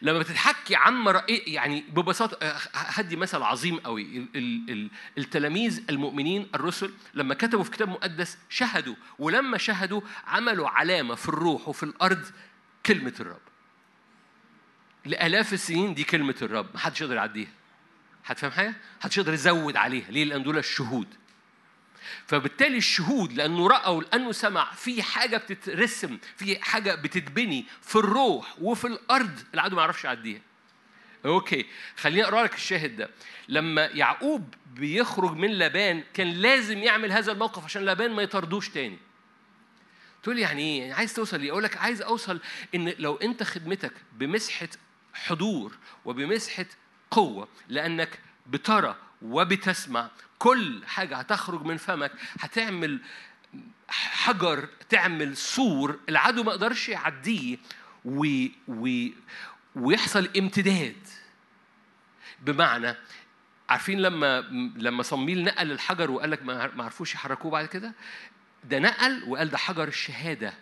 لما 0.03 0.19
بتتحكي 0.19 0.77
عن 0.77 1.09
رأي 1.09 1.37
يعني 1.37 1.81
ببساطة 1.89 2.47
آه، 2.47 2.59
هدي 2.75 3.17
مثل 3.17 3.43
عظيم 3.43 3.79
قوي. 3.79 4.29
التلاميذ 5.19 5.83
المؤمنين 5.91 6.49
الرسل 6.55 6.93
لما 7.15 7.35
كتبوا 7.35 7.65
في 7.65 7.71
كتاب 7.71 7.89
مقدس 7.89 8.39
شهدوا. 8.49 8.95
ولما 9.19 9.59
شهدوا 9.59 10.01
عملوا 10.27 10.69
علامة 10.69 11.15
في 11.15 11.29
الروح 11.29 11.69
وفي 11.69 11.83
الأرض 11.83 12.27
كلمة 12.87 13.15
الرب. 13.21 13.41
لآلاف 15.05 15.53
السنين 15.53 15.95
دي 15.95 16.05
كلمة 16.05 16.37
الرب. 16.43 16.67
محدش 16.75 17.01
يقدر 17.01 17.15
يعديها. 17.15 17.51
هتفهم 18.25 18.51
حاجة؟ 18.51 18.75
محدش 19.01 19.19
يقدر 19.19 19.33
يزود 19.33 19.77
عليها. 19.77 20.11
ليه؟ 20.11 20.25
لأن 20.25 20.43
دول 20.43 20.59
الشهود. 20.59 21.09
فبالتالي 22.27 22.77
الشهود 22.77 23.33
لأنه 23.33 23.69
رأى 23.69 23.93
ولأنه 23.93 24.33
سمع 24.33 24.73
في 24.73 25.03
حاجة 25.03 25.37
بتترسم 25.37 26.19
في 26.37 26.65
حاجة 26.65 26.95
بتتبني 26.95 27.67
في 27.83 27.97
الروح 27.97 28.55
وفي 28.61 28.87
الأرض 28.87 29.41
العدو 29.55 29.77
ما 29.77 29.83
يعرفش 29.83 30.05
يعديها. 30.05 30.41
أوكي 31.27 31.67
خليني 31.97 32.25
أقرأ 32.25 32.43
لك 32.43 32.55
الشاهد 32.55 32.97
ده. 32.97 33.11
لما 33.49 33.85
يعقوب 33.87 34.55
بيخرج 34.75 35.33
من 35.33 35.59
لبان 35.59 36.03
كان 36.15 36.33
لازم 36.33 36.79
يعمل 36.79 37.13
هذا 37.13 37.33
الموقف 37.33 37.65
عشان 37.65 37.85
لبان 37.85 38.13
ما 38.13 38.23
يطردوش 38.23 38.69
تاني. 38.69 38.99
تقول 40.23 40.39
يعني 40.39 40.63
إيه؟ 40.63 40.81
يعني 40.81 40.93
عايز 40.93 41.15
توصل 41.15 41.41
ليه؟ 41.41 41.51
أقول 41.51 41.65
لك 41.65 41.77
عايز 41.77 42.03
أوصل 42.03 42.41
إن 42.75 42.95
لو 42.99 43.17
أنت 43.17 43.43
خدمتك 43.43 43.93
بمسحة 44.13 44.69
حضور 45.15 45.77
وبمسحة 46.05 46.67
قوة 47.11 47.49
لأنك 47.69 48.19
بترى 48.47 48.97
وبتسمع 49.23 50.11
كل 50.39 50.83
حاجة 50.87 51.17
هتخرج 51.17 51.63
من 51.63 51.77
فمك 51.77 52.13
هتعمل 52.41 53.01
حجر 53.89 54.69
تعمل 54.89 55.37
سور 55.37 56.01
العدو 56.09 56.43
ما 56.43 56.51
يقدرش 56.53 56.89
يعديه 56.89 57.59
و... 58.05 58.47
و... 58.69 59.07
ويحصل 59.77 60.29
امتداد. 60.39 60.97
بمعنى 62.41 62.95
عارفين 63.69 64.01
لما 64.01 64.41
لما 64.77 65.03
صميل 65.03 65.45
نقل 65.45 65.73
الحجر 65.73 66.11
وقال 66.11 66.31
لك 66.31 66.43
ما 66.43 66.85
عرفوش 66.85 67.15
يحركوه 67.15 67.51
بعد 67.51 67.67
كده؟ 67.67 67.93
ده 68.65 68.79
نقل 68.79 69.25
وقال 69.25 69.51
ده 69.51 69.59
حجر 69.59 69.89
الشهادة. 69.89 70.55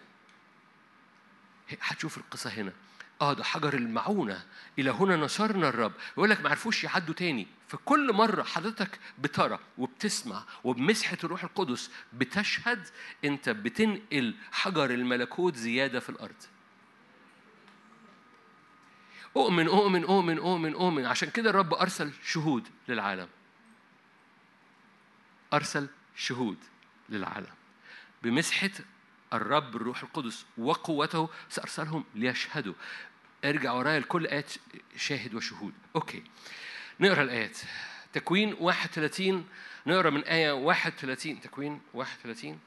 هتشوف 1.81 2.19
القصة 2.19 2.51
هنا. 2.51 2.73
آه 3.21 3.33
ده 3.33 3.45
حجر 3.45 3.75
المعونة. 3.75 4.45
إلى 4.79 4.91
هنا 4.91 5.17
نصرنا 5.17 5.69
الرب. 5.69 5.93
يقول 6.17 6.31
لك 6.31 6.41
ما 6.41 6.51
عرفوش 6.51 6.85
يعدوا 6.85 7.15
تاني. 7.15 7.47
فكل 7.69 8.13
مرة 8.13 8.43
حضرتك 8.43 8.99
بترى 9.19 9.59
وبتسمع 9.79 10.45
وبمسحة 10.65 11.19
الروح 11.25 11.45
القدس 11.45 11.91
بتشهد 12.13 12.89
أنت 13.25 13.49
بتنقل 13.49 14.35
حجر 14.53 14.91
الملكوت 14.91 15.57
زيادة 15.57 16.01
في 16.01 16.09
الأرض. 16.09 16.43
أؤمن 19.37 19.67
أؤمن 19.67 20.05
أؤمن 20.05 20.39
أؤمن 20.39 20.75
أؤمن. 20.75 21.07
عشان 21.07 21.31
كده 21.31 21.51
الرب 21.51 21.75
أرسل 21.75 22.13
شهود 22.25 22.69
للعالم. 22.89 23.29
أرسل 25.53 25.89
شهود 26.17 26.59
للعالم. 27.09 27.55
بمسحة 28.23 28.71
الرب 29.37 29.77
الروح 29.77 30.03
القدس 30.03 30.47
وقوته 30.59 31.29
سأرسلهم 31.49 32.05
ليشهدوا. 32.15 32.75
ارجع 33.45 33.73
ورايا 33.73 34.01
لكل 34.01 34.27
آيات 34.27 34.53
شاهد 34.97 35.35
وشهود. 35.35 35.73
okay. 35.97 36.23
نقرأ 37.01 37.23
الآيات. 37.23 37.59
تكوين 38.13 38.57
31 38.61 39.47
نقرأ 39.87 40.11
من 40.11 40.25
آية 40.25 40.53
31 40.53 41.41
تكوين 41.41 41.81
31 41.95 42.59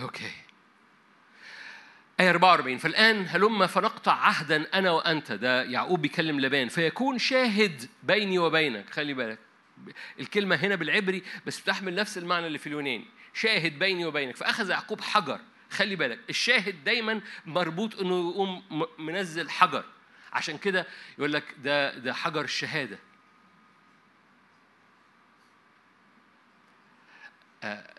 okay. 0.00 0.32
آية 2.20 2.30
44 2.30 2.78
فالآن 2.78 3.26
هلم 3.28 3.66
فنقطع 3.66 4.12
عهدا 4.12 4.66
أنا 4.74 4.90
وأنت. 4.90 5.32
ده 5.32 5.62
يعقوب 5.62 6.02
بيكلم 6.02 6.40
لبان. 6.40 6.68
فيكون 6.68 7.18
شاهد 7.18 7.88
بيني 8.02 8.38
وبينك. 8.38 8.90
خلي 8.90 9.14
بالك. 9.14 9.45
الكلمة 10.20 10.56
هنا 10.56 10.74
بالعبري 10.74 11.22
بس 11.46 11.60
بتحمل 11.60 11.94
نفس 11.94 12.18
المعنى 12.18 12.46
اللي 12.46 12.58
في 12.58 12.66
اليوناني. 12.66 13.04
شاهد 13.34 13.78
بيني 13.78 14.04
وبينك. 14.04 14.36
فأخذ 14.36 14.70
يعقوب 14.70 15.00
حجر. 15.00 15.40
خلي 15.70 15.96
بالك 15.96 16.20
الشاهد 16.30 16.84
دايما 16.84 17.20
مربوط 17.46 18.00
إنه 18.00 18.30
يقوم 18.30 18.62
منزل 18.98 19.50
حجر. 19.50 19.84
عشان 20.32 20.58
كده 20.58 20.86
يقول 21.18 21.32
لك 21.32 21.54
ده 21.58 21.98
ده 21.98 22.14
حجر 22.14 22.44
الشهادة. 22.44 22.98
آه، 27.62 27.94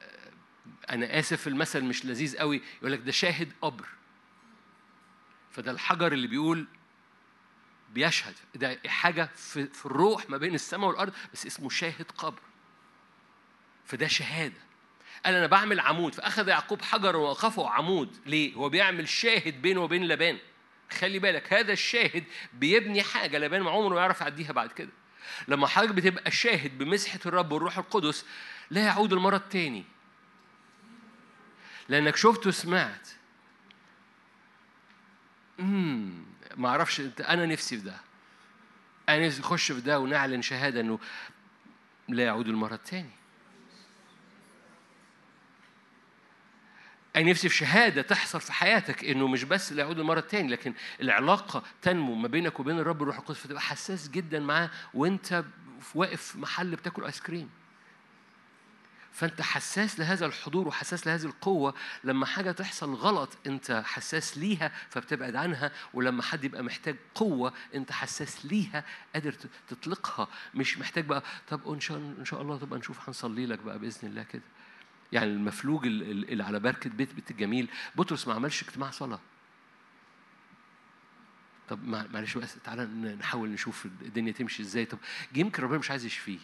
أنا 0.89 1.19
آسف 1.19 1.47
المثل 1.47 1.83
مش 1.83 2.05
لذيذ 2.05 2.37
قوي. 2.37 2.61
يقول 2.81 2.91
لك 2.91 2.99
ده 2.99 3.11
شاهد 3.11 3.53
قبر. 3.61 3.85
فده 5.51 5.71
الحجر 5.71 6.11
اللي 6.13 6.27
بيقول 6.27 6.67
بيشهد. 7.97 8.33
ده 8.55 8.79
حاجة 8.87 9.29
في, 9.35 9.67
في 9.67 9.85
الروح 9.85 10.29
ما 10.29 10.37
بين 10.37 10.55
السماء 10.55 10.89
والأرض 10.89 11.13
بس 11.33 11.45
اسمه 11.45 11.69
شاهد 11.69 12.05
قبر. 12.17 12.39
فده 13.85 14.07
شهادة. 14.07 14.61
قال 15.25 15.35
أنا 15.35 15.47
بعمل 15.47 15.79
عمود. 15.79 16.13
فأخذ 16.13 16.47
يعقوب 16.47 16.81
حجر 16.81 17.15
ووقفه 17.15 17.69
عمود. 17.69 18.17
ليه؟ 18.25 18.53
هو 18.53 18.69
بيعمل 18.69 19.09
شاهد 19.09 19.61
بينه 19.61 19.81
وبين 19.81 20.07
لبان. 20.07 20.37
خلي 20.91 21.19
بالك 21.19 21.53
هذا 21.53 21.73
الشاهد 21.73 22.23
بيبني 22.53 23.03
حاجة. 23.03 23.37
لبان 23.37 23.61
ما 23.61 23.71
عمره 23.71 23.99
يعرف 23.99 24.21
يعديها 24.21 24.51
بعد 24.51 24.71
كده. 24.71 24.91
لما 25.47 25.67
حضرتك 25.67 25.93
بتبقى 25.93 26.31
شاهد 26.31 26.77
بمسحة 26.77 27.19
الرب 27.25 27.51
والروح 27.51 27.77
القدس 27.77 28.25
لا 28.71 28.85
يعود 28.85 29.13
المره 29.13 29.35
التاني 29.35 29.85
لأنك 31.89 32.15
شفت 32.15 32.47
وسمعت. 32.47 33.07
امم 35.59 36.26
ما 36.57 36.69
أعرفش 36.69 37.01
أنا 37.19 37.45
نفسي 37.45 37.77
في 37.77 37.83
ده 37.83 37.95
أنا 39.09 39.27
نفسي 39.27 39.41
أخش 39.41 39.71
في 39.71 39.81
ده 39.81 39.99
ونعلن 39.99 40.41
شهادة 40.41 40.79
إنه 40.81 40.99
لا 42.09 42.23
يعود 42.23 42.47
المره 42.47 42.73
الثانية 42.73 43.17
أنا 47.15 47.29
نفسي 47.29 47.49
في 47.49 47.55
شهادة 47.55 48.01
تحصل 48.01 48.41
في 48.41 48.53
حياتك 48.53 49.05
إنه 49.05 49.27
مش 49.27 49.43
بس 49.43 49.73
لا 49.73 49.83
يعود 49.83 49.99
المرة 49.99 50.19
الثانية 50.19 50.49
لكن 50.49 50.73
العلاقة 51.01 51.63
تنمو 51.81 52.15
ما 52.15 52.27
بينك 52.27 52.59
وبين 52.59 52.79
الرب 52.79 53.01
الروح 53.01 53.17
القدس 53.17 53.37
فتبقى 53.39 53.61
حساس 53.61 54.09
جدا 54.09 54.39
معاه 54.39 54.69
وأنت 54.93 55.43
واقف 55.95 56.35
محل 56.35 56.75
بتاكل 56.75 57.03
آيس 57.05 57.21
كريم. 57.21 57.49
فأنت 59.17 59.41
حساس 59.41 59.99
لهذا 59.99 60.25
الحضور 60.25 60.67
وحساس 60.67 61.07
لهذه 61.07 61.25
القوة. 61.25 61.73
لما 62.03 62.25
حاجة 62.25 62.51
تحصل 62.51 62.93
غلط 62.93 63.37
أنت 63.47 63.83
حساس 63.85 64.37
ليها 64.37 64.71
فبتبعد 64.89 65.35
عنها 65.35 65.71
ولما 65.93 66.23
حد 66.23 66.43
يبقى 66.43 66.63
محتاج 66.63 66.95
قوة 67.15 67.53
أنت 67.75 67.91
حساس 67.91 68.45
ليها 68.45 68.83
قادر 69.13 69.31
تطلقها. 69.67 70.27
مش 70.55 70.77
محتاج 70.77 71.05
بقى 71.05 71.23
طب 71.47 71.73
إن 71.73 71.79
شاء 71.79 71.97
إن 71.97 72.25
شاء 72.25 72.41
الله 72.41 72.57
تبقى 72.57 72.79
نشوف 72.79 73.09
هنصلي 73.09 73.45
لك 73.45 73.59
بقى 73.59 73.79
بإذن 73.79 74.07
الله 74.09 74.23
كده. 74.23 74.41
يعني 75.11 75.31
المفلوج 75.31 75.85
اللي 75.85 76.43
على 76.43 76.59
بركة 76.59 76.89
بيت 76.89 77.13
بيت 77.13 77.31
الجميل. 77.31 77.69
بطرس 77.95 78.27
ما 78.27 78.33
عملش 78.33 78.63
اجتماع 78.63 78.91
صلاة. 78.91 79.19
طب 81.69 81.87
معلش 81.87 82.37
بس 82.37 82.55
تعالى 82.63 82.85
نحاول 83.19 83.49
نشوف 83.49 83.85
الدنيا 83.85 84.31
تمشي 84.31 84.63
إزاي. 84.63 84.85
طب 84.85 84.97
يمكن 85.35 85.63
ربنا 85.63 85.77
مش 85.77 85.91
عايز 85.91 86.05
يشفيه. 86.05 86.39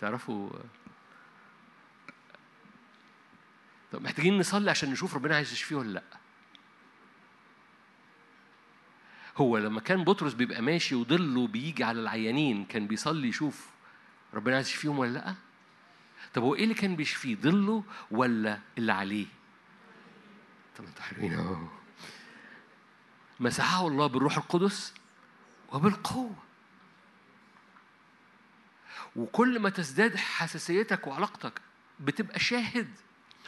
تعرفوا 0.00 0.50
طب 3.92 4.02
محتاجين 4.02 4.38
نصلي 4.38 4.70
عشان 4.70 4.90
نشوف 4.90 5.14
ربنا 5.14 5.36
عايز 5.36 5.52
يشفيه 5.52 5.76
ولا 5.76 5.92
لأ. 5.92 6.02
هو 9.36 9.58
لما 9.58 9.80
كان 9.80 10.04
بطرس 10.04 10.32
بيبقى 10.34 10.62
ماشي 10.62 10.94
وظله 10.94 11.46
بيجي 11.46 11.84
على 11.84 12.00
العيانين 12.00 12.64
كان 12.64 12.86
بيصلي 12.86 13.28
يشوف 13.28 13.66
ربنا 14.34 14.54
عايز 14.56 14.68
يشفيهم 14.68 14.98
ولا 14.98 15.10
لأ؟ 15.12 15.34
طب 16.34 16.42
هو 16.42 16.54
إيه 16.54 16.62
اللي 16.62 16.74
كان 16.74 16.96
بيشفيه 16.96 17.36
ظله 17.36 17.84
ولا 18.10 18.58
اللي 18.78 18.92
عليه؟ 18.92 19.26
طب 20.78 20.84
أنتوا 20.84 21.02
حلوين 21.02 21.34
أهو. 21.34 21.66
مسحه 23.40 23.86
الله 23.86 24.06
بالروح 24.06 24.36
القدس 24.36 24.94
وبالقوة. 25.72 26.34
وكل 29.16 29.58
ما 29.58 29.70
تزداد 29.70 30.16
حساسيتك 30.16 31.06
وعلاقتك 31.06 31.60
بتبقى 32.00 32.40
شاهد. 32.40 32.88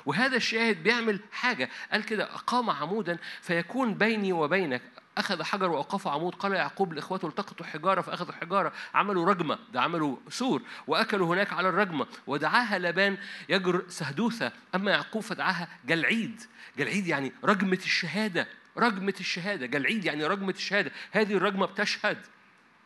وهذا 0.06 0.36
الشاهد 0.36 0.82
بيعمل 0.82 1.20
حاجة. 1.32 1.70
قال 1.92 2.04
كده 2.04 2.24
أقام 2.24 2.70
عمودا 2.70 3.18
فيكون 3.42 3.94
بيني 3.94 4.32
وبينك. 4.32 4.82
أخذ 5.18 5.42
حجر 5.42 5.70
وأوقفه 5.70 6.10
عمود. 6.10 6.34
قال 6.34 6.52
يعقوب 6.52 6.92
لإخوته 6.92 7.28
التقطوا 7.28 7.66
حجارة 7.66 8.00
فأخذوا 8.00 8.32
حجارة. 8.32 8.72
عملوا 8.94 9.26
رجمة. 9.26 9.58
ده 9.72 9.80
عملوا 9.80 10.16
سور. 10.28 10.62
وأكلوا 10.86 11.34
هناك 11.34 11.52
على 11.52 11.68
الرجمة. 11.68 12.06
ودعاها 12.26 12.78
لبان 12.78 13.18
يجر 13.48 13.82
سهدوثة. 13.88 14.52
أما 14.74 14.90
يعقوب 14.90 15.22
فدعاها 15.22 15.68
جلعيد. 15.86 16.42
جلعيد 16.78 17.06
يعني 17.06 17.32
رجمة 17.44 17.78
الشهادة. 17.84 18.48
رجمة 18.76 19.14
الشهادة. 19.20 19.66
جلعيد 19.66 20.04
يعني 20.04 20.26
رجمة 20.26 20.54
الشهادة. 20.56 20.92
هذه 21.12 21.32
الرجمة 21.32 21.66
بتشهد. 21.66 22.18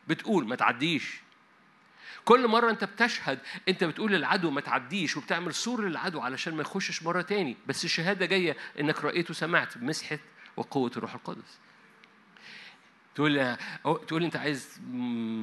بتقول 0.07 0.47
ما 0.47 0.55
تعديش. 0.55 1.21
كل 2.29 2.47
مرة 2.47 2.69
أنت 2.71 2.83
بتشهد 2.83 3.39
أنت 3.69 3.83
بتقول 3.83 4.11
للعدو 4.11 4.51
ما 4.51 4.61
تعديش 4.61 5.17
وبتعمل 5.17 5.53
سور 5.53 5.87
للعدو 5.87 6.19
علشان 6.19 6.55
ما 6.55 6.61
يخشش 6.61 7.03
مرة 7.03 7.21
تاني. 7.21 7.57
بس 7.67 7.85
الشهادة 7.85 8.25
جاية 8.25 8.57
إنك 8.79 9.05
رأيت 9.05 9.29
وسمعت 9.29 9.77
بمسحة 9.77 10.19
وقوة 10.57 10.91
الروح 10.97 11.13
القدس. 11.13 11.59
تقول 13.15 13.31
لي 13.31 13.57
تقول 13.83 14.23
انت 14.23 14.35
عايز 14.35 14.79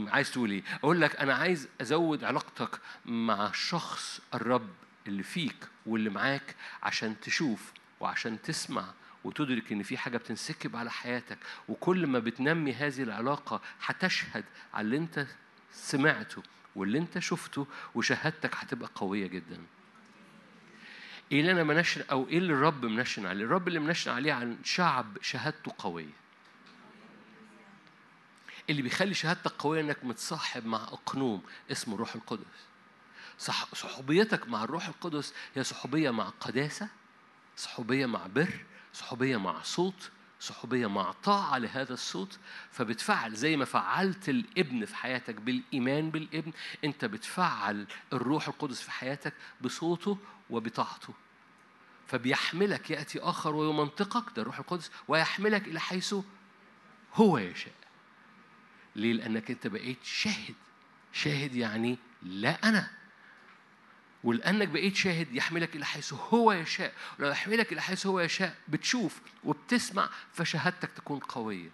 عايز 0.09 0.31
تقول 0.31 0.51
إيه؟ 0.51 0.63
أقول 0.75 1.01
لك 1.01 1.17
أنا 1.17 1.35
عايز 1.35 1.69
أزود 1.81 2.25
علاقتك 2.25 2.81
مع 3.05 3.53
شخص 3.53 4.21
الرب 4.35 4.71
اللي 5.07 5.23
فيك 5.23 5.69
واللي 5.87 6.11
معاك 6.11 6.55
عشان 6.83 7.21
تشوف 7.21 7.73
وعشان 8.01 8.43
تسمع 8.43 8.85
وتدرك 9.25 9.73
إن 9.73 9.83
في 9.83 9.99
حاجة 9.99 10.17
بتنسكب 10.17 10.77
على 10.77 10.91
حياتك. 10.91 11.39
وكل 11.69 12.07
ما 12.07 12.19
بتنمي 12.19 12.73
هذه 12.73 13.03
العلاقة 13.03 13.61
هتشهد 13.87 14.45
على 14.75 14.85
اللي 14.85 14.97
انت 14.97 15.27
سمعته 15.73 16.43
واللي 16.77 16.99
انت 16.99 17.19
شفته 17.19 17.67
وشهادتك 17.95 18.55
هتبقى 18.57 18.91
قوية 18.95 19.27
جدا. 19.27 19.59
إيه 21.33 21.41
اللي 21.41 21.53
أنا 21.53 21.65
منشن 21.65 22.05
أو 22.11 22.29
إيه 22.29 22.39
اللي 22.39 22.53
الرب 22.53 22.85
منشن 22.85 23.27
عليه؟ 23.27 23.45
الرب 23.45 23.69
اللي 23.69 23.79
منشن 23.79 24.11
عليه 24.11 24.33
عن 24.33 24.59
شعب 24.65 25.19
شهادته 25.23 25.75
قوية. 25.79 26.13
اللي 28.71 28.83
بيخلي 28.83 29.15
شهادتك 29.15 29.53
قوية 29.53 29.81
إنك 29.81 30.05
متصاحب 30.05 30.67
مع 30.67 30.79
أقنوم 30.85 31.43
اسمه 31.73 31.95
الروح 31.95 32.15
القدس 32.15 32.45
صح 33.39 33.75
صحوبيتك 33.75 34.49
مع 34.49 34.65
الروح 34.65 34.89
القدس 34.89 35.35
هي 35.55 35.65
صحوبية 35.65 36.11
مع 36.11 36.29
قداسة 36.41 36.89
صحوبية 37.57 38.07
مع 38.07 38.27
بر 38.27 38.65
صحوبية 38.95 39.37
مع 39.37 39.63
صوت 39.63 40.11
صحوبية 40.41 40.87
مع 40.87 41.13
طاعة 41.13 41.59
لهذا 41.59 41.93
الصوت 41.95 42.39
فبتفعل 42.73 43.35
زي 43.35 43.57
ما 43.57 43.65
فعلت 43.65 44.29
الابن 44.29 44.85
في 44.85 44.97
حياتك 44.97 45.35
بالإيمان 45.35 46.11
بالابن 46.11 46.53
أنت 46.85 47.05
بتفعل 47.05 47.87
الروح 48.13 48.49
القدس 48.49 48.81
في 48.81 48.91
حياتك 48.91 49.33
بصوته 49.61 50.19
وبطاعته. 50.51 51.15
فبيحملك 52.07 52.91
يأتي 52.91 53.21
آخر 53.21 53.55
ويمنطقك 53.55 54.37
ده 54.37 54.43
الروح 54.43 54.59
القدس 54.59 54.91
ويحملك 55.09 55.69
إلى 55.69 55.81
حيث 55.81 56.15
هو 57.15 57.39
يشاء. 57.39 57.73
ليه؟ 58.97 59.13
لأنك 59.13 59.51
أنت 59.51 59.67
بقيت 59.67 60.05
شاهد. 60.05 60.55
شاهد 61.13 61.55
يعني 61.55 61.99
لا 62.23 62.69
أنا. 62.69 62.91
ولأنك 64.27 64.69
بقيت 64.69 64.97
شاهد 64.97 65.35
يحملك 65.35 65.77
إلى 65.77 65.85
حيث 65.85 66.13
هو 66.13 66.53
يشاء. 66.53 66.93
ولو 67.19 67.29
يحملك 67.29 67.73
إلى 67.73 67.83
حيث 67.83 68.07
هو 68.07 68.21
يشاء 68.21 68.57
بتشوف 68.69 69.21
وبتسمع 69.45 70.09
فشهادتك 70.33 70.91
تكون 70.97 71.19
قوية. 71.19 71.71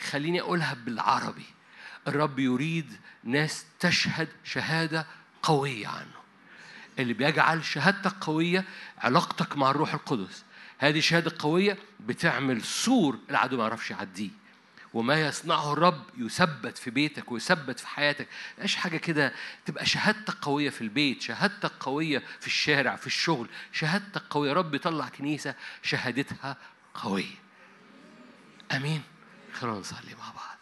خليني 0.00 0.40
أقولها 0.40 0.74
بالعربي. 0.74 1.46
الرب 2.08 2.38
يريد 2.38 3.00
ناس 3.24 3.66
تشهد 3.80 4.28
شهادة 4.44 5.06
قوية 5.42 5.88
عنه. 5.88 6.18
اللي 6.98 7.14
بيجعل 7.14 7.64
شهادتك 7.64 8.14
قوية 8.20 8.64
علاقتك 8.98 9.56
مع 9.56 9.70
الروح 9.70 9.94
القدس. 9.94 10.44
هذه 10.78 11.00
شهادة 11.00 11.32
قوية 11.38 11.78
بتعمل 12.00 12.62
سور 12.62 13.18
العدو 13.30 13.56
ما 13.56 13.62
يعرفش 13.62 13.90
يعديه. 13.90 14.30
وما 14.98 15.20
يصنعه 15.20 15.72
الرب 15.72 16.02
يثبت 16.16 16.78
في 16.78 16.90
بيتك 16.90 17.32
ويثبت 17.32 17.80
في 17.80 17.86
حياتك. 17.88 18.28
مش 18.58 18.76
حاجة 18.76 18.96
كده؟ 18.96 19.32
تبقى 19.66 19.86
شهادتك 19.86 20.34
قوية 20.34 20.70
في 20.70 20.80
البيت 20.80 21.22
شهادتك 21.22 21.72
قوية 21.80 22.22
في 22.40 22.46
الشارع 22.46 22.96
في 22.96 23.06
الشغل 23.06 23.48
شهادتك 23.72 24.22
قوية. 24.30 24.52
رب 24.52 24.74
يطلع 24.74 25.08
كنيسة 25.08 25.54
شهادتها 25.82 26.56
قوية. 26.94 27.34
أمين. 28.72 29.02
خلونا 29.52 29.78
نصلي 29.78 30.14
مع 30.14 30.30
بعض 30.30 30.58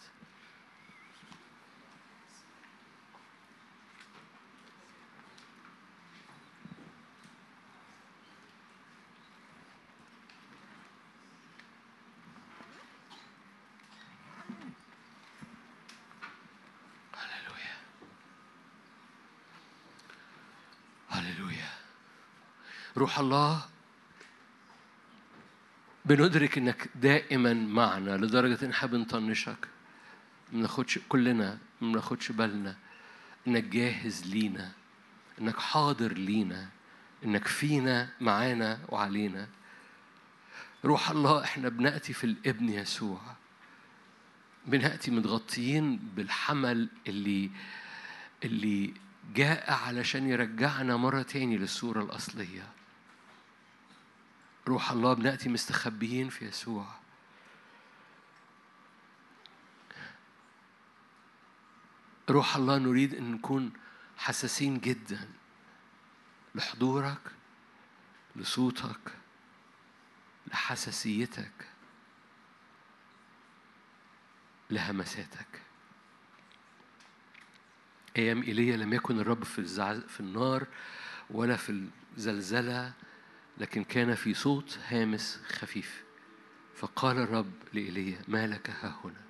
هللويا 21.08 21.70
روح 22.96 23.18
الله 23.18 23.64
بندرك 26.04 26.58
إنك 26.58 26.88
دائما 26.94 27.52
معنا 27.54 28.16
لدرجة 28.16 28.64
إن 28.64 28.70
إحنا 28.70 28.88
بنطنشك 28.88 29.68
ما 30.52 30.58
بناخدش 30.58 30.98
كلنا 31.08 31.58
ما 31.80 31.92
بناخدش 31.92 32.32
بالنا 32.32 32.76
إنك 33.46 33.64
جاهز 33.64 34.26
لينا 34.26 34.72
إنك 35.40 35.58
حاضر 35.58 36.12
لينا 36.12 36.68
إنك 37.24 37.46
فينا 37.46 38.08
معانا 38.20 38.78
وعلينا. 38.88 39.48
روح 40.84 41.10
الله 41.10 41.44
إحنا 41.44 41.68
بنأتي 41.68 42.12
في 42.12 42.24
الإبن 42.24 42.68
يسوع. 42.68 43.20
بنأتي 44.66 45.10
متغطيين 45.10 45.96
بالحمل 45.96 46.88
اللي 47.08 47.50
اللي 48.44 48.94
جاء 49.34 49.72
علشان 49.72 50.28
يرجعنا 50.28 50.96
مرة 50.96 51.22
تاني 51.22 51.58
للصورة 51.58 52.02
الأصلية. 52.02 52.68
روح 54.68 54.90
الله 54.90 55.14
بنأتي 55.14 55.48
مستخبيين 55.48 56.28
في 56.28 56.44
يسوع. 56.44 56.86
روح 62.30 62.56
الله 62.56 62.78
نريد 62.78 63.14
أن 63.14 63.32
نكون 63.32 63.72
حساسين 64.16 64.80
جدا 64.80 65.28
لحضورك 66.54 67.20
لصوتك 68.36 69.12
لحساسيتك 70.46 71.68
لهمساتك. 74.70 75.62
أيام 78.16 78.42
إيليا 78.42 78.76
لم 78.76 78.92
يكن 78.92 79.20
الرب 79.20 79.44
في 79.44 79.58
الزعز 79.58 80.00
في 80.00 80.20
النار 80.20 80.66
ولا 81.30 81.56
في 81.56 81.88
الزلزلة. 82.16 82.92
لكن 83.58 83.84
كان 83.84 84.14
في 84.14 84.34
صوت 84.34 84.78
هامس 84.88 85.40
خفيف. 85.48 86.04
فقال 86.74 87.18
الرب 87.18 87.52
لإيليا 87.72 88.18
ما 88.28 88.46
لك 88.46 88.70
ها 88.70 89.00
هنا؟ 89.04 89.26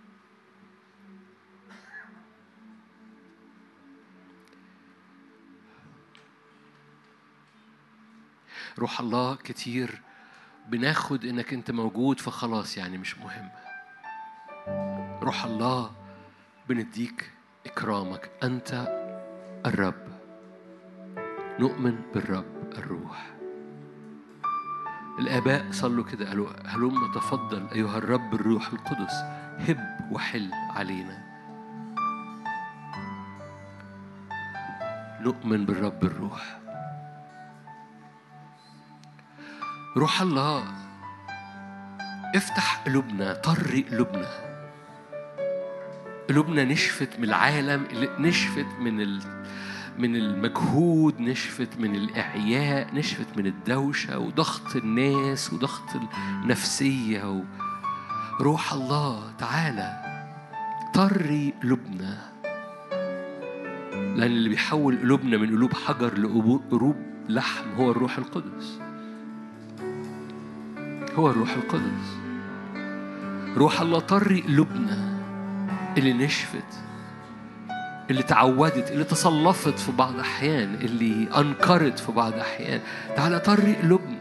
روح 8.79 9.01
الله 9.01 9.37
كتير 9.37 10.03
بناخد 10.68 11.24
إنك 11.24 11.53
أنت 11.53 11.70
موجود 11.70 12.20
فخلاص 12.20 12.77
يعني 12.77 12.99
مش 12.99 13.18
مهم. 13.18 13.51
روح 15.22 15.45
الله 15.45 15.97
بنديك 16.68 17.31
إكرامك. 17.66 18.31
أنت 18.43 18.72
الرب. 19.66 20.07
نؤمن 21.61 22.03
بالرب 22.14 22.72
الروح. 22.72 23.36
الآباء 25.19 25.67
صلوا 25.71 26.05
كده 26.05 26.29
قالوا 26.29 26.49
هلم 26.67 27.12
تفضل 27.14 27.69
أيها 27.73 27.99
الرب 27.99 28.35
الروح 28.35 28.73
القدس 28.73 29.14
هب 29.69 30.09
وحل 30.11 30.51
علينا 30.53 31.27
نؤمن 35.21 35.67
بالرب 35.67 36.05
الروح 36.05 36.59
روح 39.97 40.21
الله 40.21 40.64
افتح 42.35 42.83
قلوبنا 42.87 43.35
طري 43.35 43.83
قلوبنا 43.83 44.29
قلوبنا 46.29 46.64
نشفت 46.64 47.19
من 47.19 47.25
العالم 47.25 47.87
نشفت 48.19 48.67
من. 48.81 49.21
من 49.99 50.16
المجهود 50.16 51.20
نشفت 51.20 51.68
من 51.78 51.94
الإعياء 51.94 52.94
نشفت 52.94 53.26
من 53.36 53.47
الدوشة 53.47 54.18
وضغط 54.18 54.76
الناس 54.76 55.53
وضغط 55.53 55.97
النفسية. 56.42 57.44
روح 58.40 58.72
الله 58.72 59.32
تعالى 59.38 60.03
طري 60.94 61.55
قلوبنا. 61.62 62.18
لأن 63.92 64.22
اللي 64.22 64.49
بيحول 64.49 64.99
قلوبنا 64.99 65.36
من 65.36 65.49
قلوب 65.49 65.72
حجر 65.74 66.18
لقلوب 66.18 66.97
لحم 67.28 67.70
هو 67.76 67.90
الروح 67.90 68.18
القدس. 68.18 68.78
هو 71.14 71.30
الروح 71.30 71.51
القدس. 71.51 72.16
روح 73.57 73.80
الله 73.80 73.99
طري 73.99 74.40
قلوبنا 74.40 75.18
اللي 75.99 76.12
نشفت. 76.12 76.86
اللي 78.11 78.23
تعودت 78.23 78.91
اللي 78.91 79.05
تصلفت 79.05 79.79
في 79.79 79.93
بعض 79.93 80.15
الأحيان 80.15 80.75
اللي 80.75 81.29
أنكرت 81.37 81.99
في 81.99 82.13
بعض 82.13 82.33
الأحيان 82.33 82.81
تعالى 83.17 83.41
طري 83.41 83.75
قلوبنا 83.75 84.17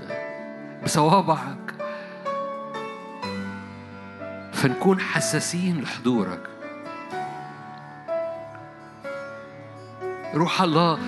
بصوابعك. 0.84 1.76
فنكون 4.54 5.00
حساسين 5.00 5.82
لحضورك. 5.82 6.40
روح 10.34 10.62
الله 10.62 11.00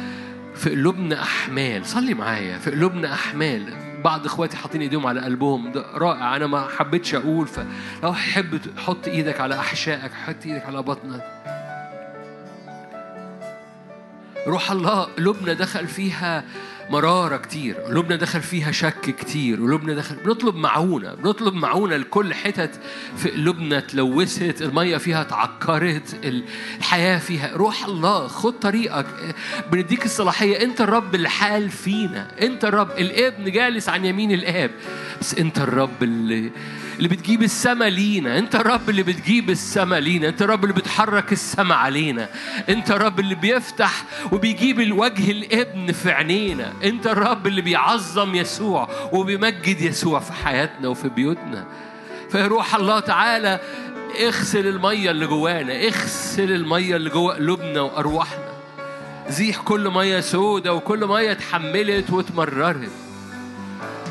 في 0.56 0.70
قلوبنا 0.70 1.22
أحمال. 1.22 1.86
صلي 1.86 2.14
معايا 2.14 2.58
في 2.58 2.72
قلوبنا 2.72 3.14
أحمال. 3.14 3.74
بعض 4.04 4.26
إخواتي 4.26 4.58
حاطين 4.58 4.82
إيديهم 4.82 5.08
على 5.08 5.22
قلبهم. 5.22 5.72
ده 5.72 5.86
رائع 5.94 6.36
أنا 6.36 6.48
ما 6.48 6.68
حبيتش 6.68 7.16
أقول. 7.16 7.48
فلو 7.48 8.14
حب 8.14 8.60
حط 8.78 9.08
إيدك 9.08 9.42
على 9.42 9.60
أحشائك 9.60 10.12
حط 10.14 10.46
إيدك 10.46 10.66
على 10.66 10.82
بطنك. 10.82 11.24
روح 14.48 14.72
الله 14.72 15.04
قلوبنا 15.04 15.54
دخل 15.54 15.88
فيها 15.88 16.44
مرارة 16.90 17.38
كتير. 17.38 17.76
قلوبنا 17.76 18.16
دخل 18.16 18.42
فيها 18.42 18.72
شك 18.72 19.16
كتير. 19.20 19.58
قلوبنا 19.58 19.94
دخل 19.94 20.16
بنطلب 20.16 20.56
معونة. 20.56 21.14
بنطلب 21.14 21.54
معونة 21.54 21.98
لكل 21.98 22.34
حتت 22.34 22.80
في 23.18 23.30
قلوبنا 23.30 23.78
اتلوثت 23.78 24.62
المية 24.62 24.98
فيها 24.98 25.22
اتعكرت 25.22 26.20
الحياة 26.78 27.18
فيها 27.18 27.52
روح 27.54 27.86
الله 27.86 28.28
خد 28.28 28.54
طريقك. 28.54 29.06
بنديك 29.72 30.06
الصلاحية. 30.06 30.64
انت 30.64 30.82
الرب 30.82 31.16
اللي 31.16 31.30
حال 31.30 31.70
فينا. 31.70 32.28
انت 32.42 32.66
الرب 32.66 32.92
الابن 32.92 33.52
جالس 33.52 33.90
عن 33.90 34.06
يمين 34.06 34.32
الاب. 34.32 34.72
بس 35.22 35.36
انت 35.36 35.58
الرب 35.58 36.04
اللي 36.04 36.52
اللي 36.98 37.10
بتجيب 37.10 37.44
السما 37.44 37.86
لينا. 37.90 38.38
انت 38.38 38.56
الرب 38.56 38.90
اللي 38.90 39.04
بتجيب 39.04 39.50
السما 39.50 40.00
لينا. 40.00 40.28
انت 40.28 40.42
الرب 40.42 40.64
اللي 40.64 40.76
بتحرك 40.76 41.32
السما 41.32 41.76
علينا. 41.76 42.30
انت 42.70 42.92
الرب 42.92 43.20
اللي 43.20 43.36
بيفتح 43.36 44.04
وبيجيب 44.32 44.80
الوجه 44.80 45.32
الابن 45.32 45.92
في 45.92 46.12
عينينا. 46.12 46.74
انت 46.84 47.08
الرب 47.08 47.48
اللي 47.48 47.62
بيعظم 47.62 48.36
يسوع 48.36 48.90
وبيمجد 49.12 49.82
يسوع 49.82 50.20
في 50.20 50.34
حياتنا 50.34 50.88
وفي 50.88 51.10
بيوتنا. 51.10 51.66
فيا 52.30 52.48
روح 52.48 52.76
الله 52.76 53.00
تعالى 53.00 53.60
اغسل 54.22 54.68
المية 54.68 55.12
اللي 55.12 55.28
جوانا 55.28 55.88
اغسل 55.88 56.52
المية 56.52 56.96
اللي 56.96 57.10
جوا 57.10 57.34
قلوبنا 57.34 57.82
وأرواحنا. 57.82 58.48
زيح 59.30 59.62
كل 59.62 59.90
مية 59.90 60.20
سودة 60.20 60.74
وكل 60.74 61.08
مية 61.08 61.32
اتحملت 61.32 62.10
واتمررت. 62.10 62.92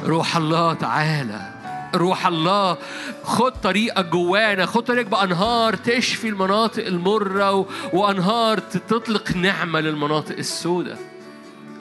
روح 0.05 0.37
الله 0.37 0.75
تعالى 0.75 1.53
روح 1.95 2.27
الله 2.27 2.77
خد 3.25 3.53
طريقك 3.53 4.05
جوانا 4.07 4.67
خد 4.67 4.83
طريقك 4.83 5.07
بأنهار 5.07 5.75
تشفي 5.77 6.29
المناطق 6.29 6.87
المرة. 6.87 7.67
وأنهار 7.93 8.59
تطلق 8.59 9.33
نعمة 9.37 9.81
للمناطق 9.81 10.37
السوداء 10.37 10.99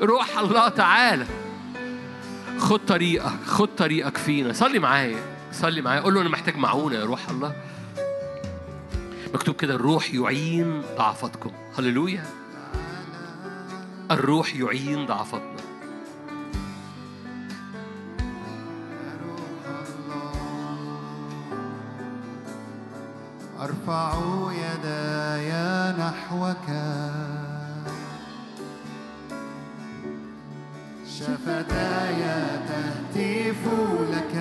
روح 0.02 0.38
الله 0.38 0.70
تعالى. 0.70 1.26
خد 2.60 2.80
طريقك 2.88 3.46
خد 3.46 3.70
طريقك 3.78 4.18
فينا. 4.18 4.54
صلي 4.54 4.80
معايا 4.80 5.20
صلي 5.52 5.82
معايا. 5.82 6.02
قول 6.02 6.14
له 6.14 6.22
أنا 6.22 6.30
محتاج 6.30 6.58
معونة 6.58 6.96
يا 6.96 7.06
روح 7.06 7.30
الله. 7.30 7.56
مكتوب 9.34 9.56
كده 9.56 9.76
الروح 9.76 10.14
يعين 10.14 10.82
ضعفتكم. 10.98 11.52
هللويا. 11.78 12.24
الروح 14.12 14.56
يعين 14.56 15.06
ضعفتنا. 15.06 15.56
أرفع 23.60 24.14
يداي 24.52 25.52
نحوك. 26.00 26.68
شفتاي 31.26 32.21
تهتف 32.67 33.61
لك 34.11 34.36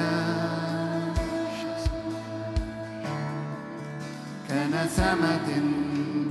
كنسمة 4.48 5.48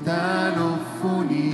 تلفني. 0.06 1.54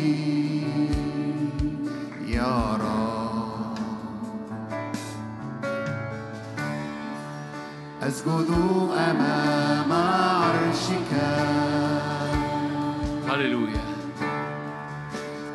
يا 2.27 2.57
رب. 2.75 3.77
أسجد 8.03 8.49
أمام 9.09 9.91
عرشك. 9.91 11.11
هللويا. 13.29 13.85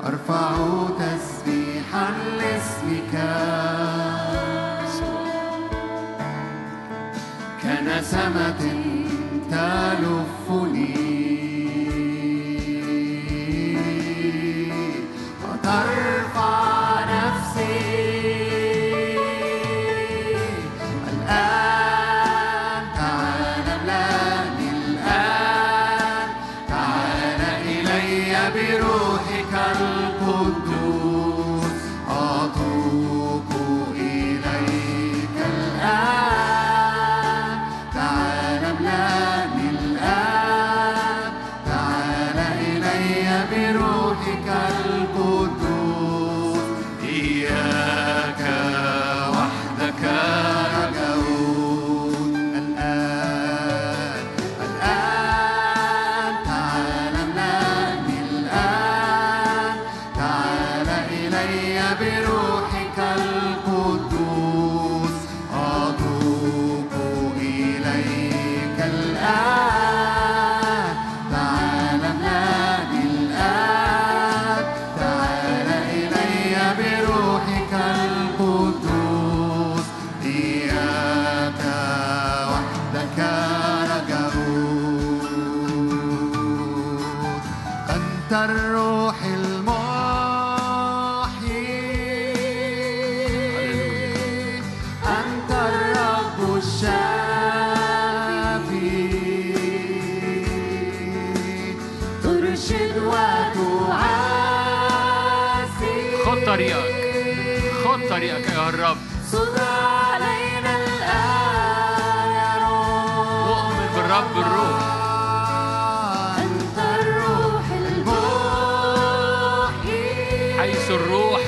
أرفع 0.06 0.52
تسبيحا 0.98 2.06
لاسمك 2.38 2.73
كنسمة 8.04 8.60
تلفني 9.50 10.23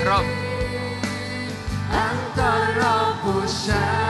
الروح 0.07 0.19
رب 0.19 0.27
أنت 1.93 2.39
الرب 2.39 3.45
الشافي 3.45 4.06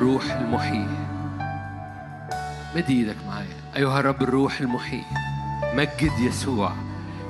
الروح 0.00 0.24
المحيي. 0.30 0.86
مد 2.76 2.90
إيدك 2.90 3.16
معايا. 3.28 3.56
أيها 3.76 4.00
الرب 4.00 4.22
الروح 4.22 4.60
المحيي. 4.60 5.04
مجد 5.74 6.18
يسوع 6.18 6.72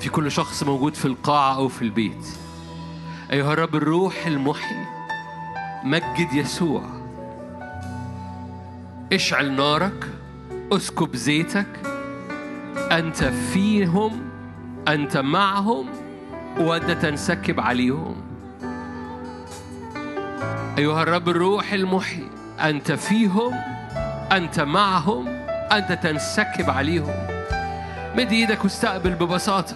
في 0.00 0.08
كل 0.08 0.30
شخص 0.30 0.62
موجود 0.62 0.94
في 0.94 1.04
القاعة 1.04 1.54
أو 1.56 1.68
في 1.68 1.82
البيت. 1.82 2.26
أيها 3.32 3.52
الرب 3.52 3.76
الروح 3.76 4.26
المحيي. 4.26 4.86
مجد 5.84 6.32
يسوع. 6.32 6.82
اشعل 9.12 9.52
نارك 9.52 10.08
اسكب 10.72 11.16
زيتك. 11.16 11.80
أنت 12.92 13.24
فيهم 13.24 14.22
أنت 14.88 15.16
معهم 15.16 15.86
وأنت 16.58 16.90
تنسكب 16.90 17.60
عليهم. 17.60 18.16
أيها 20.78 21.02
الرب 21.02 21.28
الروح 21.28 21.72
المحيي. 21.72 22.39
أنت 22.62 22.92
فيهم 22.92 23.54
أنت 24.32 24.60
معهم 24.60 25.28
أنت 25.72 25.92
تنسكب 25.92 26.70
عليهم. 26.70 27.14
مد 28.16 28.32
إيدك 28.32 28.64
واستقبل 28.64 29.10
ببساطة. 29.10 29.74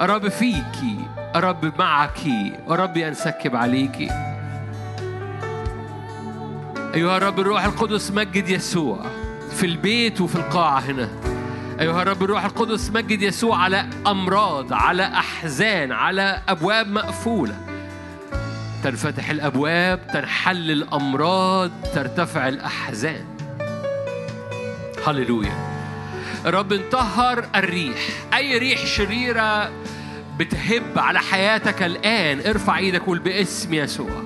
الرب 0.00 0.28
فيكي 0.28 0.98
الرب 1.36 1.72
معك 1.78 2.20
ورب 2.66 2.96
ينسكب 2.96 3.56
عليكي. 3.56 4.08
أيها 6.94 7.16
الرب 7.16 7.40
الروح 7.40 7.64
القدس 7.64 8.10
مجد 8.10 8.48
يسوع 8.48 9.06
في 9.50 9.66
البيت 9.66 10.20
وفي 10.20 10.36
القاعة 10.36 10.78
هنا. 10.80 11.08
أيها 11.80 12.02
الرب 12.02 12.22
الروح 12.22 12.44
القدس 12.44 12.90
مجد 12.90 13.22
يسوع 13.22 13.56
على 13.62 13.86
أمراض 14.06 14.72
على 14.72 15.02
أحزان 15.02 15.92
على 15.92 16.40
أبواب 16.48 16.88
مقفولة. 16.88 17.73
تنفتح 18.84 19.30
الأبواب 19.30 20.00
تنحل 20.12 20.70
الأمراض 20.70 21.70
ترتفع 21.94 22.48
الأحزان. 22.48 23.24
هللويا. 25.06 25.52
رب 26.46 26.72
انطهر 26.72 27.46
الريح. 27.56 27.98
أي 28.34 28.58
ريح 28.58 28.86
شريرة 28.86 29.70
بتهب 30.38 30.82
على 30.96 31.18
حياتك 31.20 31.82
الآن 31.82 32.40
ارفع 32.46 32.78
إيدك 32.78 33.02
وقول 33.02 33.18
باسم 33.18 33.74
يسوع. 33.74 34.22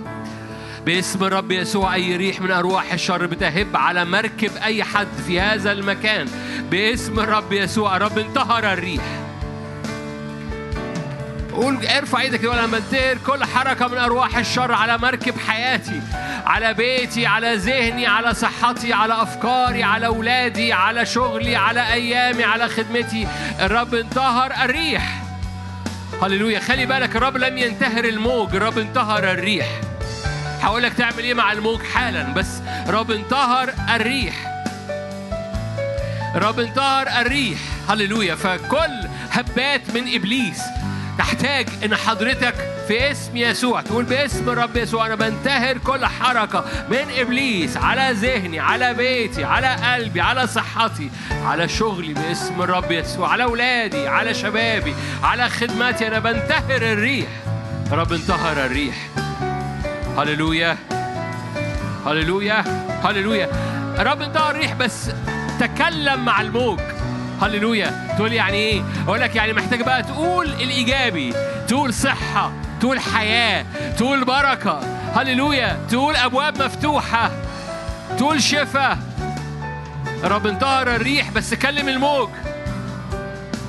باسم 0.86 1.24
الرب 1.24 1.52
يسوع 1.52 1.94
أي 1.94 2.16
ريح 2.16 2.40
من 2.40 2.50
أرواح 2.50 2.92
الشر 2.92 3.26
بتهب 3.26 3.76
على 3.76 4.04
مركب 4.04 4.50
أي 4.64 4.84
حد 4.84 5.08
في 5.26 5.40
هذا 5.40 5.72
المكان. 5.72 6.26
باسم 6.70 7.20
الرب 7.20 7.52
يسوع 7.52 7.96
رب 7.96 8.18
انتهر 8.18 8.72
الريح. 8.72 9.17
قول 11.58 11.86
ارفع 11.86 12.20
إيدك 12.20 12.44
ولا 12.44 12.66
منتهر 12.66 13.18
كل 13.26 13.44
حركة 13.44 13.88
من 13.88 13.98
أرواح 13.98 14.36
الشر 14.36 14.72
على 14.72 14.98
مركب 14.98 15.38
حياتي 15.38 16.00
على 16.46 16.74
بيتي 16.74 17.26
على 17.26 17.54
ذهني 17.56 18.06
على 18.06 18.34
صحتي 18.34 18.92
على 18.92 19.22
أفكاري 19.22 19.82
على 19.82 20.06
أولادي 20.06 20.72
على 20.72 21.06
شغلي 21.06 21.56
على 21.56 21.92
أيامي 21.92 22.44
على 22.44 22.68
خدمتي. 22.68 23.28
الرب 23.60 23.94
انتهر 23.94 24.52
الريح. 24.64 25.22
هللويا. 26.22 26.60
خلي 26.60 26.86
بالك 26.86 27.16
الرب 27.16 27.36
لم 27.36 27.58
ينتهر 27.58 28.04
الموج 28.04 28.56
الرب 28.56 28.78
انتهر 28.78 29.30
الريح. 29.30 29.66
هقول 30.60 30.82
لك 30.82 30.92
تعمل 30.92 31.18
إيه 31.18 31.34
مع 31.34 31.52
الموج 31.52 31.82
حالا 31.82 32.22
بس 32.22 32.48
رب 32.88 33.10
انتهر 33.10 33.72
الريح. 33.94 34.34
رب 36.34 36.60
انتهر 36.60 37.08
الريح. 37.20 37.58
هللويا. 37.88 38.34
فكل 38.34 39.08
هبات 39.30 39.90
من 39.94 40.14
إبليس 40.14 40.62
تحتاج 41.18 41.68
إن 41.84 41.96
حضرتك 41.96 42.54
في 42.88 43.10
اسم 43.10 43.36
يسوع. 43.36 43.80
تقول 43.80 44.04
باسم 44.04 44.48
الرب 44.48 44.76
يسوع 44.76 45.06
أنا 45.06 45.14
بنتهر 45.14 45.78
كل 45.78 46.06
حركة 46.06 46.64
من 46.90 47.06
إبليس 47.18 47.76
على 47.76 48.12
ذهني 48.12 48.60
على 48.60 48.94
بيتي 48.94 49.44
على 49.44 49.66
قلبي 49.66 50.20
على 50.20 50.46
صحتي 50.46 51.10
على 51.44 51.68
شغلي 51.68 52.14
باسم 52.14 52.62
الرب 52.62 52.92
يسوع 52.92 53.32
على 53.32 53.44
أولادي 53.44 54.08
على 54.08 54.34
شبابي 54.34 54.94
على 55.22 55.48
خدمتي 55.48 56.06
أنا 56.08 56.18
بنتهر 56.18 56.82
الريح. 56.82 57.28
رب 57.92 58.12
انتهر 58.12 58.66
الريح. 58.66 58.96
هللويا. 60.18 60.76
هللويا. 62.06 62.64
هللويا. 63.04 63.48
رب 63.98 64.22
انتهر 64.22 64.50
الريح 64.50 64.74
بس 64.74 65.10
تكلم 65.60 66.24
مع 66.24 66.40
الموج. 66.40 66.80
هللويا. 67.42 68.14
تقول 68.16 68.32
يعني 68.32 68.56
إيه؟ 68.56 68.82
أقول 69.06 69.20
لك 69.20 69.36
يعني 69.36 69.52
محتاج 69.52 69.82
بقى 69.82 70.02
تقول 70.02 70.46
الإيجابي 70.46 71.34
تقول 71.68 71.94
صحة 71.94 72.52
تقول 72.80 73.00
حياة 73.00 73.66
تقول 73.96 74.24
بركة. 74.24 74.80
هللويا. 75.14 75.78
تقول 75.90 76.16
أبواب 76.16 76.62
مفتوحة 76.62 77.30
تقول 78.18 78.42
شفاء. 78.42 78.98
رب 80.24 80.46
انتهر 80.46 80.94
الريح 80.94 81.30
بس 81.30 81.54
كلم 81.54 81.88
الموج. 81.88 82.28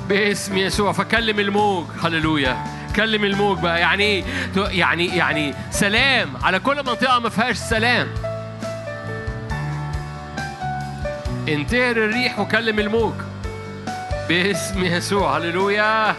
باسم 0.08 0.56
يسوع 0.56 0.92
فكلم 0.92 1.40
الموج. 1.40 1.84
هللويا. 2.02 2.64
كلم 2.96 3.24
الموج 3.24 3.58
بقى. 3.58 3.80
يعني 3.80 4.02
إيه؟ 4.04 4.24
يعني 4.56 5.06
يعني 5.16 5.54
سلام. 5.70 6.28
على 6.42 6.58
كل 6.58 6.76
منطقة 6.76 7.18
ما 7.18 7.28
فيهاش 7.28 7.56
سلام. 7.56 8.08
انتهر 11.48 11.96
الريح 11.96 12.38
وكلم 12.38 12.78
الموج. 12.78 13.14
باسم 14.30 14.84
يسوع. 14.84 15.36
هللويا. 15.36 16.14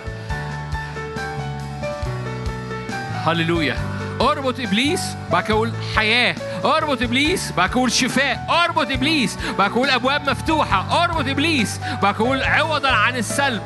هللويا. 3.25 3.77
أربط 4.21 4.59
إبليس 4.59 5.01
بعد 5.31 5.43
كده 5.43 5.71
حياة. 5.95 6.35
أربط 6.65 7.01
إبليس 7.01 7.51
بعد 7.51 7.69
كده 7.69 7.87
شفاء. 7.87 8.45
أربط 8.65 8.91
إبليس 8.91 9.37
بعد 9.57 9.71
كده 9.71 9.95
أبواب 9.95 10.29
مفتوحة. 10.29 11.03
أربط 11.03 11.27
إبليس 11.27 11.79
بعد 12.01 12.15
كده 12.15 12.47
عوضا 12.47 12.89
عن 12.89 13.15
السلب. 13.15 13.61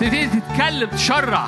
تبتدي 0.00 0.26
تتكلم 0.26 0.90
تشرع 0.90 1.46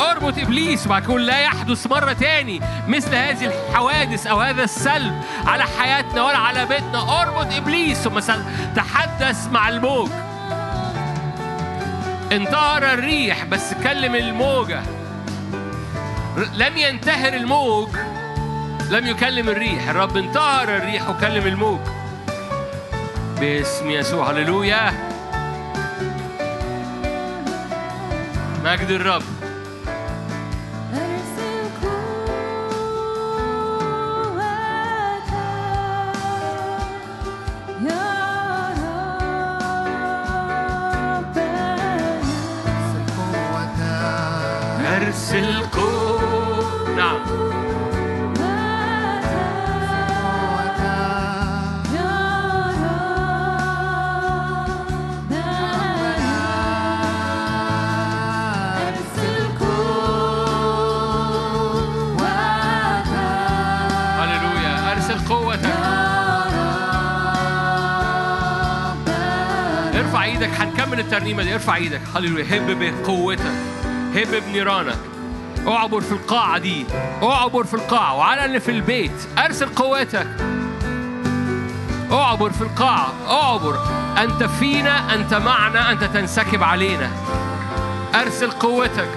أربط 0.00 0.38
إبليس 0.38 0.86
وبعد 0.86 1.02
كده 1.02 1.18
لا 1.18 1.40
يحدث 1.40 1.86
مرة 1.86 2.12
تاني 2.12 2.60
مثل 2.88 3.14
هذه 3.14 3.46
الحوادث 3.46 4.26
أو 4.26 4.40
هذا 4.40 4.64
السلب 4.64 5.22
على 5.46 5.62
حياتنا 5.62 6.24
ولا 6.24 6.38
على 6.38 6.66
بيتنا. 6.66 7.22
أربط 7.22 7.54
إبليس 7.54 7.98
ثم 7.98 8.18
تحدث 8.76 9.48
مع 9.52 9.68
الموج. 9.68 10.10
انتهر 12.32 12.94
الريح 12.94 13.44
بس 13.44 13.74
كلم 13.82 14.14
الموجة. 14.14 14.82
لم 16.54 16.76
ينتهر 16.76 17.32
الموج 17.34 17.88
لم 18.90 19.06
يكلم 19.06 19.48
الريح. 19.48 19.88
الرب 19.88 20.16
انتهر 20.16 20.76
الريح 20.76 21.10
وكلم 21.10 21.46
الموج. 21.46 21.80
باسم 23.40 23.90
يسوع 23.90 24.30
هللويا. 24.30 24.92
مجد 28.64 28.90
الرب. 28.90 29.39
الترنيمة 71.00 71.42
دي 71.42 71.54
ارفع 71.54 71.76
إيدك. 71.76 72.00
هللويا. 72.16 72.44
هب 72.50 72.78
بقوتك 72.78 73.52
هب 74.14 74.42
بنيرانك 74.46 74.98
اعبر 75.68 76.00
في 76.00 76.12
القاعة 76.12 76.58
دي. 76.58 76.86
اعبر 77.22 77.64
في 77.64 77.74
القاعة. 77.74 78.14
وعلى 78.16 78.44
اللي 78.44 78.60
في 78.60 78.70
البيت. 78.70 79.28
ارسل 79.38 79.68
قوتك. 79.68 80.26
اعبر 82.12 82.50
في 82.50 82.62
القاعة. 82.62 83.12
اعبر. 83.28 83.78
أنت 84.18 84.42
فينا 84.44 85.14
أنت 85.14 85.34
معنا 85.34 85.92
أنت 85.92 86.04
تنسكب 86.04 86.62
علينا. 86.62 87.10
أرسل 88.14 88.50
قوتك. 88.50 89.08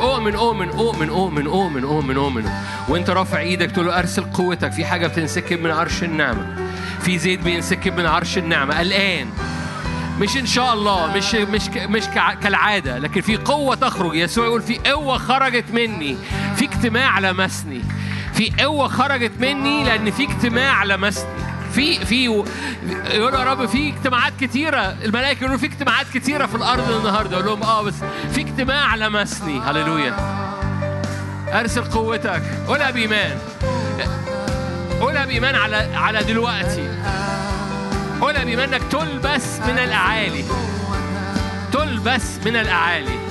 اؤمن 0.00 0.34
اؤمن 0.34 0.68
اؤمن 0.68 1.08
اؤمن 1.08 1.46
اؤمن 1.46 1.84
اؤمن 1.84 2.16
اؤمن 2.16 2.50
وانت 2.88 3.10
رافع 3.10 3.38
إيدك 3.38 3.70
تقول 3.70 3.86
له 3.86 3.98
ارسل 3.98 4.22
قوتك. 4.22 4.72
في 4.72 4.84
حاجة 4.84 5.06
بتنسكب 5.06 5.60
من 5.60 5.70
عرش 5.70 6.02
النعمة. 6.02 6.46
في 7.00 7.18
زيت 7.18 7.40
بينسكب 7.40 7.98
من 7.98 8.06
عرش 8.06 8.38
النعمة. 8.38 8.80
الآن. 8.80 9.28
مش 10.20 10.36
إن 10.36 10.46
شاء 10.46 10.74
الله 10.74 11.16
مش 11.16 11.34
مش 11.34 11.68
مش 11.68 12.02
كالعادة 12.42 12.98
لكن 12.98 13.20
في 13.20 13.36
قوة 13.36 13.74
تخرج. 13.74 14.14
يسوع 14.14 14.44
يقول 14.44 14.62
في 14.62 14.78
قوة 14.78 15.18
خرجت 15.18 15.70
مني. 15.72 16.16
في 16.56 16.64
اجتماع 16.64 17.18
لمسني. 17.18 17.80
في 18.34 18.52
قوة 18.60 18.88
خرجت 18.88 19.32
مني 19.40 19.84
لأن 19.84 20.10
في 20.10 20.22
اجتماع 20.22 20.84
لمسني. 20.84 21.45
في 21.76 22.04
في 22.04 22.24
يقول 23.04 23.34
يا 23.34 23.44
رب 23.44 23.66
في 23.66 23.88
اجتماعات 23.88 24.32
كتيرة 24.40 24.96
الملائكة 25.04 25.38
يقولوا 25.40 25.58
في 25.58 25.66
اجتماعات 25.66 26.06
كتيرة 26.14 26.46
في 26.46 26.54
الأرض 26.54 26.90
النهارده. 26.90 27.36
أقول 27.36 27.46
لهم 27.46 27.62
آه 27.62 27.82
بس 27.82 27.94
في 28.32 28.40
اجتماع 28.40 28.94
لمسني 28.94 29.60
هللويا. 29.60 30.16
أرسل 31.52 31.84
قوتك. 31.84 32.42
قولها 32.68 32.90
بايمان 32.90 33.38
قولها 35.00 35.24
بايمان 35.24 35.54
على 35.54 35.76
على 35.76 36.22
دلوقتي. 36.24 36.88
قولها 38.20 38.44
بإيمان 38.44 38.74
إنك 38.74 38.82
تلبس 38.90 39.60
من 39.68 39.78
الأعالي. 39.78 40.44
تلبس 41.72 42.38
من 42.46 42.56
الأعالي. 42.56 43.25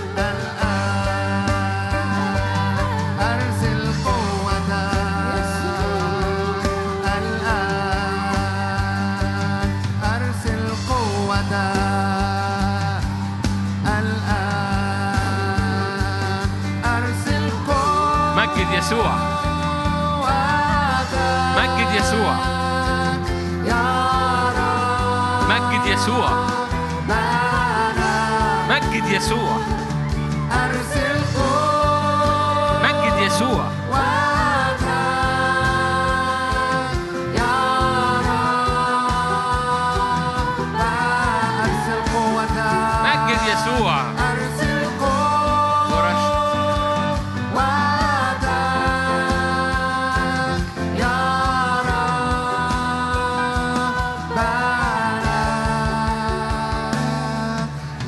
يسوع. 18.85 19.15
مجد 21.57 21.95
يسوع. 21.95 22.35
مجد 25.49 25.85
يسوع. 25.85 26.29
مجد 28.69 29.07
يسوع. 29.09 29.74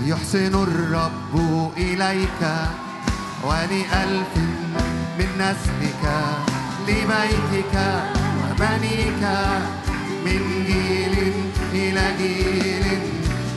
يحسن 0.07 0.55
الرب 0.55 1.34
إليك 1.77 2.41
ولألف 3.43 4.34
من 5.19 5.29
نسلك 5.39 6.03
لبيتك 6.88 7.75
وبنيك 8.39 9.23
من 10.25 10.41
جيل 10.67 11.34
إلى 11.73 12.05
جيل 12.17 12.85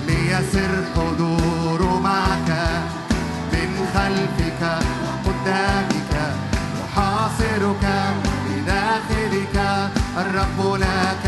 ليسر 0.07 0.85
حضور 0.95 2.01
معك 2.03 2.51
من 3.53 3.71
خلفك 3.95 4.63
وقدامك 5.05 6.13
يحاصرك 6.81 7.85
بداخلك 8.47 9.57
الرب 10.17 10.75
لك 10.75 11.27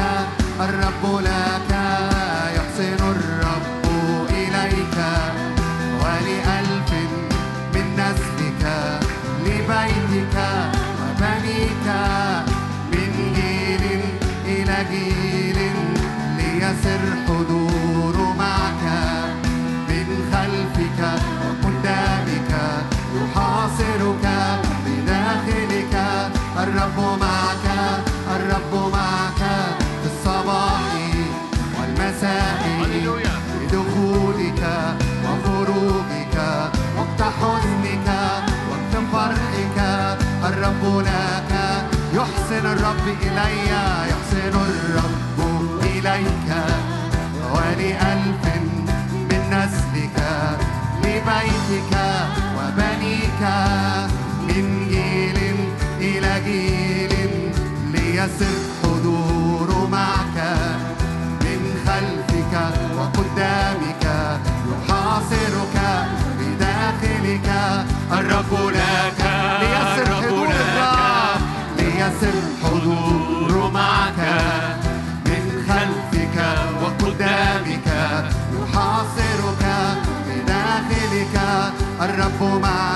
الرب 0.60 1.20
لك. 1.20 1.81
الرب 42.93 43.16
إلي 43.23 43.70
يحسن 44.10 44.55
الرب 44.55 45.39
إليك. 45.82 46.51
ولألف 47.55 48.44
من 49.31 49.43
نسلك 49.52 50.16
لبيتك 51.05 51.94
وبنيك. 52.56 53.43
من 54.48 54.66
جيل 54.89 55.39
إلى 56.01 56.32
جيل 56.44 57.12
ليسر 57.93 58.59
حضور 58.82 59.89
معك. 59.93 60.39
من 61.40 61.60
خلفك 61.86 62.55
وقدامك 62.97 64.05
يحاصرك 64.69 65.77
بداخلك. 66.39 67.48
الرب 68.12 68.52
لك 68.69 68.91
الرب 82.43 82.62
معك 82.62 82.91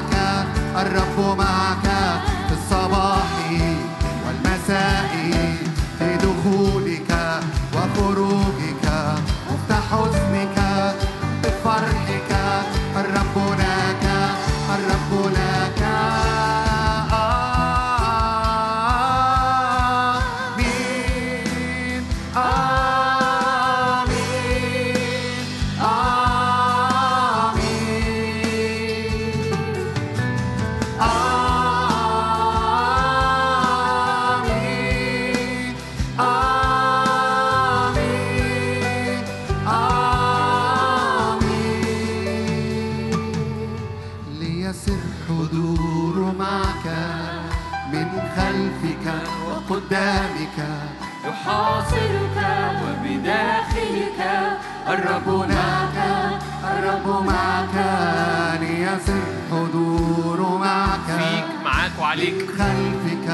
خلفك 62.67 63.29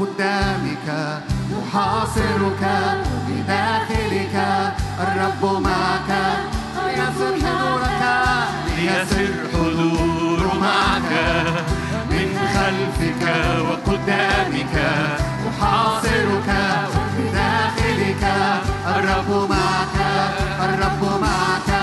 وقدامك 0.00 0.88
يحاصرك 1.52 2.62
بداخلك. 3.28 4.34
الرب 5.00 5.62
معك 5.62 6.10
ليسر 6.86 7.34
حضورك 7.46 8.02
ليسر 8.76 9.32
حضور 9.52 10.40
معك. 10.60 11.10
من 12.10 12.28
خلفك 12.54 13.22
وقدامك 13.68 14.74
يحاصرك 15.46 16.50
بداخلك. 17.18 18.24
الرب 18.96 19.50
معك 19.50 19.96
الرب 20.64 21.20
معك. 21.20 21.81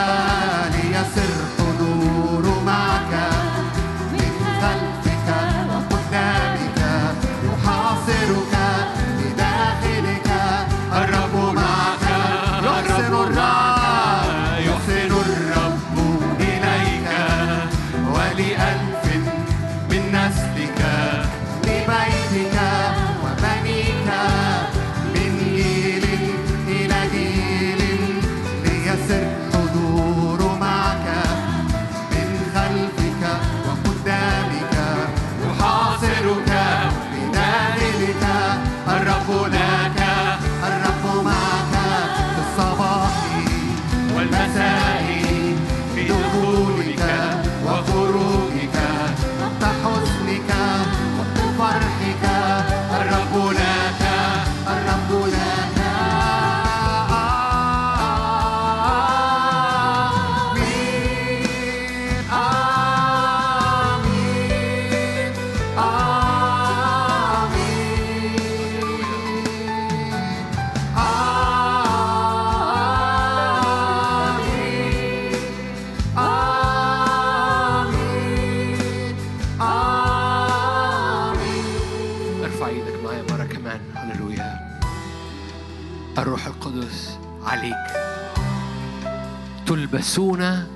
تلبسون 90.10 90.68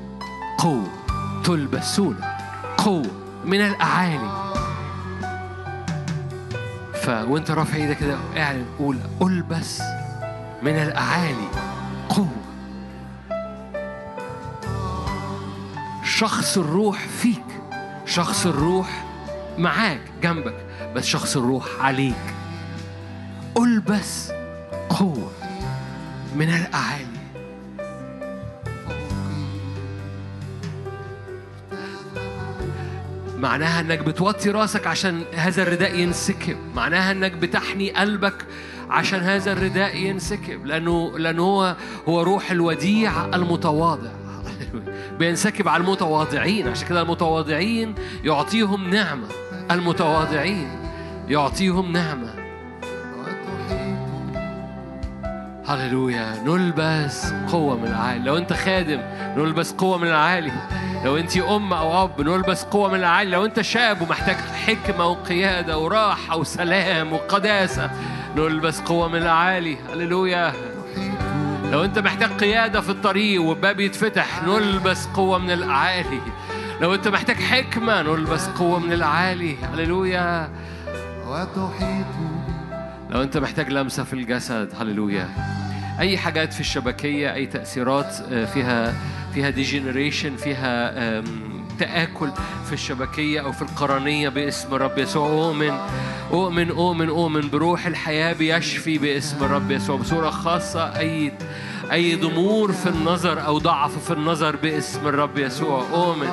قوة 0.57 0.89
تلبسون 1.43 2.17
قوة 2.77 3.11
من 3.45 3.61
الأعالي. 3.61 4.53
فوانت 6.93 7.51
رافع 7.51 7.75
إيدك 7.75 7.97
كده 7.97 8.17
اعلن 8.37 8.65
قول 8.79 8.99
ألبس 9.21 9.81
من 10.63 10.71
الأعالي 10.71 11.47
قوة. 12.09 12.43
شخص 16.03 16.57
الروح 16.57 16.99
فيك 16.99 17.61
شخص 18.05 18.45
الروح 18.45 19.03
معاك 19.57 20.01
جنبك 20.21 20.65
بس 20.95 21.05
شخص 21.05 21.37
الروح 21.37 21.65
عليك. 21.79 22.33
ألبس 23.57 24.31
قوة 24.89 25.31
من 26.35 26.49
الأعالي. 26.49 26.92
معناها 33.43 33.81
إنك 33.81 33.99
بتوطي 33.99 34.49
راسك 34.49 34.87
عشان 34.87 35.23
هذا 35.35 35.63
الرداء 35.63 35.99
ينسكب. 35.99 36.57
معناها 36.75 37.11
إنك 37.11 37.31
بتحني 37.31 37.91
قلبك 37.91 38.45
عشان 38.89 39.19
هذا 39.19 39.51
الرداء 39.51 39.97
ينسكب. 39.97 40.65
لأنه 40.65 41.19
لأنه 41.19 41.43
هو 41.43 41.75
هو 42.09 42.21
روح 42.21 42.51
الوديع 42.51 43.25
المتواضع. 43.25 44.09
بينسكب 45.19 45.67
على 45.67 45.83
المتواضعين. 45.83 46.67
عشان 46.67 46.87
كده 46.87 47.01
المتواضعين 47.01 47.95
يعطيهم 48.23 48.89
نعمة. 48.89 49.27
المتواضعين 49.71 50.69
يعطيهم 51.27 51.91
نعمة. 51.91 52.33
هللويا. 55.65 56.43
نلبس 56.45 57.33
قوة 57.51 57.77
من 57.77 57.87
العالي. 57.87 58.23
لو 58.23 58.37
أنت 58.37 58.53
خادم 58.53 59.01
نلبس 59.37 59.73
قوة 59.73 59.97
من 59.97 60.07
العالي. 60.07 60.51
لو 61.05 61.17
أنت 61.17 61.37
أم 61.37 61.73
أو 61.73 62.03
أب 62.03 62.21
نلبس 62.21 62.63
قوة 62.63 62.89
من 62.89 62.95
العالي 62.95 63.31
لو 63.31 63.45
أنت 63.45 63.61
شاب 63.61 64.01
ومحتاج 64.01 64.35
حكمة 64.35 65.05
وقيادة 65.05 65.77
وراحة 65.77 66.37
وسلام 66.37 67.13
وقداسة 67.13 67.91
نلبس 68.37 68.81
قوة 68.81 69.07
من 69.07 69.21
العالي. 69.21 69.77
هللويا. 69.93 70.53
لو 71.71 71.83
أنت 71.83 71.99
محتاج 71.99 72.29
قيادة 72.29 72.81
في 72.81 72.89
الطريق 72.89 73.41
والباب 73.41 73.79
يتفتح 73.79 74.43
نلبس 74.43 75.07
قوة 75.07 75.37
من 75.37 75.51
الأعالي 75.51 76.21
لو 76.81 76.93
أنت 76.93 77.07
محتاج 77.07 77.35
حكمة 77.35 78.01
نلبس 78.01 78.47
قوة 78.47 78.79
من 78.79 78.93
العالي. 78.93 79.55
هللويا. 79.73 80.49
لو 83.09 83.21
انت 83.21 83.37
محتاج 83.37 83.69
لمسة 83.69 84.03
في 84.03 84.13
الجسد 84.13 84.69
هللويا. 84.79 85.29
أي 85.99 86.17
حاجات 86.17 86.53
في 86.53 86.59
الشبكية 86.59 87.33
أي 87.33 87.45
تأثيرات 87.45 88.15
آه، 88.31 88.45
فيها 88.45 88.93
فيها 89.33 89.49
ديجنريشن 89.49 90.35
فيها 90.35 91.23
تآكل 91.79 92.29
في 92.65 92.73
الشبكية 92.73 93.39
أو 93.39 93.51
في 93.51 93.61
القرنية 93.61 94.29
باسم 94.29 94.75
الرب 94.75 94.97
يسوع. 94.97 95.27
أؤمن 95.27 95.77
أؤمن 96.31 96.69
أؤمن 96.69 97.09
أؤمن 97.09 97.49
بروح 97.49 97.85
الحياة 97.85 98.33
بيشفي 98.33 98.97
باسم 98.97 99.43
الرب 99.43 99.71
يسوع. 99.71 99.95
بصورة 99.95 100.29
خاصة 100.29 100.97
أي 100.97 101.33
أي 101.91 102.15
ضمور 102.15 102.71
في 102.71 102.89
النظر 102.89 103.45
أو 103.45 103.57
ضعف 103.57 104.05
في 104.05 104.13
النظر 104.13 104.55
باسم 104.55 105.07
الرب 105.07 105.37
يسوع. 105.37 105.83
أؤمن. 105.93 106.29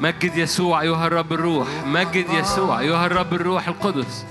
مجد 0.00 0.36
يسوع 0.36 0.80
أيها 0.80 1.06
الرب 1.06 1.32
الروح. 1.32 1.68
مجد 1.86 2.26
يسوع 2.32 2.80
أيها 2.80 3.06
الرب 3.06 3.34
الروح 3.34 3.68
القدس. 3.68 4.24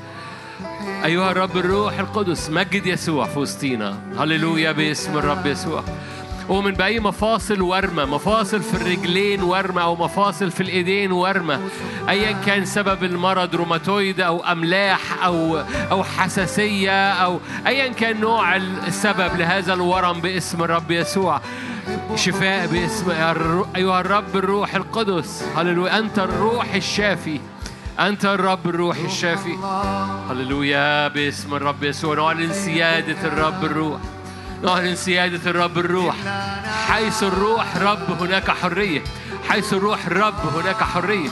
أيها 1.05 1.31
الرب 1.31 1.57
الروح 1.57 1.99
القدس 1.99 2.49
مجد 2.49 2.85
يسوع 2.85 3.25
في 3.25 3.39
وسطينا. 3.39 3.97
هللويا 4.17 4.71
باسم 4.71 5.17
الرب 5.17 5.45
يسوع. 5.45 5.83
أؤمن 6.49 6.71
بأي 6.71 6.99
مفاصل 6.99 7.61
ورمة 7.61 8.05
مفاصل 8.05 8.61
في 8.61 8.73
الرجلين 8.73 9.43
ورمة 9.43 9.81
أو 9.81 9.95
مفاصل 9.95 10.51
في 10.51 10.63
الإيدين 10.63 11.11
ورمة. 11.11 11.59
أيا 12.09 12.31
كان 12.45 12.65
سبب 12.65 13.03
المرض 13.03 13.55
روماتويد 13.55 14.21
أو 14.21 14.43
أملاح 14.43 15.23
أو 15.25 15.57
أو 15.91 16.03
حساسية 16.03 17.11
أو 17.11 17.39
أيا 17.67 17.87
كان 17.87 18.21
نوع 18.21 18.55
السبب 18.55 19.37
لهذا 19.37 19.73
الورم 19.73 20.21
باسم 20.21 20.63
الرب 20.63 20.91
يسوع. 20.91 21.41
شفاء 22.15 22.67
باسم 22.67 23.11
أيها 23.75 24.01
الرب 24.01 24.35
الروح 24.35 24.75
القدس. 24.75 25.43
هللويا. 25.55 25.99
أنت 25.99 26.19
الروح 26.19 26.73
الشافي. 26.73 27.39
أنت 27.99 28.25
الرب 28.25 28.67
الروح 28.67 28.97
الشافي. 28.97 29.55
هللويا 30.29 31.07
باسم 31.07 31.55
الرب 31.55 31.83
يسوع. 31.83 32.15
نعلن 32.15 32.53
سيادة 32.53 33.27
الرب 33.27 33.65
الروح. 33.65 33.99
نعلن 34.63 34.95
سيادة 34.95 35.49
الرب 35.51 35.77
الروح 35.77 36.15
حيث 36.87 37.23
الروح 37.23 37.77
رب 37.77 38.21
هناك 38.21 38.51
حرية 38.51 39.03
حيث 39.49 39.73
الروح 39.73 40.07
رب 40.07 40.55
هناك 40.55 40.83
حرية. 40.83 41.29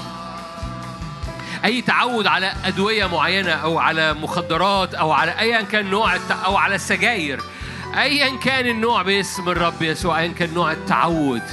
أي 1.66 1.82
تعود 1.82 2.28
على 2.28 2.54
أدوية 2.66 3.06
معينة 3.06 3.52
أو 3.52 3.80
على 3.80 4.14
مخدرات 4.14 4.94
أو 4.94 5.12
على 5.12 5.40
أيا 5.40 5.62
كان 5.62 5.90
نوع. 5.90 6.16
أو 6.46 6.58
على 6.58 6.76
السجاير 6.76 7.42
أيا 7.98 8.38
كان 8.38 8.68
النوع 8.68 9.02
باسم 9.02 9.50
الرب 9.50 9.82
يسوع 9.82 10.20
أيا 10.20 10.34
كان 10.34 10.54
نوع 10.54 10.72
التعود. 10.72 11.44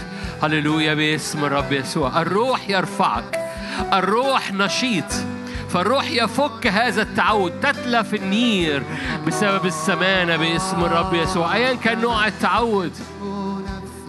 هللويا 0.42 0.94
باسم 0.94 1.44
الرب 1.44 1.72
يسوع. 1.72 2.22
الروح 2.22 2.70
يرفعك. 2.70 3.50
الروح 3.92 4.52
نشيط. 4.52 5.37
فالروح 5.68 6.10
يفك 6.10 6.66
هذا 6.66 7.02
التعود 7.02 7.60
تتلف 7.60 8.14
النير 8.14 8.82
بسبب 9.26 9.66
السمانة 9.66 10.36
باسم 10.36 10.84
الرب 10.84 11.14
يسوع. 11.14 11.54
أيا 11.54 11.74
كان 11.74 12.00
نوع 12.00 12.26
التعود؟ 12.26 12.92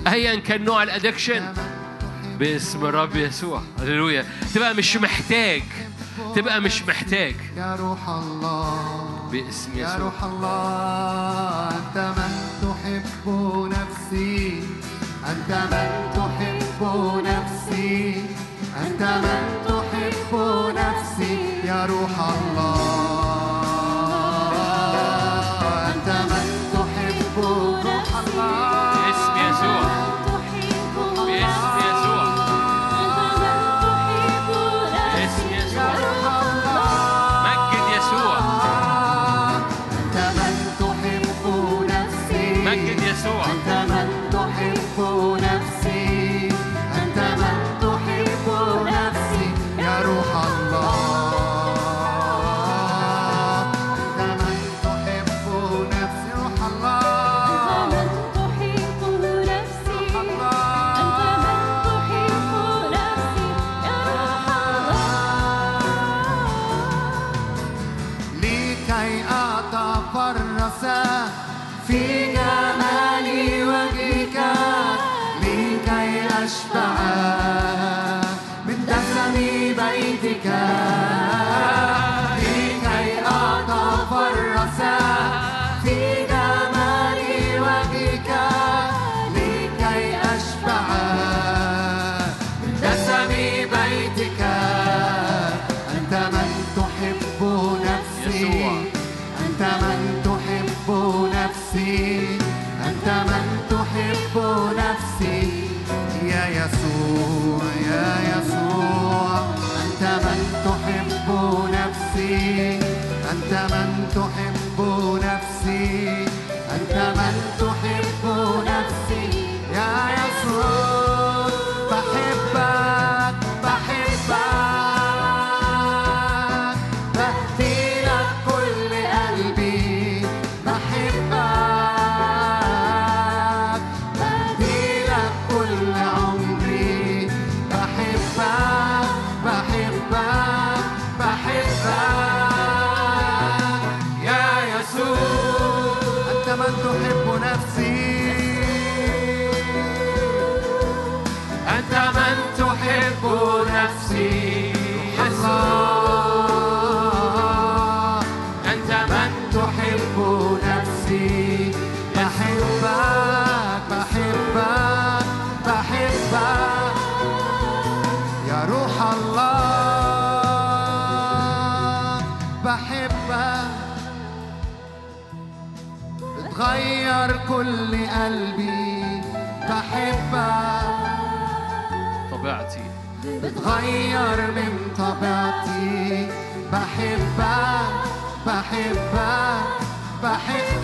أيا 0.08 0.36
كان 0.36 0.64
نوع 0.64 0.84
الأدكشن؟ 0.84 1.54
باسم 2.40 2.86
الرب 2.86 3.16
يسوع. 3.16 3.62
هللويا. 3.80 4.26
تبقى 4.56 4.74
مش 4.74 4.98
محتاج 4.98 5.64
تبقى 6.36 6.62
مش 6.62 6.84
محتاج. 6.84 7.36
يا 7.58 7.76
روح 7.76 8.10
الله 8.10 9.30
باسم 9.32 9.72
يا 9.76 9.84
يسوع. 9.84 9.98
روح 9.98 10.24
الله 10.24 11.70
أنت 11.70 12.14
من 12.18 12.34
تحب 12.62 13.30
نفسي 13.72 14.64
أنت 15.30 15.52
من 15.72 15.90
تحب 16.16 16.82
نفسي 17.26 18.24
أنت 18.88 19.02
من 19.02 19.44
تحب 19.68 20.36
نفسي. 20.76 21.49
يا 21.70 21.86
روح 21.86 22.14
الله. 22.20 23.39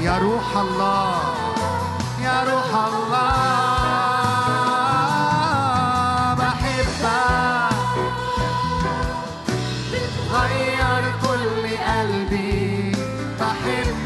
يا 0.06 0.18
روح 0.18 0.58
الله 0.58 1.22
يا 2.22 2.44
روح 2.50 2.70
الله 2.90 3.26
بحبك. 6.42 7.74
بتغير 9.92 11.04
كل 11.26 11.64
قلبي 11.90 12.92
بحبك. 13.40 14.06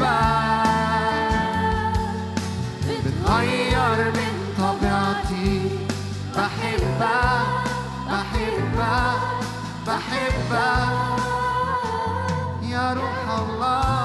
بتغير 3.04 3.98
من 4.18 4.34
طبيعتي 4.58 5.52
بحبك 6.36 7.48
بحبك 8.08 9.20
بحبك. 9.86 10.92
يا 12.62 12.86
روح 12.92 13.24
الله. 13.38 13.99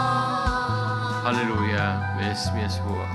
هللويا 1.25 2.17
باسم 2.17 2.57
يسوع. 2.57 3.07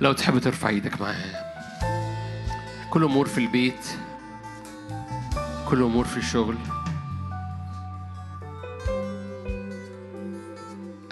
لو 0.00 0.12
تحب 0.12 0.38
ترفع 0.38 0.68
إيدك 0.68 1.00
معايا. 1.00 1.44
كل 2.90 3.04
أمور 3.04 3.26
في 3.26 3.38
البيت 3.38 3.86
كل 5.68 5.82
أمور 5.82 6.04
في 6.04 6.16
الشغل. 6.16 6.56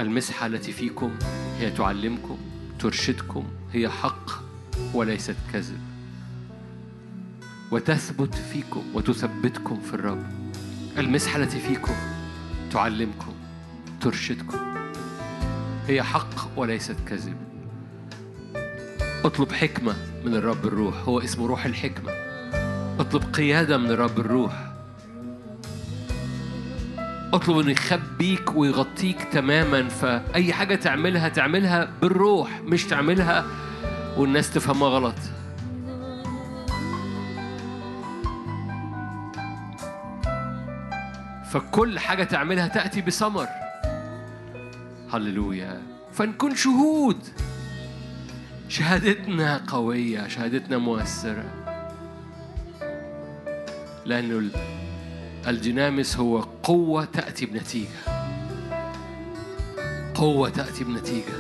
المسحة 0.01 0.47
التي 0.47 0.73
فيكم 0.73 1.19
هي 1.59 1.71
تعلمكم 1.71 2.39
ترشدكم 2.79 3.45
هي 3.73 3.89
حق 3.89 4.31
وليست 4.95 5.37
كذب. 5.53 5.81
وتثبت 7.71 8.35
فيكم 8.35 8.83
وتثبتكم 8.95 9.81
في 9.81 9.95
الرب. 9.95 10.27
المسحة 10.99 11.37
التي 11.37 11.61
فيكم 11.61 11.95
تعلمكم 12.73 13.35
ترشدكم. 14.01 14.68
هي 15.89 16.03
حق 16.03 16.59
وليست 16.59 16.97
كذب. 17.07 17.37
اطلب 19.25 19.53
حكمة 19.53 19.97
من 20.25 20.35
الرب 20.35 20.67
الروح 20.67 20.95
هو 21.09 21.21
اسمه 21.21 21.47
روح 21.47 21.65
الحكمة. 21.65 22.13
اطلب 23.01 23.23
قيادة 23.33 23.79
من 23.79 23.91
الرب 23.91 24.19
الروح. 24.19 24.53
اطلب 27.33 27.59
انه 27.59 27.71
يخبيك 27.71 28.57
ويغطيك 28.57 29.23
تماما 29.33 29.89
فأي 29.89 30.53
حاجة 30.53 30.75
تعملها 30.75 31.29
تعملها 31.29 31.91
بالروح 32.03 32.61
مش 32.65 32.85
تعملها 32.85 33.47
والناس 34.17 34.55
تفهمها 34.55 34.89
غلط. 34.89 35.19
فكل 41.51 41.99
حاجة 41.99 42.25
تعملها 42.25 42.69
تأتي 42.69 43.01
بثمر. 43.01 43.47
هللويا. 45.13 45.83
فنكون 46.13 46.55
شهود. 46.57 47.19
شهادتنا 48.69 49.61
قوية 49.67 50.29
شهادتنا 50.29 50.79
مؤثرة. 50.79 51.45
لأنه 54.05 54.39
ال- 54.39 54.51
الدينامس 55.47 56.17
هو 56.17 56.41
قوة 56.63 57.05
تأتي 57.05 57.47
بنتيجة. 57.47 57.89
قوة 60.15 60.49
تأتي 60.49 60.85
بنتيجة 60.85 61.39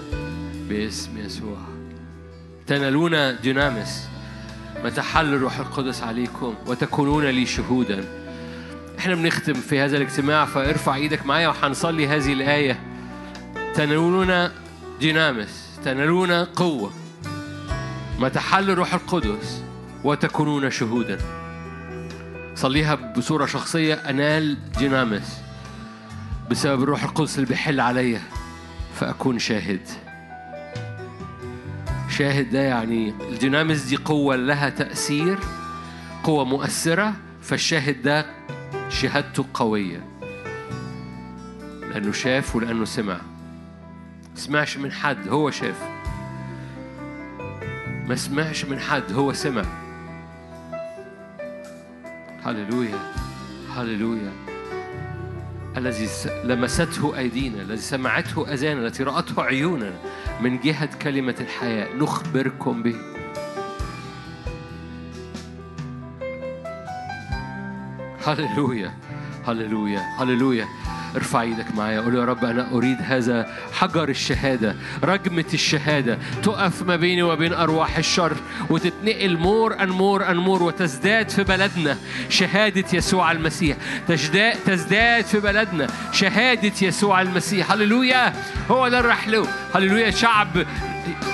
باسم 0.69 1.19
يسوع. 1.19 1.59
تنالون 2.67 3.41
دينامس 3.41 4.09
متى 4.85 5.03
حل 5.03 5.35
الروح 5.35 5.59
القدس 5.59 6.03
عليكم 6.03 6.55
وتكونون 6.67 7.25
لي 7.25 7.47
شهودا. 7.47 8.05
إحنا 8.99 9.15
بنختم 9.15 9.55
في 9.55 9.81
هذا 9.81 9.97
الاجتماع 9.97 10.45
فارفع 10.45 10.95
إيدك 10.95 11.27
معايا 11.27 11.49
وهنصلي 11.49 12.09
هذه 12.09 12.33
الآية. 12.33 12.81
تنالون 13.79 14.51
دينامس 15.01 15.81
تنالون 15.85 16.33
قوة. 16.33 16.93
ما 18.19 18.29
تحل 18.29 18.71
الروح 18.71 18.95
القدس 18.95 19.63
وتكونون 20.05 20.71
شهودا. 20.71 21.19
صليها 22.55 22.95
بصورة 22.95 23.47
شخصية 23.47 23.95
أنال 23.95 24.73
دينامس. 24.79 25.41
بسبب 26.51 26.83
الروح 26.83 27.03
القدس 27.05 27.35
اللي 27.37 27.47
بيحل 27.47 27.81
عليا 27.81 28.23
فأكون 28.95 29.39
شاهد. 29.39 29.89
شاهد 32.09 32.51
ده 32.51 32.61
يعني 32.61 33.15
الدينامس 33.21 33.83
دي 33.83 33.97
قوة 33.97 34.37
لها 34.37 34.69
تأثير 34.69 35.39
قوة 36.25 36.45
مؤثرة 36.45 37.15
فالشاهد 37.43 38.03
ده 38.03 38.27
شهادته 38.89 39.45
قوية. 39.55 40.07
لأنه 41.81 42.13
شاف 42.13 42.57
ولأنه 42.57 42.85
سمع. 42.85 43.38
سمعش 44.39 44.77
من 44.77 44.93
حد 44.93 45.29
هو 45.29 45.51
شاف 45.51 45.83
ما 48.07 48.15
سمعش 48.15 48.65
من 48.65 48.79
حد 48.81 49.13
هو 49.13 49.33
سمع. 49.33 49.63
هللويا 52.45 52.99
هللويا. 53.77 54.33
الذي 55.77 56.09
لمسته 56.45 57.19
أيدينا 57.19 57.63
الذي 57.63 57.77
سمعته 57.77 58.53
أذانا 58.53 58.87
التي 58.87 59.03
رأته 59.03 59.43
عيوننا 59.43 59.93
من 60.41 60.61
جهة 60.61 60.99
كلمة 61.03 61.35
الحياة. 61.41 61.95
نخبركم 61.95 62.83
به. 62.83 62.97
هللويا 68.27 68.95
هللويا 69.47 70.01
هللويا. 70.19 70.67
ارفع 71.17 71.43
إيدك 71.43 71.75
معايا. 71.75 72.01
قول 72.01 72.15
يا 72.15 72.25
رب 72.25 72.45
أنا 72.45 72.73
أريد 72.73 72.97
هذا 73.03 73.47
حجر 73.73 74.09
الشهادة 74.09 74.77
رجمة 75.05 75.45
الشهادة. 75.55 76.19
تقف 76.43 76.83
ما 76.83 76.97
بيني 76.97 77.23
وبين 77.23 77.53
أرواح 77.53 77.99
الشر 77.99 78.37
وتتنقل 78.71 79.37
more 79.37 79.83
and 79.83 79.89
more 79.89 80.31
and 80.31 80.37
more 80.37 80.63
وتزداد 80.63 81.29
في 81.29 81.45
بلدنا. 81.45 81.97
شهادة 82.29 82.85
يسوع 82.93 83.33
المسيح. 83.33 83.77
تزداد 84.09 84.57
تزداد 84.67 85.25
في 85.25 85.41
بلدنا. 85.41 85.87
شهادة 86.13 86.73
يسوع 86.83 87.23
المسيح. 87.23 87.73
هللويا. 87.73 88.33
هو 88.71 88.89
ده 88.89 89.01
الرحلو 89.01 89.47
هللويا. 89.75 90.11
شعب 90.11 90.49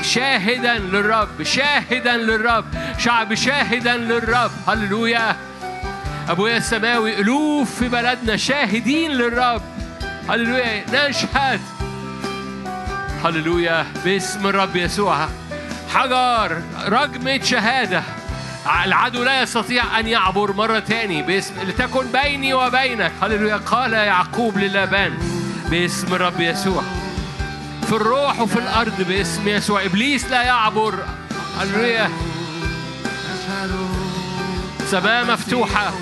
شاهدا 0.03 0.79
للرب. 0.79 1.43
شاهدا 1.43 2.17
للرب. 2.17 2.65
شعب 2.99 3.35
شاهدا 3.35 3.97
للرب. 3.97 4.51
هللويا. 4.69 5.37
أبويا 6.29 6.57
السماوي 6.57 7.21
ألوف 7.21 7.75
في 7.79 7.89
بلدنا 7.89 8.37
شاهدين 8.37 9.11
للرب. 9.11 9.63
هللويا 10.29 10.85
نشهد. 11.09 11.61
هللويا 13.25 13.87
باسم 14.05 14.47
الرب 14.47 14.77
يسوع. 14.77 15.29
حجر 15.95 16.63
رجمة 16.87 17.43
شهادة. 17.43 18.03
العدو 18.85 19.23
لا 19.23 19.43
يستطيع 19.43 20.01
أن 20.01 20.07
يعبر 20.07 20.53
مرة 20.53 20.79
تاني. 20.79 21.23
باسم 21.23 21.55
لتكن 21.63 22.07
بيني 22.13 22.55
وبينك. 22.55 23.13
هللويا 23.23 23.57
قال 23.57 23.93
يعقوب 23.93 24.59
للأبان. 24.59 25.19
باسم 25.71 26.15
الرب 26.15 26.41
يسوع. 26.41 26.83
في 27.87 27.93
الروح 27.93 28.41
وفي 28.41 28.59
الأرض 28.59 29.03
باسم 29.03 29.49
يسوع. 29.49 29.85
إبليس 29.85 30.31
لا 30.31 30.43
يعبر. 30.43 30.95
هللويا. 31.61 32.11
سماء 34.91 35.25
مفتوحة. 35.25 35.93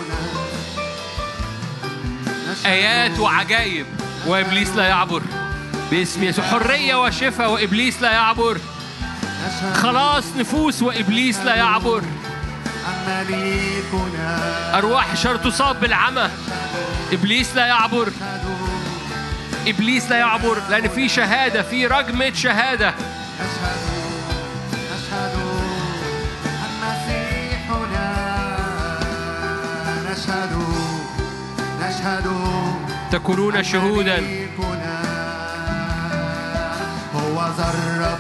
آيات 2.66 3.18
وعجائب 3.18 3.86
وإبليس 4.26 4.68
لا 4.68 4.86
يعبر. 4.86 5.22
باسم 5.90 6.24
يسوع. 6.24 6.44
حرية 6.44 7.04
وشفاء 7.04 7.52
وإبليس 7.52 8.02
لا 8.02 8.12
يعبر. 8.12 8.58
خلاص 9.74 10.24
نفوس 10.38 10.82
وإبليس 10.82 11.38
لا 11.38 11.54
يعبر. 11.54 12.02
أرواح 14.74 15.16
شر 15.16 15.36
تصاب 15.36 15.80
بالعمى. 15.80 16.30
إبليس 17.12 17.56
لا 17.56 17.66
يعبر. 17.66 18.12
إبليس 19.66 20.10
لا 20.10 20.16
يعبر. 20.18 20.62
لأن 20.70 20.88
في 20.88 21.08
شهادة 21.08 21.62
في 21.62 21.86
رجمه 21.86 22.32
شهادة. 22.34 22.94
تكونون 33.10 33.62
شهودا. 33.62 34.18
هو 37.14 37.48
ذا 37.56 37.74
الرب 37.74 38.18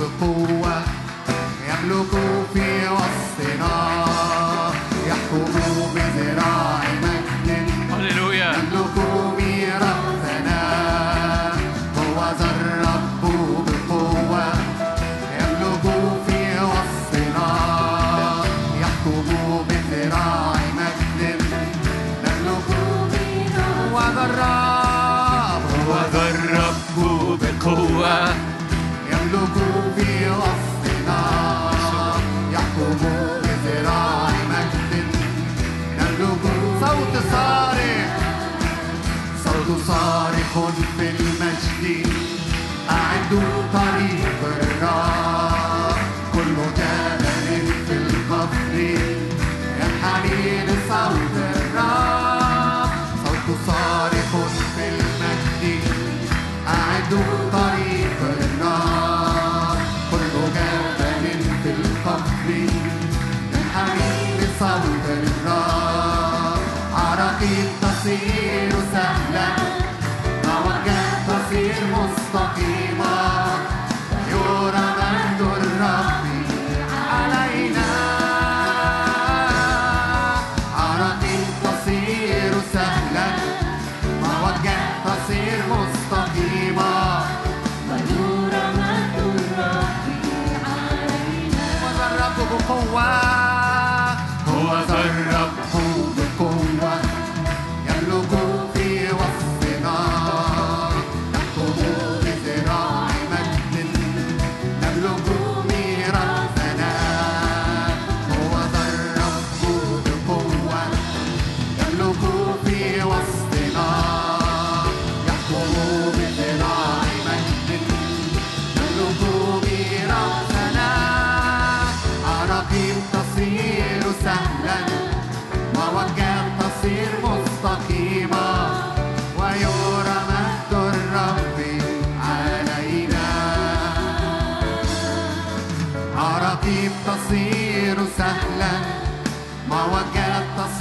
بقوة 0.00 0.82
يملك 1.68 2.10
في 2.54 2.88
وسطنا 2.88 4.03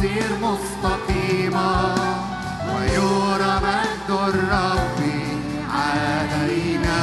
تصير 0.03 0.31
مستقيمة 0.41 1.95
ويرى 2.75 3.53
مجد 3.63 4.09
الرب 4.09 4.99
علينا. 5.69 7.01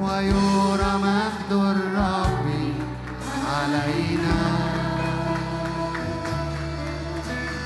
ويرى 0.00 0.92
مجد 1.02 1.52
الرب 1.52 2.46
علينا. 3.50 4.38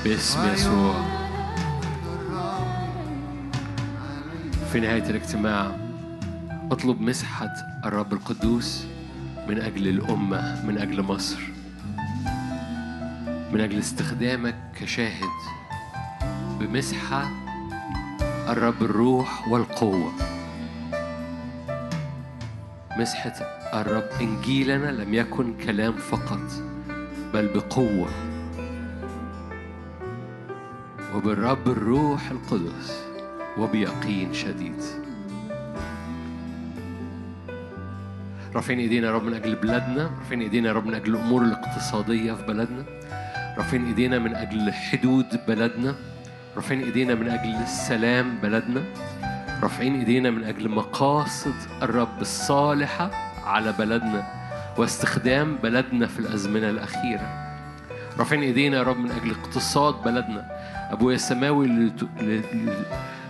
باسم 0.03 0.53
يسوع 0.53 0.95
في 4.71 4.79
نهاية 4.79 5.09
الاجتماع 5.09 5.71
أطلب 6.71 7.01
مسحة 7.01 7.53
الرب 7.85 8.13
القدوس 8.13 8.83
من 9.49 9.61
أجل 9.61 9.87
الأمة 9.87 10.65
من 10.65 10.77
أجل 10.77 11.01
مصر. 11.01 11.54
من 13.55 13.61
أجل 13.61 13.79
استخدامك 13.79 14.55
كشاهد 14.81 15.29
بمسحة 16.59 17.29
الرب 18.49 18.83
الروح 18.83 19.47
والقوة. 19.47 20.11
مسحة 22.97 23.33
الرب 23.73 24.09
إنجيلنا 24.21 24.91
لم 24.91 25.13
يكن 25.13 25.53
كلام 25.57 25.93
فقط 25.93 26.51
بل 27.33 27.47
بقوة. 27.47 28.09
وبالرب 31.15 31.67
الروح 31.67 32.31
القدس 32.31 33.03
وبيقين 33.57 34.33
شديد. 34.33 34.81
رافعين 38.55 38.79
إيدينا 38.79 39.07
يا 39.07 39.11
رب 39.11 39.23
من 39.23 39.33
أجل 39.33 39.55
بلادنا 39.55 40.11
رافعين 40.19 40.41
إيدينا 40.41 40.67
يا 40.67 40.73
رب 40.73 40.85
من 40.85 40.93
أجل 40.93 41.15
الأمور 41.15 41.41
الاقتصادية 41.41 42.33
في 42.33 42.45
بلدنا. 42.45 42.85
رافعين 43.57 43.85
ايدينا 43.85 44.19
من 44.19 44.35
أجل 44.35 44.73
حدود 44.73 45.39
بلدنا. 45.47 45.95
رافعين 46.55 46.83
ايدينا 46.83 47.15
من 47.15 47.29
أجل 47.29 47.55
السلام 47.55 48.37
بلدنا. 48.37 48.83
رافعين 49.63 49.95
ايدينا 49.95 50.29
من 50.29 50.43
أجل 50.43 50.69
مقاصد 50.69 51.55
الرب 51.81 52.21
الصالحة 52.21 53.11
على 53.45 53.71
بلدنا 53.79 54.23
واستخدام 54.77 55.55
بلدنا 55.55 56.07
في 56.07 56.19
الازمنة 56.19 56.69
الأخيرة. 56.69 57.55
رافعين 58.19 58.43
ايدينا 58.43 58.77
يا 58.77 58.83
رب 58.83 58.97
من 58.97 59.11
أجل 59.11 59.31
اقتصاد 59.31 60.03
بلدنا. 60.03 60.45
ابويا 60.91 61.15
السماوي 61.15 61.65
اللي 61.65 62.41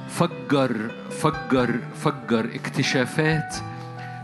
فجر 0.10 0.92
فجر 1.10 1.80
فجر 1.96 2.50
اكتشافات 2.56 3.56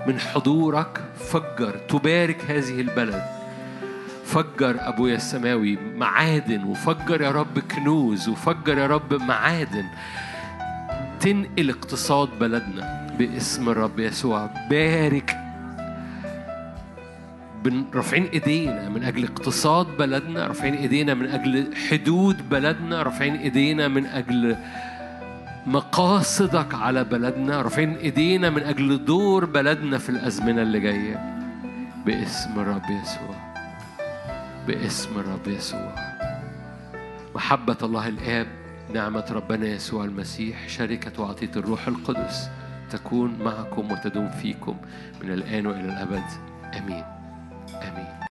من 0.07 0.19
حضورك. 0.19 1.01
فجر 1.15 1.75
تبارك 1.89 2.51
هذه 2.51 2.81
البلد. 2.81 3.40
فجر 4.31 4.75
ابويا 4.79 5.15
السماوي 5.15 5.77
معادن 5.95 6.63
وفجر 6.63 7.21
يا 7.21 7.31
رب 7.31 7.59
كنوز 7.59 8.29
وفجر 8.29 8.77
يا 8.77 8.87
رب 8.87 9.13
معادن. 9.13 9.85
تنقل 11.19 11.69
اقتصاد 11.69 12.29
بلدنا 12.39 13.07
باسم 13.19 13.69
الرب 13.69 13.99
يسوع. 13.99 14.49
بارك 14.69 15.37
رافعين 17.93 18.23
إيدينا 18.23 18.89
من 18.89 19.03
أجل 19.03 19.23
اقتصاد 19.23 19.87
بلدنا 19.99 20.47
رافعين 20.47 20.73
إيدينا 20.73 21.13
من 21.13 21.25
أجل 21.25 21.75
حدود 21.75 22.49
بلدنا 22.49 23.03
رافعين 23.03 23.35
إيدينا 23.35 23.87
من 23.87 24.05
أجل 24.05 24.55
مقاصدك 25.65 26.73
على 26.73 27.03
بلدنا 27.03 27.61
رافعين 27.61 27.95
إيدينا 27.95 28.49
من 28.49 28.63
أجل 28.63 29.05
دور 29.05 29.45
بلدنا 29.45 29.97
في 29.97 30.09
الأزمنة 30.09 30.61
اللي 30.61 30.79
جاية 30.79 31.41
باسم 32.05 32.59
الرب 32.59 32.89
يسوع. 33.03 33.40
باسم 34.67 35.19
الرب 35.19 35.47
يسوع. 35.47 35.95
محبة 37.35 37.77
الله 37.83 38.07
الآب 38.07 38.47
نعمة 38.93 39.25
ربنا 39.31 39.67
يسوع 39.67 40.03
المسيح 40.05 40.67
شركة 40.69 41.21
وعطية 41.21 41.51
الروح 41.55 41.87
القدس 41.87 42.49
تكون 42.89 43.39
معكم 43.39 43.91
وتدوم 43.91 44.29
فيكم 44.29 44.77
من 45.23 45.31
الآن 45.33 45.67
وإلى 45.67 45.85
الأبد. 45.85 46.23
آمين. 46.77 47.03
آمين. 47.73 48.11